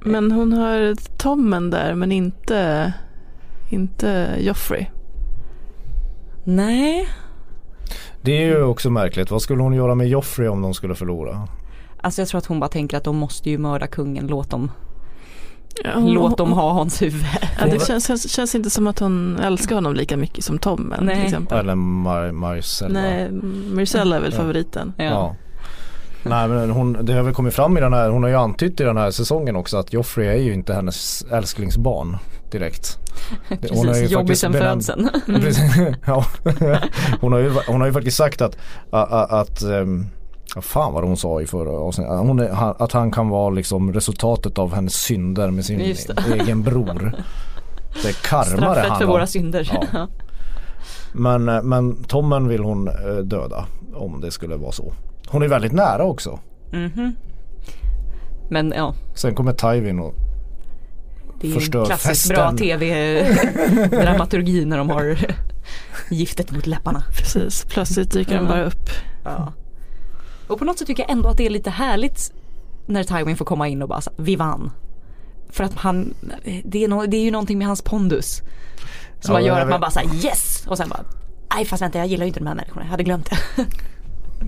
Men 0.00 0.32
hon 0.32 0.52
har 0.52 0.94
Tommen 1.18 1.70
där 1.70 1.94
men 1.94 2.12
inte, 2.12 2.92
inte 3.70 4.36
Joffrey. 4.40 4.86
Nej, 6.44 7.08
Det 8.22 8.32
är 8.42 8.46
ju 8.46 8.62
också 8.62 8.90
märkligt. 8.90 9.30
Vad 9.30 9.42
skulle 9.42 9.62
hon 9.62 9.72
göra 9.74 9.94
med 9.94 10.08
Joffrey 10.08 10.48
om 10.48 10.62
de 10.62 10.74
skulle 10.74 10.94
förlora? 10.94 11.48
alltså 12.00 12.20
jag 12.20 12.28
tror 12.28 12.38
att 12.38 12.46
hon 12.46 12.60
bara 12.60 12.68
tänker 12.70 12.96
att 12.96 13.04
de 13.04 13.16
måste 13.16 13.50
ju 13.50 13.58
mörda 13.58 13.86
kungen, 13.86 14.26
låt 14.26 14.50
dem, 14.50 14.70
Ja, 15.84 15.90
hon- 15.94 16.12
låt 16.12 16.38
dem 16.38 16.52
ha 16.52 16.72
hans 16.72 17.02
huvud. 17.02 17.24
Ja, 17.60 17.66
det 17.66 17.86
känns, 17.86 18.06
känns, 18.06 18.30
känns 18.30 18.54
inte 18.54 18.70
som 18.70 18.86
att 18.86 18.98
hon 18.98 19.38
älskar 19.38 19.74
honom 19.74 19.94
lika 19.94 20.16
mycket 20.16 20.44
som 20.44 20.58
Tommen 20.58 21.04
Nej. 21.06 21.14
till 21.16 21.24
exempel. 21.24 21.58
Eller 21.58 21.74
Mar- 21.74 22.32
Marcella? 22.32 23.00
Nej, 23.00 23.30
Marcella 23.74 24.16
är 24.16 24.20
väl 24.20 24.32
Ja. 24.32 24.38
favoriten. 24.38 24.92
Ja. 24.96 25.04
Ja. 25.04 25.36
Nej 26.22 26.48
men 26.48 26.70
hon, 26.70 26.98
det 27.06 27.12
har 27.12 27.22
väl 27.22 27.34
kommit 27.34 27.54
fram 27.54 27.76
i 27.76 27.80
den 27.80 27.92
här, 27.92 28.08
hon 28.10 28.22
har 28.22 28.30
ju 28.30 28.36
antytt 28.36 28.80
i 28.80 28.84
den 28.84 28.96
här 28.96 29.10
säsongen 29.10 29.56
också 29.56 29.76
att 29.76 29.92
Joffrey 29.92 30.26
är 30.28 30.42
ju 30.42 30.54
inte 30.54 30.74
hennes 30.74 31.24
älsklingsbarn 31.30 32.16
direkt. 32.50 32.98
Det- 33.48 33.70
hon 33.74 33.88
har 33.88 33.94
ju 33.96 34.04
jobbig 34.06 34.16
faktiskt 34.26 34.40
sen 34.40 34.52
benämnt- 34.52 34.86
födseln. 35.26 35.96
Ja. 36.06 36.24
hon, 37.20 37.32
har 37.32 37.38
ju, 37.40 37.52
hon 37.66 37.80
har 37.80 37.86
ju 37.86 37.92
faktiskt 37.92 38.16
sagt 38.16 38.42
att, 38.42 38.56
att, 38.90 39.30
att 39.32 39.62
ehm, 39.62 40.06
Ja, 40.54 40.60
fan 40.60 40.92
vad 40.92 41.04
hon 41.04 41.16
sa 41.16 41.40
i 41.40 41.46
förra 41.46 41.70
avsnittet. 41.78 42.12
Hon 42.18 42.38
är, 42.40 42.82
att 42.82 42.92
han 42.92 43.10
kan 43.10 43.28
vara 43.28 43.50
liksom 43.50 43.92
resultatet 43.92 44.58
av 44.58 44.74
hennes 44.74 44.94
synder 44.94 45.50
med 45.50 45.64
sin 45.64 45.78
det. 45.78 46.34
egen 46.40 46.62
bror. 46.62 47.12
Det 48.02 48.08
är 48.08 48.12
karma 48.12 48.50
det 48.50 48.56
Straffet 48.56 48.82
för 48.82 48.88
handlar 48.88 49.06
våra 49.08 49.20
om. 49.20 49.26
synder. 49.26 49.78
Ja. 49.92 50.08
Men, 51.12 51.48
eh, 51.48 51.62
men 51.62 52.04
Tommen 52.04 52.48
vill 52.48 52.64
hon 52.64 52.88
eh, 52.88 52.94
döda 53.24 53.64
om 53.94 54.20
det 54.20 54.30
skulle 54.30 54.56
vara 54.56 54.72
så. 54.72 54.92
Hon 55.28 55.42
är 55.42 55.48
väldigt 55.48 55.72
nära 55.72 56.04
också. 56.04 56.38
Mhm. 56.72 57.14
Men 58.50 58.72
ja, 58.76 58.94
Sen 59.14 59.34
kommer 59.34 59.52
Tywin 59.52 59.98
och 60.00 60.14
det 61.40 61.48
är 61.50 61.54
Förstör 61.54 61.80
en 61.80 61.86
klassiskt 61.86 62.06
festen. 62.28 62.34
bra 62.36 62.52
tv-dramaturgi 62.58 64.64
när 64.64 64.78
de 64.78 64.90
har 64.90 65.18
giftet 66.10 66.50
mot 66.52 66.66
läpparna. 66.66 67.02
Precis, 67.18 67.64
plötsligt 67.68 68.10
dyker 68.12 68.36
de 68.36 68.44
Ja. 68.44 68.50
bara 68.50 68.64
upp. 68.64 68.88
Ja. 69.24 69.52
Och 70.46 70.58
på 70.58 70.64
något 70.64 70.78
sätt 70.78 70.86
tycker 70.86 71.02
jag 71.02 71.10
ändå 71.10 71.28
att 71.28 71.36
det 71.36 71.46
är 71.46 71.50
lite 71.50 71.70
härligt 71.70 72.32
när 72.86 73.04
Tywin 73.04 73.36
får 73.36 73.44
komma 73.44 73.68
in 73.68 73.82
och 73.82 73.88
bara 73.88 74.00
så, 74.00 74.10
vi 74.16 74.36
vann. 74.36 74.70
För 75.50 75.64
att 75.64 75.74
han, 75.74 76.14
det 76.64 76.84
är, 76.84 76.88
no, 76.88 77.06
det 77.06 77.16
är 77.16 77.22
ju 77.22 77.30
någonting 77.30 77.58
med 77.58 77.66
hans 77.66 77.82
pondus. 77.82 78.42
Som 79.20 79.34
Ja, 79.34 79.40
gör 79.40 79.54
jag 79.54 79.62
att 79.62 79.68
man 79.70 79.80
bara 79.80 79.90
säger 79.90 80.14
yes 80.24 80.66
och 80.66 80.76
sen 80.76 80.88
bara 80.88 81.04
Nej 81.54 81.64
fast 81.64 81.82
vänta 81.82 81.98
jag 81.98 82.06
gillar 82.06 82.24
ju 82.24 82.28
inte 82.28 82.40
de 82.40 82.46
här 82.46 82.54
människorna, 82.54 82.84
jag 82.84 82.90
hade 82.90 83.02
glömt 83.02 83.30
det. 83.30 83.38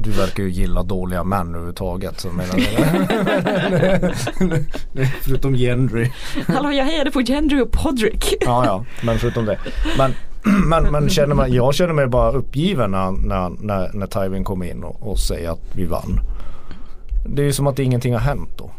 du 0.02 0.10
verkar 0.10 0.42
ju 0.42 0.50
gilla 0.50 0.82
dåliga 0.82 1.24
män 1.24 1.48
överhuvudtaget. 1.48 2.20
Så 2.20 2.28
menar 2.28 2.56
det. 2.56 4.14
Förutom 5.22 5.54
Gendry. 5.54 6.12
Hallå 6.46 6.72
jag 6.72 6.84
hejade 6.84 7.10
på 7.10 7.20
Gendry 7.20 7.60
och 7.60 7.70
Podrick. 7.72 8.34
Ja 8.40 8.64
ja, 8.66 8.84
men 9.02 9.18
förutom 9.18 9.44
det. 9.44 9.58
Men, 9.98 10.14
men, 10.66 10.84
men 10.92 11.08
känner 11.08 11.34
man, 11.34 11.52
jag 11.52 11.74
känner 11.74 11.92
mig 11.94 12.06
bara 12.06 12.32
uppgiven 12.32 12.90
när, 12.90 13.10
när, 13.10 13.50
när, 13.60 13.90
när 13.92 14.06
Tywin 14.06 14.44
kommer 14.44 14.66
in 14.66 14.84
och, 14.84 15.10
och 15.10 15.18
säger 15.18 15.50
att 15.50 15.62
vi 15.72 15.86
vann. 15.86 16.20
Det 17.28 17.42
är 17.42 17.46
ju 17.46 17.52
som 17.52 17.66
att 17.66 17.78
ingenting 17.78 18.12
har 18.12 18.20
hänt 18.20 18.50
då. 18.58 18.70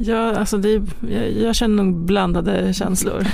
Ja, 0.00 0.36
alltså 0.36 0.58
det, 0.58 0.82
jag, 1.10 1.32
jag 1.32 1.56
känner 1.56 1.84
nog 1.84 1.94
blandade 1.94 2.74
känslor. 2.74 3.26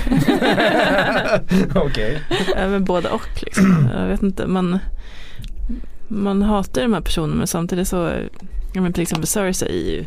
Okej. 1.75 2.21
Även 2.55 2.85
både 2.85 3.09
och 3.09 3.43
liksom. 3.43 3.89
Jag 3.93 4.07
vet 4.07 4.23
inte, 4.23 4.47
man, 4.47 4.79
man 6.07 6.41
hatar 6.41 6.81
de 6.81 6.93
här 6.93 7.01
personerna 7.01 7.35
men 7.35 7.47
samtidigt 7.47 7.87
så, 7.87 8.11
ja 8.73 8.81
men 8.81 8.93
till 8.93 9.03
exempel 9.03 9.27
Cersei 9.27 9.89
är 9.89 9.91
ju, 9.91 10.05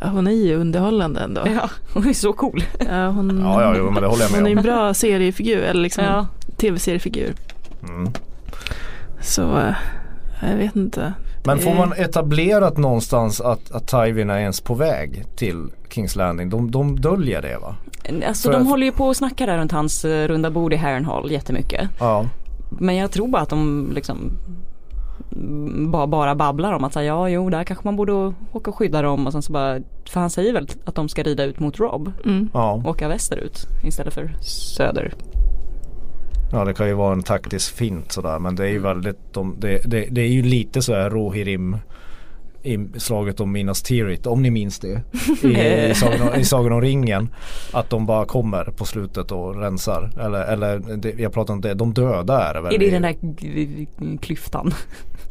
ja, 0.00 0.06
hon 0.06 0.26
är 0.26 0.30
ju 0.32 0.54
underhållande 0.56 1.20
ändå. 1.20 1.40
Ja, 1.46 1.70
hon 1.94 2.08
är 2.08 2.12
så 2.12 2.32
cool. 2.32 2.62
Ja, 2.88 3.06
hon, 3.08 3.40
Ja, 3.44 3.62
ja, 3.62 3.74
jo, 3.78 3.90
men 3.90 4.02
det 4.02 4.08
håller 4.08 4.22
jag 4.22 4.30
med 4.32 4.40
hon 4.40 4.46
är 4.52 4.56
en 4.56 4.62
bra 4.62 4.94
seriefigur, 4.94 5.62
eller 5.62 5.82
liksom 5.82 6.04
Ja. 6.04 6.26
tv-seriefigur. 6.56 7.34
Mm. 7.88 8.10
Så, 9.20 9.56
eh, 9.58 9.74
jag 10.50 10.56
vet 10.56 10.76
inte. 10.76 11.12
Men 11.44 11.58
får 11.58 11.74
man 11.74 11.92
etablerat 11.92 12.76
någonstans 12.76 13.40
att, 13.40 13.70
att 13.72 13.86
Tywin 13.88 14.30
är 14.30 14.38
ens 14.38 14.60
på 14.60 14.74
väg 14.74 15.24
till 15.36 15.66
Kings 15.90 16.16
Landing? 16.16 16.50
De, 16.50 16.70
de 16.70 17.00
döljer 17.00 17.42
det 17.42 17.58
va? 17.58 17.74
Alltså 18.26 18.48
För- 18.52 18.58
de 18.58 18.66
håller 18.66 18.86
ju 18.86 18.92
på 18.92 19.06
och 19.06 19.16
snackar 19.16 19.46
där 19.46 19.58
runt 19.58 19.72
hans 19.72 20.04
eh, 20.04 20.28
runda 20.28 20.50
bord 20.50 20.72
i 20.72 20.76
Harrenhal 20.76 21.30
jättemycket. 21.32 21.88
Ja. 22.00 22.26
Men 22.70 22.96
jag 22.96 23.10
tror 23.10 23.28
bara 23.28 23.42
att 23.42 23.48
de 23.48 23.90
liksom 23.94 24.30
bara, 25.90 26.06
bara 26.06 26.34
babblar 26.34 26.72
om 26.72 26.84
att 26.84 26.92
säga 26.92 27.06
ja 27.06 27.28
jo 27.28 27.50
där 27.50 27.64
kanske 27.64 27.84
man 27.84 27.96
borde 27.96 28.12
åka 28.52 28.70
och 28.70 28.76
skydda 28.76 29.02
dem 29.02 29.26
och 29.26 29.32
sen 29.32 29.42
så 29.42 29.52
bara 29.52 29.78
för 30.10 30.20
han 30.20 30.30
säger 30.30 30.52
väl 30.52 30.68
att 30.84 30.94
de 30.94 31.08
ska 31.08 31.22
rida 31.22 31.44
ut 31.44 31.60
mot 31.60 31.78
Rob 31.80 32.12
Mm. 32.24 32.48
Ja. 32.54 32.82
åka 32.86 33.08
västerut 33.08 33.66
istället 33.84 34.14
för 34.14 34.30
söder. 34.40 35.14
ja, 36.52 36.64
det 36.64 36.74
kan 36.74 36.86
ju 36.88 36.94
vara 36.94 37.12
en 37.12 37.22
taktisk 37.22 37.74
fint 37.74 38.12
sådär 38.12 38.38
men 38.38 38.56
det 38.56 38.64
är 38.64 38.68
ju 38.70 38.78
väldigt, 38.78 39.34
de, 39.34 39.56
det, 39.58 39.82
det, 39.84 40.06
det 40.10 40.20
är 40.20 40.28
ju 40.28 40.42
lite 40.42 40.82
så 40.82 40.94
här 40.94 41.10
Rohirrim 41.10 41.76
i 42.62 42.78
slaget 42.96 43.40
om 43.40 43.52
Minas 43.52 43.82
Tirith, 43.82 44.28
om 44.28 44.42
ni 44.42 44.50
minns 44.50 44.78
det. 44.78 45.02
I, 45.42 45.46
i, 45.90 45.92
sagan, 45.96 46.28
om- 46.28 46.34
I 46.40 46.44
Sagan 46.44 46.72
om 46.72 46.80
ringen. 46.80 47.28
Att 47.72 47.90
de 47.90 48.06
bara 48.06 48.24
kommer 48.24 48.64
på 48.64 48.84
slutet 48.84 49.32
och 49.32 49.60
rensar. 49.60 50.10
Eller, 50.20 50.44
eller 50.44 50.96
det, 50.96 51.18
jag 51.18 51.32
pratar 51.32 51.54
inte, 51.54 51.74
de 51.74 51.94
döda 51.94 52.42
är 52.42 52.54
det 52.54 52.60
väl? 52.60 52.74
Är 52.74 52.78
det 52.78 52.84
i- 52.86 52.90
den 52.90 53.02
där 53.02 53.16
klyftan? 54.18 54.72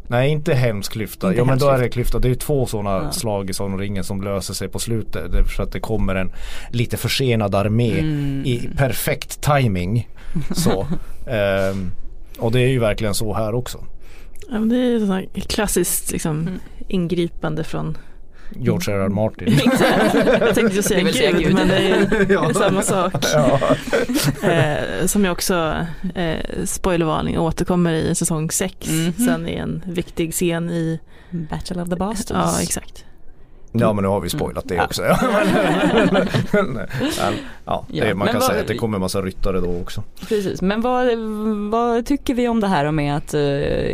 Nej 0.08 0.30
inte 0.30 0.54
hemsk 0.54 0.92
klyfta. 0.92 1.28
Inte 1.28 1.38
ja 1.40 1.46
men 1.46 1.58
då 1.60 1.70
är 1.70 1.78
det 1.82 1.90
klyfta. 1.90 2.20
Det 2.20 2.30
är 2.30 2.36
två 2.36 2.66
sådana 2.66 2.90
Ja. 3.04 3.12
slag 3.12 3.50
i 3.50 3.54
om 3.60 3.78
ringen 3.78 4.04
som 4.04 4.22
löser 4.22 4.54
sig 4.54 4.68
på 4.70 4.80
slutet. 4.80 5.32
Det 5.32 5.40
är 5.40 5.44
för 5.44 5.64
att 5.64 5.72
det 5.72 5.80
kommer 5.80 6.16
en 6.16 6.32
lite 6.72 6.98
försenad 6.98 7.56
armé 7.56 8.00
Mm. 8.00 8.44
i 8.46 8.70
perfekt 8.78 9.42
timing. 9.42 10.08
Så. 10.56 10.88
Ehm, 11.28 11.92
och 12.40 12.52
det 12.52 12.60
är 12.62 12.68
ju 12.68 12.80
verkligen 12.80 13.14
så 13.14 13.34
här 13.34 13.56
också. 13.56 13.78
Ja, 14.50 14.60
men 14.60 14.70
det 14.70 14.78
är 14.78 15.28
ett 15.34 15.48
klassiskt 15.48 16.12
liksom, 16.12 16.40
Mm. 16.42 16.60
ingripande 16.88 17.64
från 17.64 17.98
George 18.56 18.94
R. 18.96 19.00
R. 19.00 19.10
Martin. 19.10 19.60
Jag 20.40 20.56
tänkte 20.56 20.84
säga 20.84 21.00
Det 21.00 21.06
vill 21.06 21.14
säga 21.14 21.32
Gud, 21.32 21.42
Gud. 21.44 21.54
men 21.54 21.68
det 21.68 21.78
är 21.78 22.26
Ja. 22.32 22.54
samma 22.54 22.82
sak. 22.82 23.14
ja. 23.34 23.60
Eh, 24.50 25.06
som 25.06 25.26
jag 25.26 25.32
också, 25.32 25.76
eh, 26.16 26.38
spoilervarning, 26.66 27.40
återkommer 27.40 27.94
i 27.94 28.16
säsong 28.16 28.52
6. 28.52 28.76
Mhm. 28.90 29.14
Sen 29.14 29.48
i 29.48 29.54
en 29.56 29.84
viktig 29.86 30.34
scen 30.34 30.70
i, 30.70 31.00
Battle 31.30 31.82
of 31.82 31.90
the 31.90 31.96
Bastards. 31.96 32.56
ja 32.58 32.62
exakt. 32.62 33.06
ja 33.72 33.94
men 33.94 34.02
nu 34.04 34.08
har 34.10 34.20
vi 34.22 34.30
spoilat 34.30 34.68
det 34.68 34.76
Ja. 34.76 34.86
också. 34.86 35.04
Ja, 35.04 35.18
men, 36.12 36.28
ja, 37.66 37.86
det, 37.90 37.98
Ja, 37.98 38.16
man 38.16 38.28
kan 38.28 38.36
vad- 38.36 38.44
säga 38.44 38.62
att 38.62 38.68
det 38.68 38.78
kommer 38.78 39.00
massa 39.00 39.22
ryttare 39.22 39.60
då 39.60 39.82
också. 39.82 40.04
Precis, 40.28 40.62
men 40.62 40.82
vad, 40.82 41.08
vad 41.72 42.06
tycker 42.06 42.34
vi 42.34 42.48
om 42.48 42.60
det 42.60 42.68
här 42.68 42.92
med 42.92 43.18
att 43.18 43.34
eh, 43.34 43.42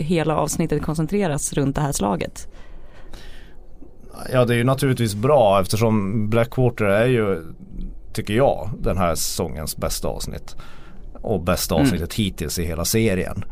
hela 0.03 0.35
avsnittet 0.37 0.81
koncentreras 0.83 1.53
runt 1.53 1.75
det 1.75 1.81
här 1.81 1.91
slaget? 1.91 2.47
Ja 4.31 4.45
det 4.45 4.53
är 4.53 4.57
ju 4.57 4.63
naturligtvis 4.63 5.15
bra 5.15 5.61
eftersom 5.61 6.29
Blackwater 6.29 6.85
är 6.85 7.05
ju, 7.05 7.41
tycker 8.13 8.33
jag, 8.33 8.69
den 8.79 8.97
här 8.97 9.15
säsongens 9.15 9.77
bästa 9.77 10.07
avsnitt. 10.07 10.55
Och 11.13 11.43
bästa 11.43 11.75
Mm. 11.75 11.85
avsnittet 11.85 12.13
hittills 12.13 12.59
i 12.59 12.65
hela 12.65 12.85
serien. 12.85 13.45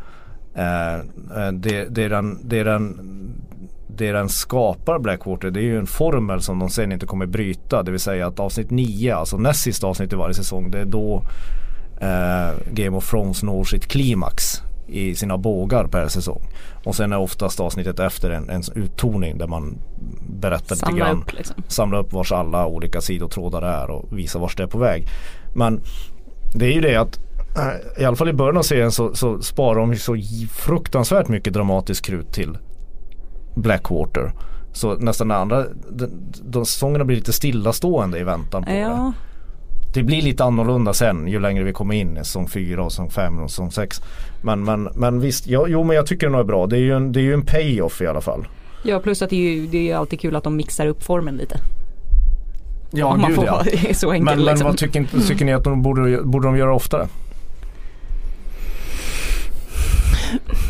Eh, 0.55 0.95
eh, 0.95 1.51
det, 1.53 1.85
det, 1.89 2.03
är 2.03 2.09
den, 2.09 2.39
det, 2.49 2.59
är 2.59 2.65
den, 2.65 2.99
det 3.87 4.11
den 4.11 4.29
skapar 4.29 4.99
Blackwater 4.99 5.51
det 5.51 5.59
är 5.59 5.63
ju 5.63 5.77
en 5.77 5.87
formel 5.87 6.41
som 6.41 6.59
de 6.59 6.69
sen 6.69 6.91
inte 6.91 7.05
kommer 7.05 7.25
bryta. 7.25 7.83
Det 7.83 7.91
vill 7.91 7.99
säga 7.99 8.27
att 8.27 8.39
avsnitt 8.39 8.71
9, 8.71 9.15
alltså 9.15 9.37
näst 9.37 9.61
sista 9.61 9.87
avsnitt 9.87 10.13
i 10.13 10.15
varje 10.15 10.33
säsong, 10.33 10.71
det 10.71 10.79
är 10.79 10.85
då 10.85 11.23
eh, 12.01 12.49
Game 12.71 12.97
of 12.97 13.09
Thrones 13.09 13.43
når 13.43 13.63
sitt 13.63 13.87
klimax 13.87 14.61
i 14.91 15.15
sina 15.15 15.37
bågar 15.37 15.87
per 15.87 16.07
säsong. 16.07 16.41
Och 16.83 16.95
sen 16.95 17.11
är 17.11 17.17
oftast 17.17 17.59
avsnittet 17.59 17.99
efter 17.99 18.29
en, 18.29 18.49
en 18.49 18.63
uttoning 18.75 19.37
där 19.37 19.47
man 19.47 19.77
berättar 20.29 20.75
lite 20.75 20.85
Samla 20.85 21.05
grann 21.05 21.21
upp 21.21 21.33
liksom. 21.33 21.63
samla 21.67 21.99
upp 21.99 22.13
vars 22.13 22.31
alla 22.31 22.65
olika 22.65 23.01
sidotrådar 23.01 23.61
är 23.61 23.89
och 23.89 24.17
visa 24.17 24.39
vars 24.39 24.55
det 24.55 24.63
är 24.63 24.67
på 24.67 24.77
väg. 24.77 25.07
Men 25.55 25.81
det 26.53 26.65
är 26.65 26.71
ju 26.71 26.81
det 26.81 26.95
att 26.95 27.19
eh, 27.57 28.01
i 28.01 28.05
alla 28.05 28.15
fall 28.15 28.29
i 28.29 28.33
början 28.33 28.57
av 28.57 28.61
serien 28.61 28.91
så, 28.91 29.15
så 29.15 29.41
sparar 29.41 29.79
de 29.79 29.95
så 29.95 30.17
fruktansvärt 30.51 31.27
mycket 31.27 31.53
dramatiskt 31.53 32.05
krut 32.05 32.33
till 32.33 32.57
Blackwater. 33.55 34.33
Så 34.73 34.95
nästan 34.95 35.31
andra, 35.31 35.65
de, 35.89 36.07
de 36.43 36.65
säsongerna 36.65 37.05
blir 37.05 37.17
lite 37.17 37.33
stillastående 37.33 38.19
i 38.19 38.23
väntan 38.23 38.63
på. 38.63 38.71
Ja, 38.71 38.77
Det 38.77 39.30
blir 39.93 40.21
lite 40.21 40.43
annorlunda 40.43 40.93
sen 40.93 41.27
ju 41.27 41.39
längre 41.39 41.63
vi 41.63 41.73
kommer 41.73 41.95
in 41.95 42.17
i 42.17 42.19
säsong 42.19 42.47
4 42.47 42.83
och 42.83 42.91
säsong 42.91 43.09
5 43.09 43.39
och 43.39 43.49
säsong 43.49 43.71
6. 43.71 44.01
Men, 44.41 44.63
men, 44.63 44.89
men 44.95 45.19
visst, 45.19 45.47
ja, 45.47 45.65
jo 45.67 45.83
men 45.83 45.95
jag 45.95 46.05
tycker 46.05 46.27
det 46.27 46.31
nog 46.31 46.41
är 46.41 46.45
bra. 46.45 46.67
Det 46.67 46.77
är 46.77 46.81
ju 46.81 46.95
en, 46.95 47.11
det 47.11 47.19
är 47.19 47.23
ju 47.23 47.33
en 47.33 47.45
payoff 47.45 48.01
i 48.01 48.07
alla 48.07 48.21
fall. 48.21 48.47
ja 48.83 48.99
plus 48.99 49.21
att 49.21 49.29
det 49.29 49.35
är 49.35 49.53
ju 49.53 49.67
det 49.67 49.77
är 49.77 49.81
ju 49.81 49.93
alltid 49.93 50.19
kul 50.19 50.35
att 50.35 50.43
de 50.43 50.55
mixar 50.55 50.87
upp 50.87 51.03
formen 51.03 51.35
lite. 51.37 51.57
Ja, 52.91 53.05
Om 53.05 53.25
gud 53.27 53.39
ja. 53.45 53.63
så 53.93 54.11
enkelt 54.11 54.25
Men, 54.25 54.37
men 54.37 54.45
liksom. 54.45 54.67
vad 54.67 54.77
tycker, 54.77 55.27
tycker 55.27 55.45
ni 55.45 55.53
att 55.53 55.63
de 55.63 55.81
borde, 55.81 56.21
borde 56.23 56.47
de 56.47 56.57
göra 56.57 56.75
oftare? 56.75 57.07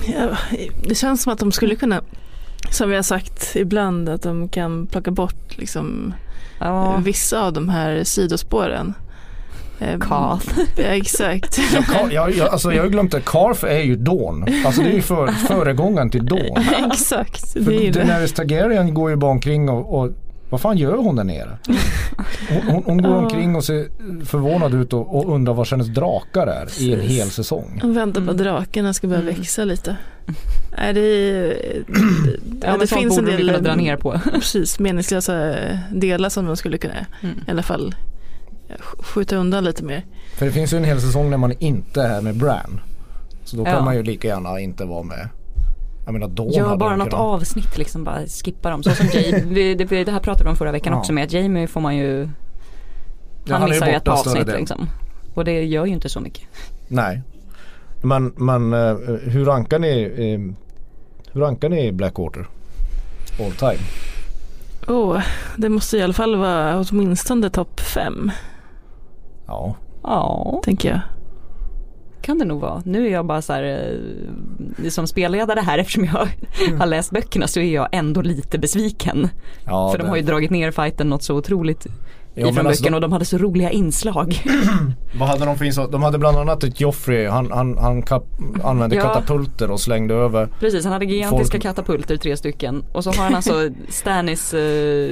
Ja, 0.05 0.37
det 0.83 0.95
känns 0.95 1.23
som 1.23 1.33
att 1.33 1.39
de 1.39 1.51
skulle 1.51 1.75
kunna, 1.75 2.01
som 2.69 2.89
vi 2.89 2.95
har 2.95 3.03
sagt 3.03 3.55
ibland, 3.55 4.09
att 4.09 4.21
de 4.21 4.49
kan 4.49 4.87
plocka 4.87 5.11
bort 5.11 5.57
liksom, 5.57 6.13
Ja, 6.59 6.97
vissa 6.97 7.41
av 7.41 7.53
de 7.53 7.69
här 7.69 8.03
sidospåren. 8.03 8.93
Eh, 9.81 9.99
Kath. 9.99 10.47
Ja, 10.77 10.83
exakt. 10.83 11.59
Ja, 11.73 11.79
Ka- 11.79 12.11
jag, 12.13 12.35
jag, 12.35 12.47
alltså 12.49 12.73
jag 12.73 12.83
har 12.83 12.89
glömt 12.89 13.11
det, 13.11 13.21
Karf 13.25 13.63
är 13.63 13.79
ju 13.79 13.95
Dawn. 13.95 14.45
Alltså 14.65 14.81
det 14.81 14.89
är 14.89 14.93
ju 14.93 15.01
för, 15.01 15.27
föregångaren 15.47 16.09
till 16.09 16.25
Dawn. 16.25 16.57
exakt, 16.93 17.53
det 17.53 17.63
För 17.63 17.71
är 17.71 17.91
det. 17.91 17.99
Daenerys 17.99 18.33
Targaryen 18.33 18.93
går 18.93 19.09
ju 19.09 19.15
bara 19.15 19.31
omkring 19.31 19.69
och, 19.69 19.99
och 20.01 20.09
vad 20.49 20.61
fan 20.61 20.77
gör 20.77 20.97
hon 20.97 21.15
där 21.15 21.23
nere? 21.23 21.57
Hon, 22.49 22.61
hon, 22.73 22.83
hon 22.85 23.01
går 23.01 23.11
Ja. 23.11 23.17
omkring 23.17 23.55
och 23.55 23.63
ser 23.63 23.87
förvånad 24.25 24.73
ut 24.73 24.93
och, 24.93 25.15
och 25.15 25.35
undrar 25.35 25.53
var 25.53 25.65
hennes 25.71 25.87
drakar 25.87 26.47
är 26.47 26.81
i 26.81 26.93
en 26.93 26.99
hel 27.01 27.29
säsong. 27.29 27.77
De 27.81 27.93
väntar 27.93 28.21
på 28.25 28.31
att 28.31 28.37
drakarna 28.37 28.93
ska 28.93 29.07
börja 29.07 29.21
Mm. 29.21 29.35
växa 29.35 29.63
lite. 29.63 29.97
Nej, 30.77 30.93
det, 30.93 30.99
är, 31.01 31.47
Ja, 31.87 32.33
ja, 32.61 32.71
men 32.71 32.79
det 32.79 32.87
finns 32.87 33.17
en 33.17 33.25
del 33.25 33.63
dra 33.63 33.75
ner 33.75 33.97
på. 33.97 34.19
Precis, 34.33 34.79
meningslösa 34.79 35.53
delar 35.93 36.29
som 36.29 36.45
de 36.45 36.57
skulle 36.57 36.77
kunna 36.77 36.93
Mm. 37.21 37.35
i 37.47 37.51
alla 37.51 37.63
fall 37.63 37.95
skjuta 38.99 39.35
undan 39.35 39.63
lite 39.63 39.83
mer. 39.83 40.05
För 40.37 40.45
det 40.45 40.51
finns 40.51 40.73
ju 40.73 40.77
en 40.77 40.83
hel 40.83 41.01
säsong 41.01 41.29
när 41.29 41.37
man 41.37 41.53
inte 41.59 42.01
är 42.01 42.21
med 42.21 42.35
Bran. 42.37 42.79
Så 43.43 43.57
då 43.57 43.65
kan 43.65 43.73
Ja. 43.73 43.81
man 43.83 43.95
ju 43.95 44.03
lika 44.03 44.27
gärna 44.27 44.59
inte 44.59 44.85
vara 44.85 45.03
med 45.03 45.29
Jag 46.05 46.13
menar 46.13 46.27
Dawn 46.27 46.49
Gör 46.51 46.77
bara 46.77 46.95
något 46.95 47.09
kunnat- 47.09 47.19
avsnitt 47.25 47.77
liksom, 47.77 48.03
bara 48.03 48.25
skippa 48.27 48.69
dem. 48.69 48.83
Så 48.83 48.91
som 48.95 49.07
Jamie, 49.13 49.75
det, 49.75 50.03
det 50.03 50.11
här 50.11 50.19
pratade 50.19 50.43
vi 50.43 50.49
om 50.49 50.55
förra 50.55 50.71
veckan 50.71 50.93
Ja. 50.93 50.99
också 50.99 51.13
med 51.13 51.23
att 51.23 51.33
Jamie 51.33 51.67
får 51.67 51.81
man 51.81 51.97
ju, 51.97 52.29
Ja, 53.45 53.55
han 53.57 53.69
missar 53.69 53.87
ju 53.87 53.93
ett 53.93 54.03
par 54.03 54.11
avsnitt 54.13 54.45
delen. 54.45 54.59
liksom. 54.59 54.89
Och 55.33 55.45
det 55.45 55.63
gör 55.63 55.85
ju 55.85 55.91
inte 55.93 56.09
så 56.09 56.19
mycket. 56.19 56.43
Nej. 56.87 57.21
Men, 58.03 58.33
men 58.37 58.73
eh, 58.73 58.95
hur 59.23 59.45
rankar 59.45 59.79
ni 59.79 60.01
eh, 60.17 60.55
Hur 61.33 61.41
rankar 61.41 61.69
ni 61.69 61.91
Blackwater? 61.91 62.47
All 63.39 63.51
time? 63.51 63.83
Oh, 64.87 65.21
det 65.57 65.69
måste 65.69 65.97
i 65.97 66.01
alla 66.01 66.13
fall 66.13 66.35
vara 66.35 66.79
åtminstone 66.91 67.49
topp 67.49 67.79
fem, 67.79 68.31
Ja. 69.51 69.75
Ja, 70.03 70.61
tänker 70.63 70.89
jag. 70.89 70.99
kan 72.21 72.37
det 72.39 72.45
nog 72.45 72.61
vara. 72.61 72.81
Nu 72.85 73.07
är 73.07 73.11
jag 73.11 73.25
bara 73.25 73.41
så 73.41 73.53
här, 73.53 73.63
eh, 74.83 74.89
som 74.89 75.07
spelledare 75.07 75.59
här 75.59 75.77
eftersom 75.79 76.05
jag 76.05 76.27
har 76.79 76.85
läst 76.85 77.11
böckerna 77.11 77.47
så 77.47 77.59
är 77.59 77.73
jag 77.73 77.87
ändå 77.91 78.21
lite 78.21 78.57
besviken. 78.59 79.29
ja 79.65 79.91
För 79.91 79.97
de 79.97 80.09
har 80.09 80.15
ju 80.15 80.21
dragit 80.21 80.51
ner 80.51 80.71
fighten 80.71 81.09
något 81.09 81.23
så 81.23 81.35
otroligt 81.35 81.87
Ja, 82.33 82.47
ifrån 82.49 82.67
alltså, 82.67 82.83
böckerna 82.83 82.97
och 82.97 83.01
de 83.01 83.11
hade 83.11 83.25
så 83.25 83.37
roliga 83.37 83.69
inslag. 83.71 84.41
Vad 85.19 85.29
hade 85.29 85.45
de 85.45 85.55
för 85.57 85.65
inslag? 85.65 85.91
De 85.91 86.03
hade 86.03 86.17
bland 86.17 86.37
annat 86.37 86.63
ett 86.63 86.81
Joffrey, 86.81 87.27
han, 87.27 87.51
han, 87.51 87.77
han 87.77 88.01
kap, 88.01 88.25
använde 88.63 88.95
Ja. 88.95 89.01
katapulter 89.03 89.71
och 89.71 89.79
slängde 89.79 90.13
över. 90.13 90.47
Precis, 90.59 90.83
han 90.83 90.93
hade 90.93 91.05
gigantiska 91.05 91.51
Folk- 91.53 91.63
katapulter, 91.63 92.17
tre 92.17 92.37
stycken. 92.37 92.83
Och 92.93 93.03
så 93.03 93.11
har 93.11 93.23
han 93.23 93.35
alltså 93.35 93.69
Stannis, 93.89 94.53
eh, 94.53 95.11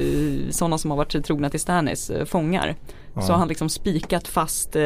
sådana 0.50 0.78
som 0.78 0.90
har 0.90 0.98
varit 0.98 1.24
trogna 1.24 1.50
till 1.50 1.60
Stannis, 1.60 2.10
eh, 2.10 2.24
fångar. 2.24 2.74
Så 3.14 3.32
har 3.32 3.38
han 3.38 3.48
liksom 3.48 3.68
spikat 3.68 4.28
fast 4.28 4.76
eh, 4.76 4.82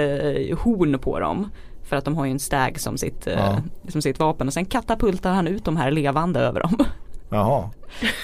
horn 0.59 0.99
på 0.99 1.21
dem. 1.21 1.51
För 1.83 1.97
att 1.97 2.05
de 2.05 2.17
har 2.17 2.25
ju 2.25 2.31
en 2.31 2.39
stag 2.39 2.81
som 2.81 2.99
sitt, 2.99 3.27
eh, 3.27 3.33
Ja. 3.35 3.57
som 3.89 4.03
sitt 4.03 4.19
vapen. 4.19 4.47
Och 4.47 4.53
sen 4.55 4.65
katapultar 4.65 5.33
han 5.33 5.47
ut 5.47 5.65
de 5.65 5.77
här 5.77 5.91
levande 5.91 6.41
över 6.41 6.61
dem. 6.61 6.77
Jaha. 7.31 7.71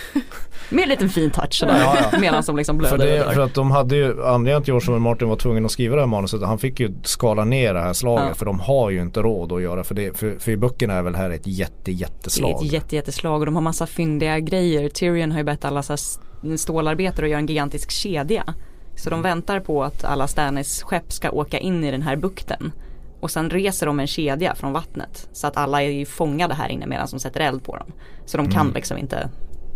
Med 0.70 0.82
en 0.82 0.88
liten 0.88 1.08
fin 1.08 1.30
touch 1.30 1.52
sådär. 1.54 1.78
Ja, 1.80 1.96
ja. 2.12 2.18
Medan 2.18 2.42
de 2.46 2.56
liksom 2.56 2.80
För, 2.80 2.96
blöder. 2.96 3.06
det, 3.18 3.24
och 3.26 3.32
för 3.32 3.40
att 3.40 3.54
de 3.54 3.70
hade 3.70 3.96
ju, 3.96 4.24
anledningen 4.24 4.62
till 4.62 4.74
att 4.76 4.84
George. 4.86 5.00
Martin 5.00 5.28
var 5.28 5.36
tvungen 5.36 5.64
att 5.64 5.70
skriva 5.70 5.94
det 5.96 6.02
här 6.02 6.06
manuset, 6.06 6.42
han 6.42 6.58
fick 6.58 6.80
ju 6.80 6.94
skala 7.02 7.44
ner 7.44 7.74
det 7.74 7.80
här 7.80 7.92
slaget 7.92 8.24
Ja. 8.28 8.34
för 8.34 8.46
de 8.46 8.60
har 8.60 8.90
ju 8.90 9.00
inte 9.02 9.20
råd 9.22 9.52
att 9.52 9.62
göra 9.62 9.84
för 9.84 9.94
det, 9.94 10.18
för, 10.18 10.36
för 10.38 10.52
i 10.52 10.56
böckerna 10.56 10.94
är 10.94 11.02
väl 11.02 11.14
här 11.14 11.30
ett 11.30 11.46
jätte 11.46 11.74
Det 11.84 11.90
är 11.90 11.94
jätteslag. 11.94 12.50
ett 12.66 12.72
jätte, 12.72 12.96
jätteslag 12.96 13.40
och 13.40 13.46
de 13.46 13.54
har 13.54 13.62
massa 13.62 13.86
fyndiga 13.86 14.38
grejer. 14.40 14.88
Tyrion 14.88 15.30
har 15.32 15.38
ju 15.38 15.44
bett 15.44 15.64
alla 15.64 15.82
så 15.82 15.92
här 15.92 16.56
stålarbetare 16.56 17.26
att 17.26 17.30
göra 17.30 17.40
en 17.40 17.46
gigantisk 17.46 17.90
kedja. 17.90 18.54
Så 19.00 19.10
de 19.10 19.22
väntar 19.22 19.60
på 19.60 19.84
att 19.84 20.04
alla 20.04 20.26
Stannis 20.26 20.82
skepp 20.82 21.12
ska 21.12 21.30
åka 21.30 21.58
in 21.58 21.84
i 21.84 21.90
den 21.90 22.02
här 22.02 22.16
bukten. 22.16 22.72
Och 23.20 23.30
sen 23.30 23.50
reser 23.50 23.86
de 23.86 24.00
en 24.00 24.06
kedja 24.06 24.54
från 24.54 24.72
vattnet. 24.72 25.28
Så 25.32 25.46
att 25.46 25.56
alla 25.56 25.82
är 25.82 25.88
ju 25.88 26.06
fångade 26.06 26.54
här 26.54 26.68
inne 26.68 26.86
medan 26.86 27.08
de 27.10 27.20
sätter 27.20 27.40
eld 27.40 27.64
på 27.64 27.76
dem. 27.76 27.92
Så 28.24 28.36
de 28.36 28.50
kan 28.50 28.68
liksom 28.68 28.98
inte 28.98 29.28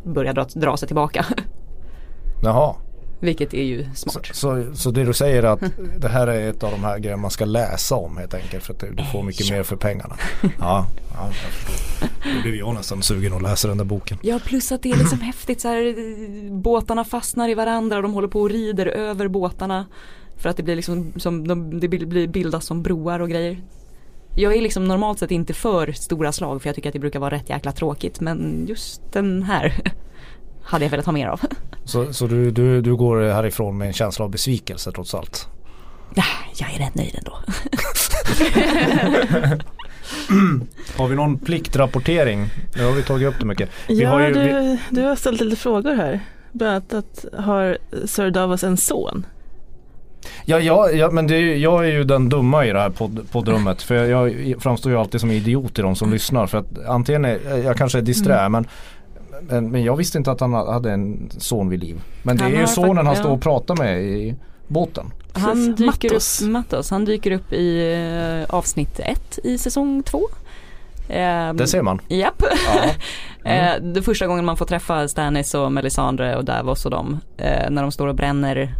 börja 0.04 0.32
dra, 0.32 0.46
dra 0.54 0.76
sig 0.76 0.88
tillbaka. 0.88 1.26
Jaha. 2.42 2.74
Vilket 3.24 3.54
är 3.54 3.62
ju 3.62 3.86
Så, 3.94 4.10
smart. 4.10 4.26
så, 4.32 4.64
så 4.74 4.90
det 4.90 5.04
du 5.04 5.12
säger 5.12 5.42
är 5.42 5.46
att 5.46 5.60
det 5.98 6.08
här 6.08 6.26
är 6.26 6.50
ett 6.50 6.62
av 6.62 6.70
de 6.70 6.84
här 6.84 6.98
grejerna 6.98 7.22
man 7.22 7.30
ska 7.30 7.44
läsa 7.44 7.94
om 7.94 8.16
helt 8.16 8.34
enkelt 8.34 8.64
för 8.64 8.72
att 8.74 8.80
du 8.80 9.04
får 9.12 9.22
mycket 9.22 9.50
mer 9.50 9.62
för 9.62 9.76
pengarna. 9.76 10.16
Ja, 10.42 10.86
ja 11.14 11.30
jag 12.34 12.42
blev 12.42 12.54
jag 12.54 12.74
nästan 12.74 13.02
sugen 13.02 13.32
att 13.32 13.42
läsa 13.42 13.68
den 13.68 13.78
där 13.78 13.84
boken. 13.84 14.18
Ja 14.22 14.40
plus 14.44 14.72
att 14.72 14.82
det 14.82 14.90
är 14.90 14.96
liksom 14.96 15.20
häftigt 15.20 15.60
så 15.60 15.68
här, 15.68 15.94
båtarna 16.60 17.04
fastnar 17.04 17.48
i 17.48 17.54
varandra 17.54 17.96
och 17.96 18.02
de 18.02 18.14
håller 18.14 18.28
på 18.28 18.40
och 18.40 18.50
rider 18.50 18.86
över 18.86 19.28
båtarna. 19.28 19.86
För 20.36 20.48
att 20.48 20.56
det 20.56 20.62
blir 20.62 20.76
liksom 20.76 21.12
som, 21.16 21.48
de, 21.48 21.80
det 21.80 21.88
blir- 21.88 22.26
bildas 22.28 22.66
som 22.66 22.82
broar 22.82 23.20
och 23.20 23.30
grejer. 23.30 23.62
Jag 24.36 24.56
är 24.56 24.60
liksom 24.62 24.84
normalt 24.88 25.18
sett 25.18 25.30
inte 25.30 25.54
för 25.54 25.92
stora 25.92 26.32
slag 26.32 26.62
för 26.62 26.68
jag 26.68 26.76
tycker 26.76 26.88
att 26.88 26.92
det 26.92 26.98
brukar 26.98 27.20
vara 27.20 27.34
rätt 27.34 27.48
jäkla 27.50 27.72
tråkigt 27.72 28.20
men 28.20 28.66
just 28.68 29.02
den 29.12 29.42
här 29.42 29.74
hade 30.64 30.84
jag 30.84 30.90
velat 30.90 31.06
ha 31.06 31.12
mer 31.12 31.26
av. 31.26 31.40
Så, 31.84 32.12
så 32.12 32.26
du, 32.26 32.50
du, 32.50 32.80
du 32.80 32.96
går 32.96 33.32
härifrån 33.32 33.78
med 33.78 33.86
en 33.86 33.92
känsla 33.92 34.24
av 34.24 34.30
besvikelse 34.30 34.92
trots 34.92 35.14
allt. 35.14 35.48
Nej, 36.16 36.24
jag 36.56 36.74
är 36.74 36.78
rätt 36.78 36.94
nöjd 36.94 37.18
ändå. 37.18 37.36
Har 40.96 41.08
vi 41.08 41.16
någon 41.16 41.38
pliktrapportering? 41.38 42.50
Nu 42.76 42.84
har 42.84 42.92
vi 42.92 43.02
tagit 43.02 43.28
upp 43.28 43.34
det 43.38 43.46
mycket. 43.46 43.70
Vi 43.88 44.02
ja, 44.02 44.10
har 44.10 44.20
ju, 44.20 44.34
du, 44.34 44.40
vi, 44.40 44.78
du 44.90 45.02
har 45.02 45.16
ställt 45.16 45.40
lite 45.40 45.56
frågor 45.56 45.94
här. 45.94 46.20
Bland 46.52 46.72
annat 46.72 46.94
att 46.94 47.24
har 47.44 47.78
Sir 48.06 48.30
Davos 48.30 48.64
en 48.64 48.76
son? 48.76 49.26
ja, 50.44 50.58
ja, 50.58 50.90
ja 50.90 51.10
men 51.10 51.26
det 51.26 51.56
jag 51.56 51.86
är 51.86 51.92
ju 51.92 52.04
den 52.04 52.28
dumma 52.28 52.66
i 52.66 52.72
det 52.72 52.80
här 52.80 52.90
podd, 52.90 53.26
poddrummet. 53.32 53.82
För 53.82 53.94
jag, 53.94 54.46
jag 54.46 54.62
framstår 54.62 54.92
ju 54.92 54.98
alltid 54.98 55.20
som 55.20 55.30
idiot 55.30 55.74
till 55.74 55.84
de 55.84 55.96
som 55.96 56.10
lyssnar. 56.10 56.46
För 56.46 56.58
att 56.58 56.86
antingen 56.88 57.24
är, 57.24 57.64
jag 57.64 57.76
kanske 57.76 57.98
är 57.98 58.02
disträ 58.02 58.48
men 58.48 58.66
men, 59.42 59.70
men 59.70 59.84
jag 59.84 59.96
visste 59.96 60.18
inte 60.18 60.30
att 60.30 60.40
han 60.40 60.52
hade 60.54 60.90
en 60.92 61.30
son 61.38 61.68
vid 61.68 61.80
liv. 61.80 62.02
Men 62.22 62.36
det 62.36 62.42
Han 62.42 62.54
är 62.54 62.60
ju 62.60 62.66
sonen 62.66 62.96
fakt- 62.96 63.06
han 63.06 63.16
står 63.16 63.30
och 63.30 63.42
pratar 63.42 63.76
med 63.76 64.02
i 64.02 64.34
båten. 64.68 65.12
Han 65.32 65.74
dyker 65.74 65.86
Mattos. 65.86 66.42
upp, 66.42 66.48
Mattos, 66.48 66.90
han 66.90 67.04
dyker 67.04 67.30
upp 67.30 67.52
i 67.52 67.92
eh, 68.48 68.54
avsnitt 68.54 69.00
ett 69.00 69.38
i 69.44 69.58
säsong 69.58 70.02
två. 70.02 70.22
Ehm, 71.08 71.56
Det 71.56 71.66
ser 71.66 71.82
man. 71.82 72.00
Japp. 72.08 72.42
Ja. 72.74 72.82
Eh, 73.50 73.82
det 73.82 74.02
första 74.02 74.26
gången 74.26 74.44
man 74.44 74.56
får 74.56 74.66
träffa 74.66 75.08
Stannis 75.08 75.54
och 75.54 75.72
Melisandre 75.72 76.36
och 76.36 76.44
Davos 76.44 76.84
och 76.84 76.90
dem. 76.90 77.20
Eh, 77.36 77.70
när 77.70 77.82
de 77.82 77.92
står 77.92 78.06
och 78.06 78.14
bränner, 78.14 78.74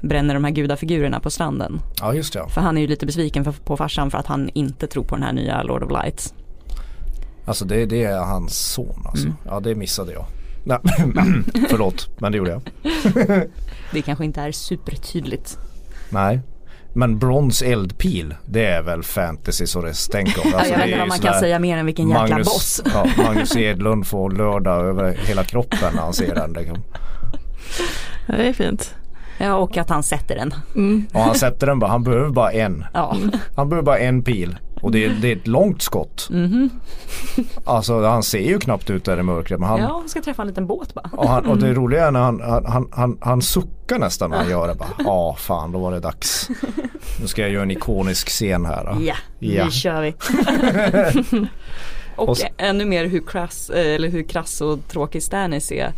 bränner 0.00 0.34
de 0.34 0.44
här 0.44 0.50
gudafigurerna 0.50 1.20
på 1.20 1.30
stranden. 1.30 1.80
ja 2.00 2.14
just 2.14 2.32
det. 2.32 2.38
ja. 2.38 2.48
För 2.48 2.60
han 2.60 2.76
är 2.76 2.80
ju 2.80 2.86
lite 2.86 3.06
besviken 3.06 3.44
för, 3.44 3.52
på 3.52 3.76
farsan 3.76 4.10
för 4.10 4.18
att 4.18 4.26
han 4.26 4.50
inte 4.54 4.86
tror 4.86 5.04
på 5.04 5.14
den 5.14 5.24
här 5.24 5.32
nya 5.32 5.62
Lord 5.62 5.82
of 5.82 5.90
Lights. 5.90 6.34
Alltså 7.44 7.64
det, 7.64 7.86
det 7.86 8.04
är 8.04 8.18
hans 8.18 8.58
son 8.58 9.02
alltså. 9.06 9.26
Mm. 9.26 9.36
Ja 9.46 9.60
det 9.60 9.74
missade 9.74 10.12
jag. 10.12 10.24
Nej, 10.64 10.78
förlåt 11.70 12.08
men 12.20 12.32
det 12.32 12.38
gjorde 12.38 12.50
jag. 12.50 12.62
Det 13.92 14.02
kanske 14.02 14.24
inte 14.24 14.40
är 14.40 14.52
supertydligt. 14.52 15.58
Nej. 16.10 16.40
Men 16.94 17.18
brons 17.18 17.62
eldpil 17.62 18.34
det 18.46 18.66
är 18.66 18.82
väl 18.82 19.02
fantasy 19.02 19.66
så 19.66 19.82
det 19.82 19.94
stänker 19.94 20.40
om. 20.46 20.54
Alltså, 20.54 20.72
jag 20.72 20.78
vet 20.78 20.86
inte 20.88 21.00
ju 21.00 21.06
man 21.06 21.18
kan 21.18 21.40
säga 21.40 21.58
mer 21.58 21.76
än 21.78 21.86
vilken 21.86 22.08
jäkla 22.08 22.22
Magnus, 22.28 22.46
boss. 22.46 22.82
ja, 22.94 23.06
Magnus 23.24 23.56
Edlund 23.56 24.06
får 24.06 24.30
lördag 24.30 24.86
över 24.86 25.12
hela 25.12 25.44
kroppen 25.44 25.94
när 25.94 26.02
han 26.02 26.12
ser 26.12 26.34
den. 26.34 26.52
Liksom. 26.52 26.78
Ja, 28.26 28.36
det 28.36 28.48
är 28.48 28.52
fint. 28.52 28.94
Ja 29.38 29.54
och 29.54 29.76
att 29.76 29.90
han 29.90 30.02
sätter 30.02 30.34
den. 30.36 30.54
Mm. 30.74 31.06
Och 31.12 31.20
han 31.20 31.34
sätter 31.34 31.66
den 31.66 31.78
bara, 31.78 31.90
han 31.90 32.02
behöver 32.02 32.30
bara 32.30 32.52
en. 32.52 32.84
Ja. 32.94 33.16
Han 33.56 33.68
behöver 33.68 33.86
bara 33.86 33.98
en 33.98 34.22
pil. 34.22 34.56
Och 34.82 34.92
det 34.92 35.04
är, 35.04 35.10
det 35.20 35.32
är 35.32 35.36
ett 35.36 35.46
långt 35.46 35.82
skott. 35.82 36.28
Mhm. 36.30 36.70
Alltså 37.64 38.02
han 38.02 38.22
ser 38.22 38.48
ju 38.48 38.58
knappt 38.58 38.90
ut 38.90 39.04
där 39.04 39.18
i 39.20 39.22
mörkret. 39.22 39.60
Men 39.60 39.68
han, 39.68 39.80
Ja, 39.80 39.86
han 39.86 40.08
ska 40.08 40.22
träffa 40.22 40.42
en 40.42 40.48
liten 40.48 40.66
båt 40.66 40.94
bara. 40.94 41.10
och, 41.12 41.28
han, 41.28 41.46
och 41.46 41.58
det 41.58 41.72
roliga 41.74 42.06
är 42.06 42.10
när 42.10 42.20
han, 42.20 42.40
han, 42.66 42.88
han, 42.92 43.18
han, 43.20 43.42
suckar 43.42 43.98
nästan 43.98 44.30
när 44.30 44.36
han 44.36 44.50
gör 44.50 44.68
det. 44.68 44.76
Ja 45.04 45.36
fan 45.38 45.72
då 45.72 45.78
var 45.78 45.92
det 45.92 46.00
dags. 46.00 46.48
Nu 47.20 47.26
ska 47.26 47.42
jag 47.42 47.50
göra 47.50 47.62
en 47.62 47.70
ikonisk 47.70 48.28
scen 48.28 48.66
här. 48.66 48.96
Ja, 49.00 49.14
Ja. 49.38 49.64
nu 49.64 49.70
kör 49.70 50.02
vi. 50.02 50.14
och 52.16 52.28
Och 52.28 52.38
ännu 52.58 52.84
mer 52.84 53.06
hur 53.06 53.26
krass, 53.26 53.70
eller 53.70 54.08
hur 54.08 54.22
krass 54.22 54.60
och 54.60 54.78
tråkig 54.88 55.22
Stannis 55.22 55.72
är. 55.72 55.92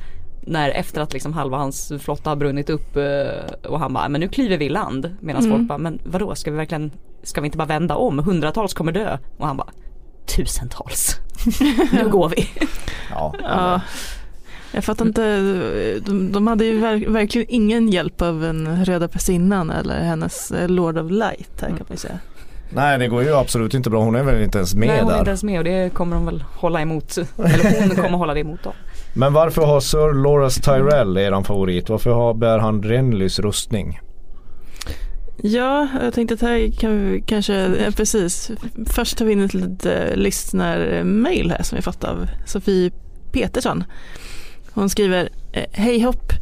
När 0.46 0.70
efter 0.70 1.00
att 1.00 1.12
liksom 1.12 1.32
halva 1.32 1.56
hans 1.56 1.92
flotta 2.00 2.30
har 2.30 2.36
brunnit 2.36 2.70
upp 2.70 2.96
eh, 2.96 3.68
och 3.68 3.80
han 3.80 3.92
bara, 3.92 4.08
men 4.08 4.20
nu 4.20 4.28
kliver 4.28 4.56
vi 4.56 4.64
i 4.64 4.68
land. 4.68 5.16
Medan 5.20 5.42
folk 5.50 5.62
bara, 5.68 5.78
men 5.78 5.98
vadå, 6.04 6.34
ska 6.34 6.50
vi 6.50 6.56
verkligen, 6.56 6.90
ska 7.22 7.40
vi 7.40 7.46
inte 7.46 7.58
bara 7.58 7.66
vända 7.68 7.96
om? 7.96 8.18
Hundratals 8.18 8.74
kommer 8.74 8.92
dö. 8.92 9.18
Och 9.38 9.46
han 9.46 9.56
bara, 9.56 9.68
tusentals. 10.36 11.16
nu 11.92 12.08
går 12.08 12.28
vi. 12.28 12.48
Ja. 13.10 13.34
Ja. 13.42 13.80
Jag 14.72 14.84
fattar 14.84 15.06
inte, 15.06 15.22
de, 16.06 16.32
de 16.32 16.46
hade 16.46 16.64
ju 16.64 16.80
ver- 16.80 17.08
verkligen 17.12 17.46
ingen 17.50 17.88
hjälp 17.88 18.22
av 18.22 18.44
en 18.44 18.84
röda 18.84 19.08
pressinnan 19.08 19.70
eller 19.70 20.00
hennes 20.00 20.50
eh, 20.50 20.68
Lord 20.68 20.98
of 20.98 21.10
Light 21.10 21.60
här 21.60 21.68
kan 21.68 21.76
man 21.78 21.86
ju 21.90 21.96
säga. 21.96 22.18
Nej 22.70 22.98
det 22.98 23.08
går 23.08 23.22
ju 23.22 23.34
absolut 23.34 23.74
inte 23.74 23.90
bra. 23.90 24.02
Hon 24.02 24.14
är 24.14 24.22
väl 24.22 24.42
inte 24.42 24.58
ens 24.58 24.74
med 24.74 24.88
Nej, 24.88 24.98
hon 25.00 25.08
är 25.08 25.12
där. 25.12 25.18
inte 25.18 25.30
ens 25.30 25.42
med 25.44 25.58
och 25.58 25.64
det 25.64 25.94
kommer 25.94 26.16
de 26.16 26.26
väl 26.26 26.44
hålla 26.56 26.80
emot. 26.80 27.16
Eller 27.18 27.80
hon 27.80 27.96
kommer 27.96 28.18
hålla 28.18 28.34
det 28.34 28.40
emot 28.40 28.62
dem. 28.62 28.72
Men 29.16 29.32
varför 29.32 29.62
har 29.62 29.80
Sir 29.80 30.12
Loras 30.12 30.54
Tyrell 30.54 31.16
eran 31.16 31.44
favorit? 31.44 31.88
Varför 31.88 32.10
har, 32.10 32.34
bär 32.34 32.58
han 32.58 32.82
Renlys 32.82 33.38
rustning? 33.38 34.00
Ja, 35.42 35.88
jag 36.02 36.14
tänkte 36.14 36.34
att 36.34 36.40
här 36.40 36.70
kan 36.70 37.10
vi 37.10 37.20
kanske, 37.20 37.54
ja, 37.54 37.90
precis. 37.96 38.50
Först 38.86 39.18
tar 39.18 39.24
vi 39.24 39.32
in 39.32 39.44
ett 39.44 39.54
litet 39.54 39.86
eh, 39.86 40.16
lyssnarmail 40.16 41.50
eh, 41.50 41.56
här 41.56 41.62
som 41.62 41.76
vi 41.76 41.82
fått 41.82 42.04
av 42.04 42.26
Sofie 42.46 42.90
Petersson. 43.32 43.84
Hon 44.72 44.88
skriver, 44.88 45.28
hej 45.72 46.00
hopp, 46.00 46.32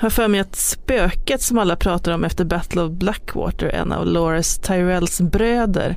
har 0.00 0.10
för 0.10 0.28
mig 0.28 0.40
att 0.40 0.56
spöket 0.56 1.42
som 1.42 1.58
alla 1.58 1.76
pratar 1.76 2.12
om 2.12 2.24
efter 2.24 2.44
Battle 2.44 2.82
of 2.82 2.90
Blackwater, 2.90 3.66
en 3.66 3.92
av 3.92 4.06
Loras 4.06 4.58
Tyrells 4.58 5.20
bröder, 5.20 5.96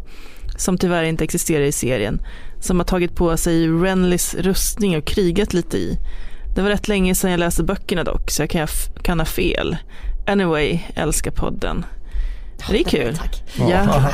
som 0.57 0.77
tyvärr 0.77 1.03
inte 1.03 1.23
existerar 1.23 1.63
i 1.63 1.71
serien, 1.71 2.21
som 2.63 2.79
har 2.79 2.85
tagit 2.85 3.15
på 3.15 3.37
sig 3.37 3.67
Renlys 3.67 4.35
rustning 4.35 4.97
och 4.97 5.05
krigat 5.05 5.53
lite 5.53 5.77
i. 5.77 5.97
Det 6.55 6.61
var 6.61 6.69
rätt 6.69 6.87
länge 6.87 7.15
sedan 7.15 7.31
jag 7.31 7.39
läste 7.39 7.63
böckerna 7.63 8.03
dock, 8.03 8.31
så 8.31 8.41
jag 8.41 8.49
kan, 8.49 8.67
kan 9.03 9.19
ha 9.19 9.25
fel. 9.25 9.77
Anyway, 10.27 10.79
älskar 10.95 11.31
podden. 11.31 11.85
Det 12.69 12.79
är 12.79 12.83
kul. 12.83 13.15
Tack. 13.17 13.43
Ja. 13.69 14.11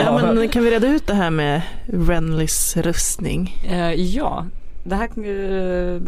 ja, 0.00 0.32
men 0.34 0.48
kan 0.48 0.64
vi 0.64 0.70
reda 0.70 0.86
ut 0.88 1.06
det 1.06 1.14
här 1.14 1.30
med 1.30 1.62
Renlys 1.86 2.76
rustning? 2.76 3.62
Eh, 3.70 3.92
ja, 3.92 4.46
det 4.84 4.94
här, 4.94 5.04
eh, 5.04 6.00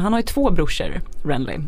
han 0.00 0.12
har 0.12 0.20
ju 0.20 0.26
två 0.26 0.50
brorsor, 0.50 1.00
Renly. 1.24 1.58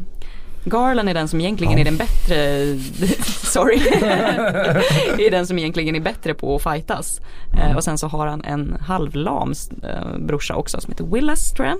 Garland 0.70 1.08
är 1.08 1.14
den 1.14 1.28
som 1.28 1.40
egentligen 1.40 1.72
Ja. 1.72 1.78
är 1.78 1.84
den 1.84 1.96
bättre, 1.96 2.36
sorry, 3.24 3.76
är 5.26 5.30
den 5.30 5.46
som 5.46 5.58
egentligen 5.58 5.96
är 5.96 6.00
bättre 6.00 6.34
på 6.34 6.56
att 6.56 6.62
fightas. 6.62 7.20
Eh, 7.62 7.76
och 7.76 7.84
sen 7.84 7.98
så 7.98 8.06
har 8.08 8.26
han 8.26 8.44
en 8.44 8.76
halvlam 8.80 9.52
eh, 9.82 10.18
brorsa 10.18 10.54
också 10.54 10.80
som 10.80 10.90
heter 10.92 11.04
Willas 11.04 11.50
tror 11.52 11.68
jag. 11.68 11.78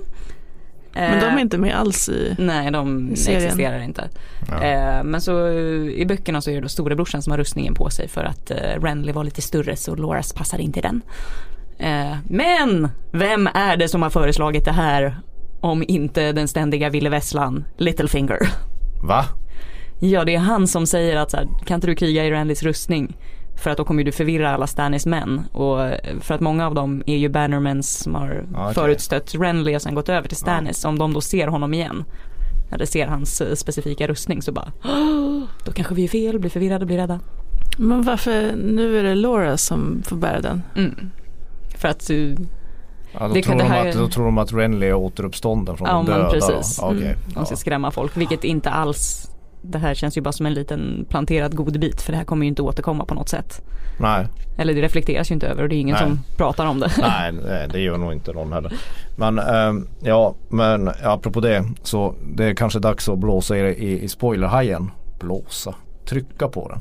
Men 0.93 1.19
de 1.19 1.25
Eh, 1.25 1.33
är 1.35 1.39
inte 1.39 1.57
med 1.57 1.75
alls 1.79 2.09
i 2.09 2.35
Nej, 2.39 2.71
de 2.71 3.15
serien. 3.15 3.43
existerar 3.43 3.79
inte. 3.79 4.09
Ja. 4.47 4.63
Eh, 4.63 5.03
men 5.03 5.21
så 5.21 5.47
eh, 5.47 5.53
i 5.89 6.05
böckerna 6.07 6.41
så 6.41 6.49
är 6.49 6.55
det 6.55 6.61
då 6.61 6.67
storebrorsan 6.69 7.21
som 7.21 7.31
har 7.31 7.37
rustningen 7.37 7.73
på 7.73 7.89
sig 7.89 8.07
för 8.07 8.23
att 8.23 8.51
eh, 8.51 8.81
Renly 8.81 9.11
var 9.11 9.23
lite 9.23 9.41
större 9.41 9.75
så 9.75 9.95
Loras 9.95 10.33
passar 10.33 10.59
inte 10.59 10.79
i 10.79 10.81
den. 10.81 11.01
Eh, 11.79 12.17
men 12.29 12.89
vem 13.11 13.47
är 13.53 13.77
det 13.77 13.87
som 13.87 14.01
har 14.01 14.09
föreslagit 14.09 14.65
det 14.65 14.71
här 14.71 15.17
om 15.61 15.83
inte 15.87 16.31
den 16.31 16.47
ständiga 16.47 16.89
Ville 16.89 17.09
Vesslan, 17.09 17.65
Littlefinger? 17.77 18.37
Va? 19.03 19.25
Ja, 19.99 20.25
det 20.25 20.35
är 20.35 20.39
han 20.39 20.67
som 20.67 20.87
säger 20.87 21.15
att 21.17 21.31
så 21.31 21.37
här, 21.37 21.47
kan 21.65 21.75
inte 21.75 21.87
du 21.87 21.95
kriga 21.95 22.25
i 22.25 22.31
Randys 22.31 22.63
rustning? 22.63 23.17
För 23.63 23.69
att 23.69 23.77
då 23.77 23.83
kommer 23.83 24.03
du 24.03 24.11
förvirra 24.11 24.49
alla 24.53 24.67
Stannis 24.67 25.05
män 25.05 25.43
och 25.53 25.85
eh, 25.85 26.19
för 26.21 26.35
att 26.35 26.41
många 26.41 26.67
av 26.67 26.75
dem 26.75 27.03
är 27.05 27.17
ju 27.17 27.29
Bannermans 27.29 27.89
som 27.97 28.15
har 28.15 28.45
okej. 28.55 28.73
förutstött 28.73 29.35
Renly 29.35 29.75
och 29.75 29.81
sen 29.81 29.95
gått 29.95 30.09
över 30.09 30.27
till 30.27 30.37
Stannis. 30.37 30.85
Om 30.85 30.99
de 30.99 31.13
då 31.13 31.21
ser 31.21 31.47
honom 31.47 31.73
igen 31.73 32.03
eller 32.71 32.85
ser 32.85 33.07
hans 33.07 33.41
eh, 33.41 33.55
specifika 33.55 34.07
rustning 34.07 34.41
så 34.41 34.51
bara 34.51 34.71
"Åh, 34.85 35.43
då 35.65 35.71
kanske 35.71 35.95
vi 35.95 36.03
är 36.03 36.07
fel, 36.07 36.39
blir 36.39 36.49
förvirrade, 36.49 36.85
blir 36.85 36.97
rädda. 36.97 37.19
Men 37.77 38.01
varför, 38.03 38.51
nu 38.55 38.99
är 38.99 39.03
det 39.03 39.15
Laura 39.15 39.57
som 39.57 40.03
får 40.05 40.15
bära 40.15 40.41
den. 40.41 40.61
Mm. 40.75 41.09
För 41.77 41.87
att 41.87 42.09
eh, 42.09 42.17
Ja, 43.13 43.27
då, 43.27 43.33
Det 43.33 43.41
tror 43.41 43.55
det 43.55 43.63
de 43.63 43.69
här- 43.69 43.87
att, 43.89 43.95
då 43.95 44.07
tror 44.07 44.25
de 44.25 44.37
att 44.37 44.53
Renly 44.53 44.85
är 44.87 44.93
återuppstånden 44.93 45.77
från 45.77 45.87
Ja 45.87 45.93
de 45.95 46.05
döda. 46.05 46.29
precis. 46.29 46.81
Mm. 46.81 47.03
De 47.35 47.45
ska 47.45 47.53
Ja. 47.53 47.57
skrämma 47.57 47.91
folk 47.91 48.17
vilket 48.17 48.43
inte 48.43 48.69
alls 48.69 49.31
det 49.61 49.77
här 49.77 49.93
känns 49.93 50.17
ju 50.17 50.21
bara 50.21 50.31
som 50.31 50.45
en 50.45 50.53
liten 50.53 51.05
planterad 51.09 51.55
godbit 51.55 52.01
för 52.01 52.11
det 52.11 52.17
här 52.17 52.25
kommer 52.25 52.45
ju 52.45 52.47
inte 52.49 52.61
återkomma 52.61 53.05
på 53.05 53.13
något 53.13 53.29
sätt. 53.29 53.61
Nej, 53.99 54.27
Eller 54.57 54.73
det 54.73 54.81
reflekteras 54.81 55.31
ju 55.31 55.33
inte 55.33 55.47
över 55.47 55.63
och 55.63 55.69
det 55.69 55.75
är 55.75 55.79
ingen 55.79 55.95
Nej. 55.99 56.03
som 56.03 56.19
pratar 56.37 56.65
om 56.65 56.79
det. 56.79 56.91
nej, 57.01 57.31
nej, 57.31 57.67
det 57.71 57.79
gör 57.79 57.97
nog 57.97 58.13
inte 58.13 58.33
någon 58.33 58.53
heller. 58.53 58.73
Men 59.17 59.39
ehm, 59.39 59.87
ja, 60.01 60.35
men 60.49 60.91
apropå 61.03 61.39
det 61.39 61.65
så 61.83 62.15
det 62.35 62.45
är 62.45 62.53
kanske 62.53 62.79
dags 62.79 63.09
att 63.09 63.19
blåsa 63.19 63.57
i, 63.57 63.61
i, 63.61 64.03
i 64.03 64.07
spoilerhajen. 64.07 64.91
Blåsa, 65.19 65.75
trycka 66.05 66.47
på 66.47 66.69
den. 66.69 66.79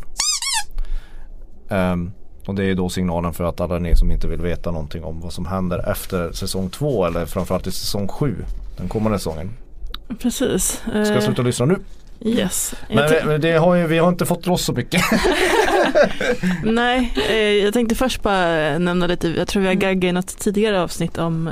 Ehm, 1.78 2.12
och 2.46 2.54
det 2.54 2.64
är 2.64 2.74
då 2.74 2.88
signalen 2.88 3.32
för 3.32 3.44
att 3.44 3.60
alla 3.60 3.78
ni 3.78 3.96
som 3.96 4.10
inte 4.10 4.28
vill 4.28 4.40
veta 4.40 4.70
någonting 4.70 5.04
om 5.04 5.20
vad 5.20 5.32
som 5.32 5.46
händer 5.46 5.90
efter 5.90 6.32
säsong 6.32 6.70
två 6.70 7.06
eller 7.06 7.26
framförallt 7.26 7.66
i 7.66 7.70
säsong 7.70 8.08
sju. 8.08 8.34
Den 8.76 8.88
kommande 8.88 9.18
säsongen. 9.18 9.50
Precis. 10.22 10.82
Ska 10.86 10.98
jag 10.98 11.16
Eh, 11.16 11.20
sluta 11.20 11.42
lyssna 11.42 11.66
nu? 11.66 11.76
Yes. 12.20 12.74
Men, 13.26 13.40
det 13.40 13.52
har 13.52 13.74
ju, 13.74 13.86
vi 13.86 13.98
har 13.98 14.08
inte 14.08 14.26
fått 14.26 14.46
loss 14.46 14.62
så 14.64 14.72
mycket. 14.72 15.02
Nej, 16.64 17.12
eh, 17.30 17.36
jag 17.36 17.72
tänkte 17.74 17.94
först 17.94 18.22
bara 18.22 18.78
nämna 18.78 19.06
lite, 19.06 19.28
jag 19.28 19.48
tror 19.48 19.62
vi 19.62 19.66
har 19.68 19.74
gaggat 19.74 20.04
i 20.08 20.12
något 20.12 20.38
tidigare 20.38 20.82
avsnitt 20.82 21.18
om 21.18 21.50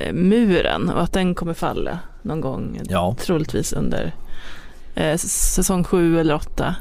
eh, 0.00 0.12
muren 0.12 0.90
och 0.90 1.02
att 1.02 1.12
den 1.12 1.34
kommer 1.34 1.54
falla 1.54 1.98
någon 2.22 2.40
gång, 2.40 2.80
Ja. 2.88 3.16
troligtvis 3.20 3.72
under 3.72 4.14
eh, 4.94 5.16
säsong 5.16 5.84
sju 5.84 6.20
eller 6.20 6.34
åtta. 6.34 6.74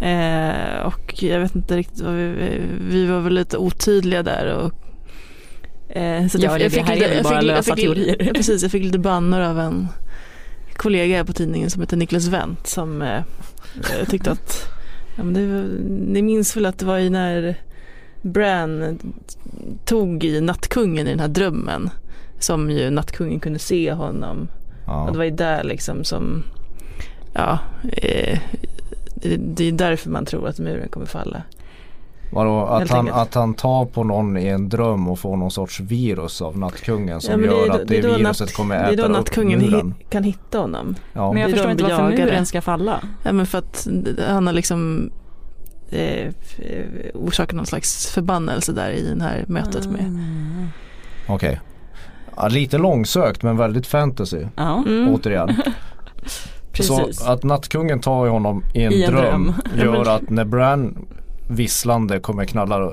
Eh, 0.00 0.80
och 0.86 1.22
jag 1.22 1.40
vet 1.40 1.54
inte 1.54 1.76
riktigt 1.76 2.00
vad 2.00 2.14
vi, 2.14 2.60
vi 2.90 3.06
var 3.06 3.20
väl 3.20 3.32
lite 3.34 3.56
otydliga 3.58 4.22
där 4.22 4.54
och 4.54 4.74
eh, 5.96 6.26
så 6.26 6.38
Ja, 6.40 6.58
det- 6.58 6.68
det 6.68 6.82
här 6.82 6.96
är 6.96 7.00
väl 7.00 7.14
jag 7.16 7.22
bara 7.24 7.40
fick, 7.40 7.48
jag 7.50 7.56
lösa 7.56 7.76
fick, 7.76 7.84
teorier. 7.84 8.16
Ja, 8.20 8.32
precis, 8.34 8.62
jag 8.62 8.70
fick 8.70 8.84
lite 8.84 8.98
bannor 8.98 9.40
av 9.40 9.58
en 9.60 9.88
kollega 10.76 11.24
på 11.24 11.32
tidningen 11.32 11.70
som 11.70 11.80
heter 11.82 11.96
Niklas 11.96 12.26
Wendt 12.28 12.66
som 12.66 13.02
eh, 13.02 13.16
eh, 13.18 14.08
tyckte 14.08 14.30
att 14.30 14.66
ja, 15.16 15.22
men 15.24 15.34
det, 15.34 15.46
var- 15.46 15.68
ni 16.12 16.22
minns 16.22 16.56
väl 16.56 16.66
att 16.66 16.78
det 16.78 16.86
var 16.86 16.98
i 16.98 17.10
när 17.10 17.54
Bran 18.22 18.98
tog 19.84 20.24
i 20.24 20.40
Nattkungen 20.40 21.06
i 21.06 21.10
den 21.10 21.20
här 21.20 21.28
drömmen 21.28 21.90
som 22.38 22.70
ju 22.70 22.90
Nattkungen 22.90 23.40
kunde 23.40 23.58
se 23.58 23.92
honom 23.92 24.48
och 24.86 25.06
det 25.06 25.12
Ja. 25.12 25.16
var 25.16 25.24
ju 25.24 25.30
där 25.30 25.64
liksom 25.64 26.04
som 26.04 26.42
ja 27.32 27.58
eh, 27.92 28.38
det, 29.22 29.36
det 29.36 29.68
är 29.68 29.72
därför 29.72 30.10
man 30.10 30.24
tror 30.24 30.48
att 30.48 30.58
muren 30.58 30.88
kommer 30.88 31.06
falla. 31.06 31.42
Vadå, 32.32 32.60
att 32.66 32.90
han, 32.90 33.08
att 33.08 33.34
han 33.34 33.54
tar 33.54 33.84
på 33.84 34.04
någon 34.04 34.36
i 34.36 34.46
en 34.46 34.68
dröm 34.68 35.08
och 35.08 35.18
får 35.18 35.36
någon 35.36 35.50
sorts 35.50 35.80
virus 35.80 36.42
av 36.42 36.58
nattkungen 36.58 37.20
som 37.20 37.30
Ja, 37.32 37.36
det 37.36 37.44
gör 37.56 37.66
då- 37.68 37.72
att 37.72 37.78
det, 37.88 38.00
det 38.00 38.08
viruset 38.16 38.48
natt- 38.48 38.56
kommer 38.56 38.74
Det 38.76 38.82
är 38.82 38.92
äta 38.92 38.96
då 39.02 39.08
upp 39.08 39.10
Nattkungen 39.16 39.58
muren. 39.60 39.94
hi- 40.00 40.10
kan 40.10 40.22
hitta 40.22 40.58
honom. 40.58 40.94
Ja. 41.12 41.32
Men 41.32 41.40
jag 41.42 41.50
Det 41.50 41.54
förstår 41.54 41.70
inte 41.72 41.82
varför 41.82 42.02
jagade. 42.10 42.24
muren 42.24 42.46
ska 42.46 42.60
falla. 42.62 43.00
Ja 43.22 43.32
men 43.32 43.46
för 43.46 43.58
att 43.58 43.88
han 44.28 44.46
har 44.46 44.54
liksom 44.54 45.10
eh, 45.90 46.26
eh, 46.26 46.32
orsakat 47.14 47.56
någon 47.56 47.66
slags 47.66 48.06
förbannelse 48.06 48.72
där 48.72 48.90
i 48.90 49.14
det 49.14 49.22
här 49.22 49.44
mötet 49.48 49.86
med. 49.86 50.00
Mm. 50.00 50.66
Okej. 51.28 51.60
Ja, 52.36 52.48
lite 52.48 52.78
långsökt 52.78 53.42
men 53.42 53.56
väldigt 53.56 53.86
fantasy. 53.86 54.46
Ja, 54.56 54.84
Mm. 54.86 55.14
Återigen. 55.14 55.50
precis. 56.72 57.18
Så 57.18 57.30
att 57.30 57.42
nattkungen 57.42 58.00
tar 58.00 58.28
honom 58.28 58.64
i 58.74 58.82
en, 58.82 58.92
I 58.92 59.02
en 59.02 59.10
dröm, 59.12 59.52
dröm. 59.74 59.94
gör 59.94 60.08
att 60.16 60.30
när 60.30 60.44
Bran 60.44 61.06
visslande 61.48 62.20
kommer 62.20 62.44
knalla, 62.44 62.92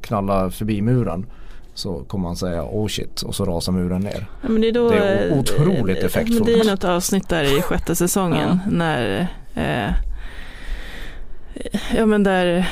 knalla 0.00 0.50
förbi 0.50 0.82
muren 0.82 1.26
så 1.74 1.94
kommer 2.04 2.26
han 2.28 2.36
säga 2.36 2.62
oh 2.64 2.86
shit 2.88 3.22
och 3.22 3.34
så 3.34 3.44
rasar 3.44 3.72
muren 3.72 4.00
ner. 4.00 4.26
Ja, 4.42 4.48
men 4.48 4.60
det 4.60 4.68
är 4.68 4.72
då, 4.72 4.90
Det 4.90 4.96
är 4.98 5.30
eh, 5.30 5.38
otroligt 5.38 5.98
effektfullt. 5.98 6.46
Det 6.46 6.60
är 6.60 6.70
något 6.70 6.84
avsnitt 6.84 7.28
där 7.28 7.58
i 7.58 7.62
sjätte 7.62 7.94
säsongen 7.96 8.58
när 8.70 9.26
eh, 9.54 9.90
Ja 11.96 12.06
men 12.06 12.22
där 12.22 12.66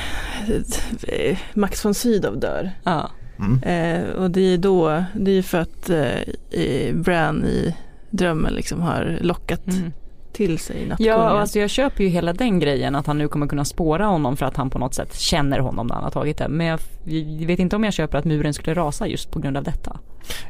eh, 1.07 1.37
Max 1.53 1.85
von 1.85 1.93
Sydow 1.93 2.39
dör. 2.39 2.71
Ja. 2.83 3.09
Mm. 3.39 3.63
Eh, 3.63 4.09
och 4.09 4.31
det 4.31 4.53
är 4.53 4.57
då, 4.57 5.03
det 5.15 5.31
är 5.31 5.41
för 5.41 5.57
att 5.57 5.89
eh, 5.89 6.19
i 6.59 6.91
Bran 6.93 7.45
i 7.45 7.75
drömmen 8.09 8.53
liksom 8.53 8.81
har 8.81 9.17
lockat 9.21 9.67
Mm. 9.67 9.91
Till 10.33 10.59
sig 10.59 10.87
nattkungen. 10.87 11.11
Ja, 11.13 11.15
alltså 11.29 11.59
jag 11.59 11.69
köper 11.69 12.03
ju 12.03 12.09
hela 12.09 12.33
den 12.33 12.59
grejen 12.59 12.95
att 12.95 13.07
han 13.07 13.17
nu 13.17 13.27
kommer 13.27 13.47
kunna 13.47 13.65
spåra 13.65 14.05
honom 14.05 14.37
för 14.37 14.45
att 14.45 14.57
han 14.57 14.69
på 14.69 14.79
något 14.79 14.93
sätt 14.93 15.15
känner 15.19 15.59
honom 15.59 15.87
när 15.87 15.95
han 15.95 16.03
har 16.03 16.11
tagit 16.11 16.37
det. 16.37 16.47
Men 16.49 16.67
jag 16.67 16.79
vet 17.47 17.59
inte 17.59 17.75
om 17.75 17.83
jag 17.83 17.93
köper 17.93 18.17
att 18.17 18.25
muren 18.25 18.53
skulle 18.53 18.73
rasa 18.73 19.07
just 19.07 19.31
på 19.31 19.39
grund 19.39 19.57
av 19.57 19.63
detta. 19.63 19.99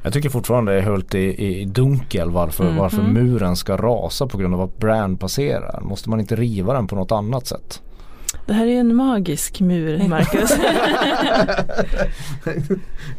Jag 0.03 0.13
tycker 0.13 0.29
fortfarande 0.29 0.71
det 0.71 0.77
är 0.77 0.81
höljt 0.81 1.15
i, 1.15 1.45
i 1.61 1.65
dunkel 1.65 2.29
varför, 2.29 2.63
Mhm. 2.63 2.77
varför 2.77 3.01
muren 3.01 3.55
ska 3.55 3.77
rasa 3.77 4.27
på 4.27 4.37
grund 4.37 4.53
av 4.53 4.61
att 4.61 4.77
Bran 4.77 5.17
passerar. 5.17 5.81
Måste 5.81 6.09
man 6.09 6.19
inte 6.19 6.35
riva 6.35 6.73
den 6.73 6.87
på 6.87 6.95
något 6.95 7.11
annat 7.11 7.47
sätt? 7.47 7.81
Det 8.51 8.55
här 8.55 8.67
är 8.67 8.79
en 8.79 8.95
magisk 8.95 9.59
mur, 9.59 10.07
Marcus. 10.07 10.51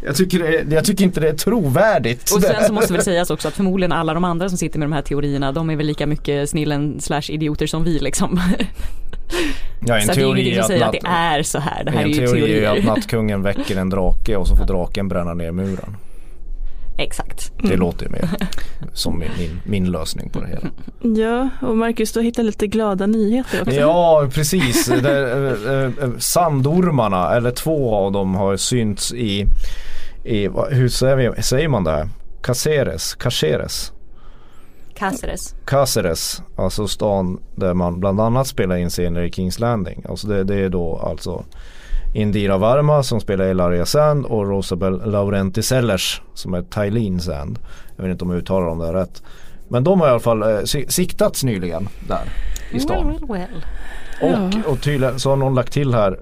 Jag 0.04 0.16
tycker, 0.16 0.38
det, 0.38 0.74
jag 0.74 0.84
tycker 0.84 1.04
inte 1.04 1.20
det 1.20 1.28
är 1.28 1.36
trovärdigt. 1.36 2.30
Och 2.30 2.42
sen 2.42 2.64
så 2.66 2.72
måste 2.72 2.92
väl 2.92 3.02
sägas 3.02 3.30
också 3.30 3.48
att 3.48 3.54
förmodligen 3.54 3.92
alla 3.92 4.14
de 4.14 4.24
andra 4.24 4.48
som 4.48 4.58
sitter 4.58 4.78
med 4.78 4.88
de 4.88 4.92
här 4.92 5.02
teorierna 5.02 5.52
de 5.52 5.70
är 5.70 5.76
väl 5.76 5.86
lika 5.86 6.06
mycket 6.06 6.50
snillen 6.50 7.00
slash 7.00 7.22
idioter 7.28 7.66
som 7.66 7.84
vi 7.84 7.98
liksom. 7.98 8.40
ja, 9.86 9.98
en 9.98 10.02
så 10.06 10.10
att 10.10 10.16
det 10.16 10.22
är 10.22 10.24
teori 10.24 10.58
att, 10.58 10.66
säger 10.66 10.84
att 10.84 10.92
det 10.92 11.02
är 11.04 11.42
så 11.42 11.58
här. 11.58 11.84
Det 11.84 11.90
här 11.90 12.00
är 12.00 12.04
en 12.04 12.10
ju 12.10 12.26
teori 12.26 12.42
är 12.42 12.60
ju 12.60 12.66
att 12.66 12.84
nattkungen 12.84 13.42
väcker 13.42 13.76
en 13.76 13.90
drake 13.90 14.36
och 14.36 14.48
så 14.48 14.56
får 14.56 14.64
draken 14.64 15.08
bränna 15.08 15.34
ner 15.34 15.52
muren. 15.52 15.96
Exakt. 17.32 17.52
Det 17.70 17.76
låter 17.76 18.04
ju 18.06 18.12
mer 18.12 18.30
som 18.92 19.18
min, 19.18 19.30
min, 19.38 19.60
min 19.64 19.90
lösning 19.90 20.30
på 20.30 20.40
det 20.40 20.46
hela. 20.46 20.70
ja, 21.20 21.48
och 21.68 21.76
Marcus 21.76 22.12
du 22.12 22.20
har 22.20 22.24
hittat 22.24 22.44
lite 22.44 22.66
glada 22.66 23.06
nyheter 23.06 23.62
också. 23.62 23.74
Ja 23.74 24.28
precis, 24.34 24.86
det, 24.86 25.32
äh, 25.32 26.04
äh, 26.04 26.18
sandormarna 26.18 27.34
eller 27.36 27.50
två 27.50 27.94
av 27.94 28.12
dem 28.12 28.34
har 28.34 28.56
synts 28.56 29.12
i, 29.12 29.46
i 30.24 30.48
hur 30.70 30.88
säger, 30.88 31.16
vi, 31.16 31.42
säger 31.42 31.68
man 31.68 31.84
det 31.84 31.90
här? 31.90 32.08
Caceres, 32.42 33.14
Caceres, 33.14 33.92
Cáceres. 34.94 35.54
Caceres, 35.64 36.42
alltså 36.56 36.88
stan 36.88 37.40
där 37.54 37.74
man 37.74 38.00
bland 38.00 38.20
annat 38.20 38.46
spelar 38.46 38.76
in 38.76 38.90
scener 38.90 39.22
i 39.22 39.30
Kings 39.30 39.58
Landing. 39.58 40.04
Alltså 40.08 40.26
det, 40.26 40.44
det 40.44 40.54
är 40.54 40.68
då 40.68 40.96
alltså 40.96 41.44
Indira 42.12 42.58
Varma 42.58 43.02
som 43.02 43.20
spelar 43.20 43.44
Ilaria 43.44 43.86
Sand 43.86 44.26
och 44.26 44.46
Rosabel 44.48 45.10
Laurenti 45.10 45.62
Sellers 45.62 46.22
som 46.34 46.54
är 46.54 46.62
Tylin 46.62 47.20
Sand. 47.20 47.58
Jag 47.96 48.02
vet 48.04 48.10
inte 48.12 48.24
om 48.24 48.30
jag 48.30 48.38
uttalar 48.38 48.66
dem 48.66 48.78
där 48.78 48.92
rätt. 48.92 49.22
Men 49.68 49.84
de 49.84 50.00
har 50.00 50.08
i 50.08 50.10
alla 50.10 50.20
fall 50.20 50.42
eh, 50.42 50.62
si- 50.64 50.86
siktats 50.88 51.44
nyligen 51.44 51.88
där 52.08 52.22
i 52.72 52.80
stan. 52.80 53.06
Well, 53.08 53.18
well, 53.28 53.38
well. 53.40 53.64
Ja. 54.32 54.60
Och, 54.66 54.72
och 54.72 54.80
tydligen 54.80 55.18
så 55.20 55.30
har 55.30 55.36
någon 55.36 55.54
lagt 55.54 55.72
till 55.72 55.94
här 55.94 56.18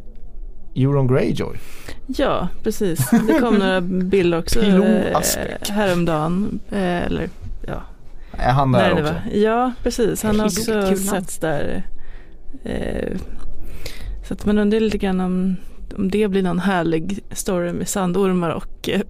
Euron 0.75 1.07
Greyjoy. 1.07 1.57
Ja, 2.07 2.49
precis. 2.63 3.11
Det 3.27 3.41
kom 3.41 3.55
några 3.55 3.81
bilder 3.81 4.39
också 4.39 4.61
eh, 4.63 5.19
häromdagen. 5.69 6.61
Eh, 6.71 7.07
eller 7.07 7.29
ja, 7.67 7.83
Är 8.33 8.53
han 8.53 8.73
där 8.73 8.95
det 8.95 9.03
också? 9.03 9.15
Ja, 9.33 9.73
precis. 9.83 10.23
Han 10.23 10.41
har 10.41 10.47
också 10.47 10.97
setts 10.97 11.39
där. 11.39 11.83
Eh, 12.65 13.17
så 14.29 14.35
att 14.35 14.47
man 14.47 14.59
undrar 14.59 14.81
lite 14.81 14.99
grann 14.99 15.21
om 15.21 15.57
om 15.93 16.11
det 16.11 16.29
blir 16.29 16.43
någon 16.43 16.59
härlig 16.59 17.19
story 17.33 17.73
med 17.73 17.89
sandormar 17.89 18.51
och 18.51 18.89
eh, 18.89 19.01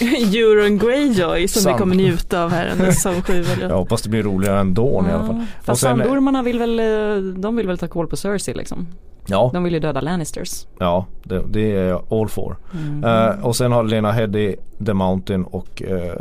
Euron 0.34 0.78
Greyjoy 0.78 1.48
som 1.48 1.62
Sand. 1.62 1.74
vi 1.76 1.78
kommer 1.80 1.94
njuta 1.96 2.44
av 2.44 2.50
här 2.50 2.72
under 2.72 2.86
säsong 2.92 3.22
7. 3.22 3.32
Eller? 3.52 3.68
Jag 3.68 3.76
hoppas 3.76 4.02
det 4.02 4.08
blir 4.08 4.22
roligare 4.22 4.60
ändå 4.60 5.06
i 5.08 5.12
alla 5.12 5.26
fall. 5.26 5.36
Ja, 5.36 5.42
Och 5.60 5.64
fast 5.64 5.80
sen- 5.82 5.98
sandormarna 5.98 6.42
vill 6.42 6.58
väl, 6.58 6.78
eh, 6.80 7.16
de 7.40 7.56
vill 7.56 7.66
väl 7.66 7.78
ta 7.78 7.88
koll 7.88 8.06
på 8.06 8.16
Cersei 8.16 8.54
liksom. 8.54 8.86
Ja, 9.26 9.50
De 9.54 9.64
vill 9.64 9.74
ju 9.74 9.80
döda 9.80 10.00
Lannisters. 10.00 10.66
ja 10.78 11.06
det, 11.24 11.42
det 11.50 11.76
är 11.76 11.88
jag 11.88 12.02
all 12.10 12.28
for. 12.28 12.56
Mm. 12.74 13.04
Eh, 13.04 13.44
och 13.46 13.56
sen 13.56 13.72
har 13.72 13.84
Lena 13.84 14.12
Headey, 14.12 14.56
The 14.86 14.92
Mountain 14.94 15.44
och 15.44 15.82
uh, 15.90 16.12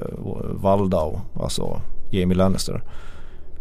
Valdau, 0.61 1.19
alltså 1.41 1.81
Jamie 2.11 2.37
Lannister, 2.37 2.81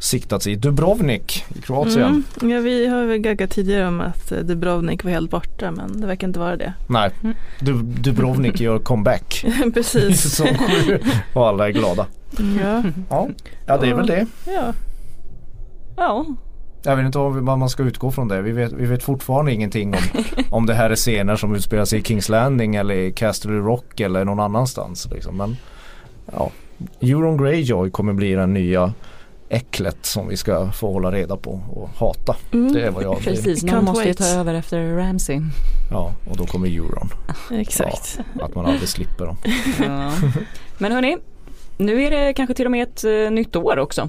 siktats 0.00 0.46
i 0.46 0.54
Dubrovnik 0.56 1.44
i 1.48 1.60
Kroatien. 1.60 2.24
Mm. 2.40 2.50
Ja, 2.50 2.60
vi 2.60 2.86
har 2.86 3.06
väl 3.06 3.18
gaggat 3.18 3.50
tidigare 3.50 3.88
om 3.88 4.00
att 4.00 4.32
eh, 4.32 4.38
Dubrovnik 4.38 5.04
var 5.04 5.10
helt 5.10 5.30
borta 5.30 5.70
men 5.70 6.00
det 6.00 6.06
verkar 6.06 6.26
inte 6.26 6.38
vara 6.38 6.56
det. 6.56 6.72
Nej, 6.86 7.10
du, 7.60 7.82
Dubrovnik 7.82 8.60
gör 8.60 8.78
comeback 8.78 9.44
Precis. 9.74 10.20
säsong 10.22 10.58
7 10.86 10.98
och 11.32 11.48
alla 11.48 11.68
är 11.68 11.72
glada. 11.72 12.06
Ja. 12.62 12.82
Ja, 13.10 13.28
ja 13.66 13.76
det 13.76 13.88
är 13.88 13.94
väl 13.94 14.06
det. 14.06 14.26
ja. 14.46 14.72
Ja, 15.96 16.26
Jag 16.82 16.96
vet 16.96 17.06
inte 17.06 17.18
vad 17.18 17.58
man 17.58 17.68
ska 17.68 17.82
utgå 17.82 18.10
från 18.10 18.28
det. 18.28 18.42
Vi 18.42 18.52
vet, 18.52 18.72
vi 18.72 18.86
vet 18.86 19.02
fortfarande 19.02 19.52
ingenting 19.52 19.94
om, 19.94 20.24
om 20.50 20.66
det 20.66 20.74
här 20.74 20.90
är 20.90 20.96
scener 20.96 21.36
som 21.36 21.54
utspelar 21.54 21.84
sig 21.84 21.98
i 21.98 22.02
Kings 22.02 22.28
Landing 22.28 22.74
eller 22.76 22.94
i 22.94 23.12
Castle 23.12 23.52
Rock 23.52 24.00
eller 24.00 24.24
någon 24.24 24.40
annanstans. 24.40 25.08
Liksom. 25.12 25.36
Men 25.36 25.56
ja, 26.32 26.50
Euron 27.00 27.36
Greyjoy 27.36 27.90
kommer 27.90 28.12
bli 28.12 28.32
den 28.34 28.54
nya 28.54 28.92
äcklet 29.50 30.06
som 30.06 30.28
vi 30.28 30.36
ska 30.36 30.72
få 30.72 30.92
hålla 30.92 31.12
reda 31.12 31.36
på 31.36 31.60
och 31.70 31.88
hata. 31.96 32.36
Mm. 32.52 32.72
Det 32.72 32.82
är 32.82 32.90
vad 32.90 33.02
jag 33.02 33.14
vill. 33.14 33.24
precis. 33.24 33.64
Någon 33.64 33.84
måste 33.84 34.08
ju 34.08 34.14
ta 34.14 34.26
över 34.26 34.54
efter 34.54 34.96
Ramsey. 34.96 35.40
Ja, 35.90 36.12
och 36.30 36.36
då 36.36 36.46
kommer 36.46 36.68
Euron. 36.68 37.08
Exakt. 37.60 38.20
Att 38.40 38.54
man 38.54 38.66
aldrig 38.66 38.88
slipper 38.88 39.26
dem. 39.26 39.36
Ja. 39.86 40.12
Men 40.78 40.92
hörni, 40.92 41.16
nu 41.76 42.02
är 42.02 42.10
det 42.10 42.32
kanske 42.32 42.54
till 42.54 42.66
och 42.66 42.70
med 42.70 42.82
ett 42.82 43.04
eh, 43.04 43.30
nytt 43.30 43.56
år 43.56 43.78
också. 43.78 44.08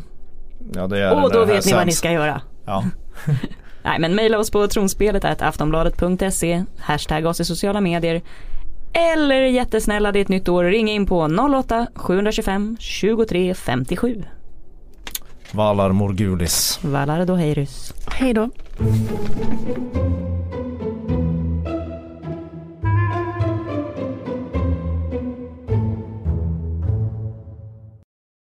Ja, 0.73 0.87
det 0.87 0.99
är 0.99 1.23
Och 1.23 1.31
då 1.31 1.45
vet 1.45 1.65
ni 1.65 1.73
vad 1.73 1.85
ni 1.85 1.91
ska 1.91 2.11
göra. 2.11 2.41
Ja, 2.65 2.85
Nej 3.83 3.99
men 3.99 4.15
mejla 4.15 4.39
oss 4.39 4.51
på 4.51 4.67
tronspelet 4.67 5.41
aftonbladet.se, 5.41 6.63
hashtag 6.79 7.25
oss 7.25 7.39
i 7.39 7.45
sociala 7.45 7.81
medier. 7.81 8.21
Eller 8.93 9.41
jättesnälla 9.41 10.11
det 10.11 10.19
är 10.19 10.21
ett 10.21 10.29
nytt 10.29 10.49
år, 10.49 10.63
ring 10.63 10.89
in 10.89 11.05
på 11.05 11.27
08-725 11.27 12.77
23 12.79 13.53
57. 13.53 14.23
Valar 15.53 15.91
Morgulis. 15.91 16.79
Valar 16.83 17.25
då 17.25 17.35
Heirus. 17.35 17.93
Hej 18.07 18.33
då. 18.33 18.49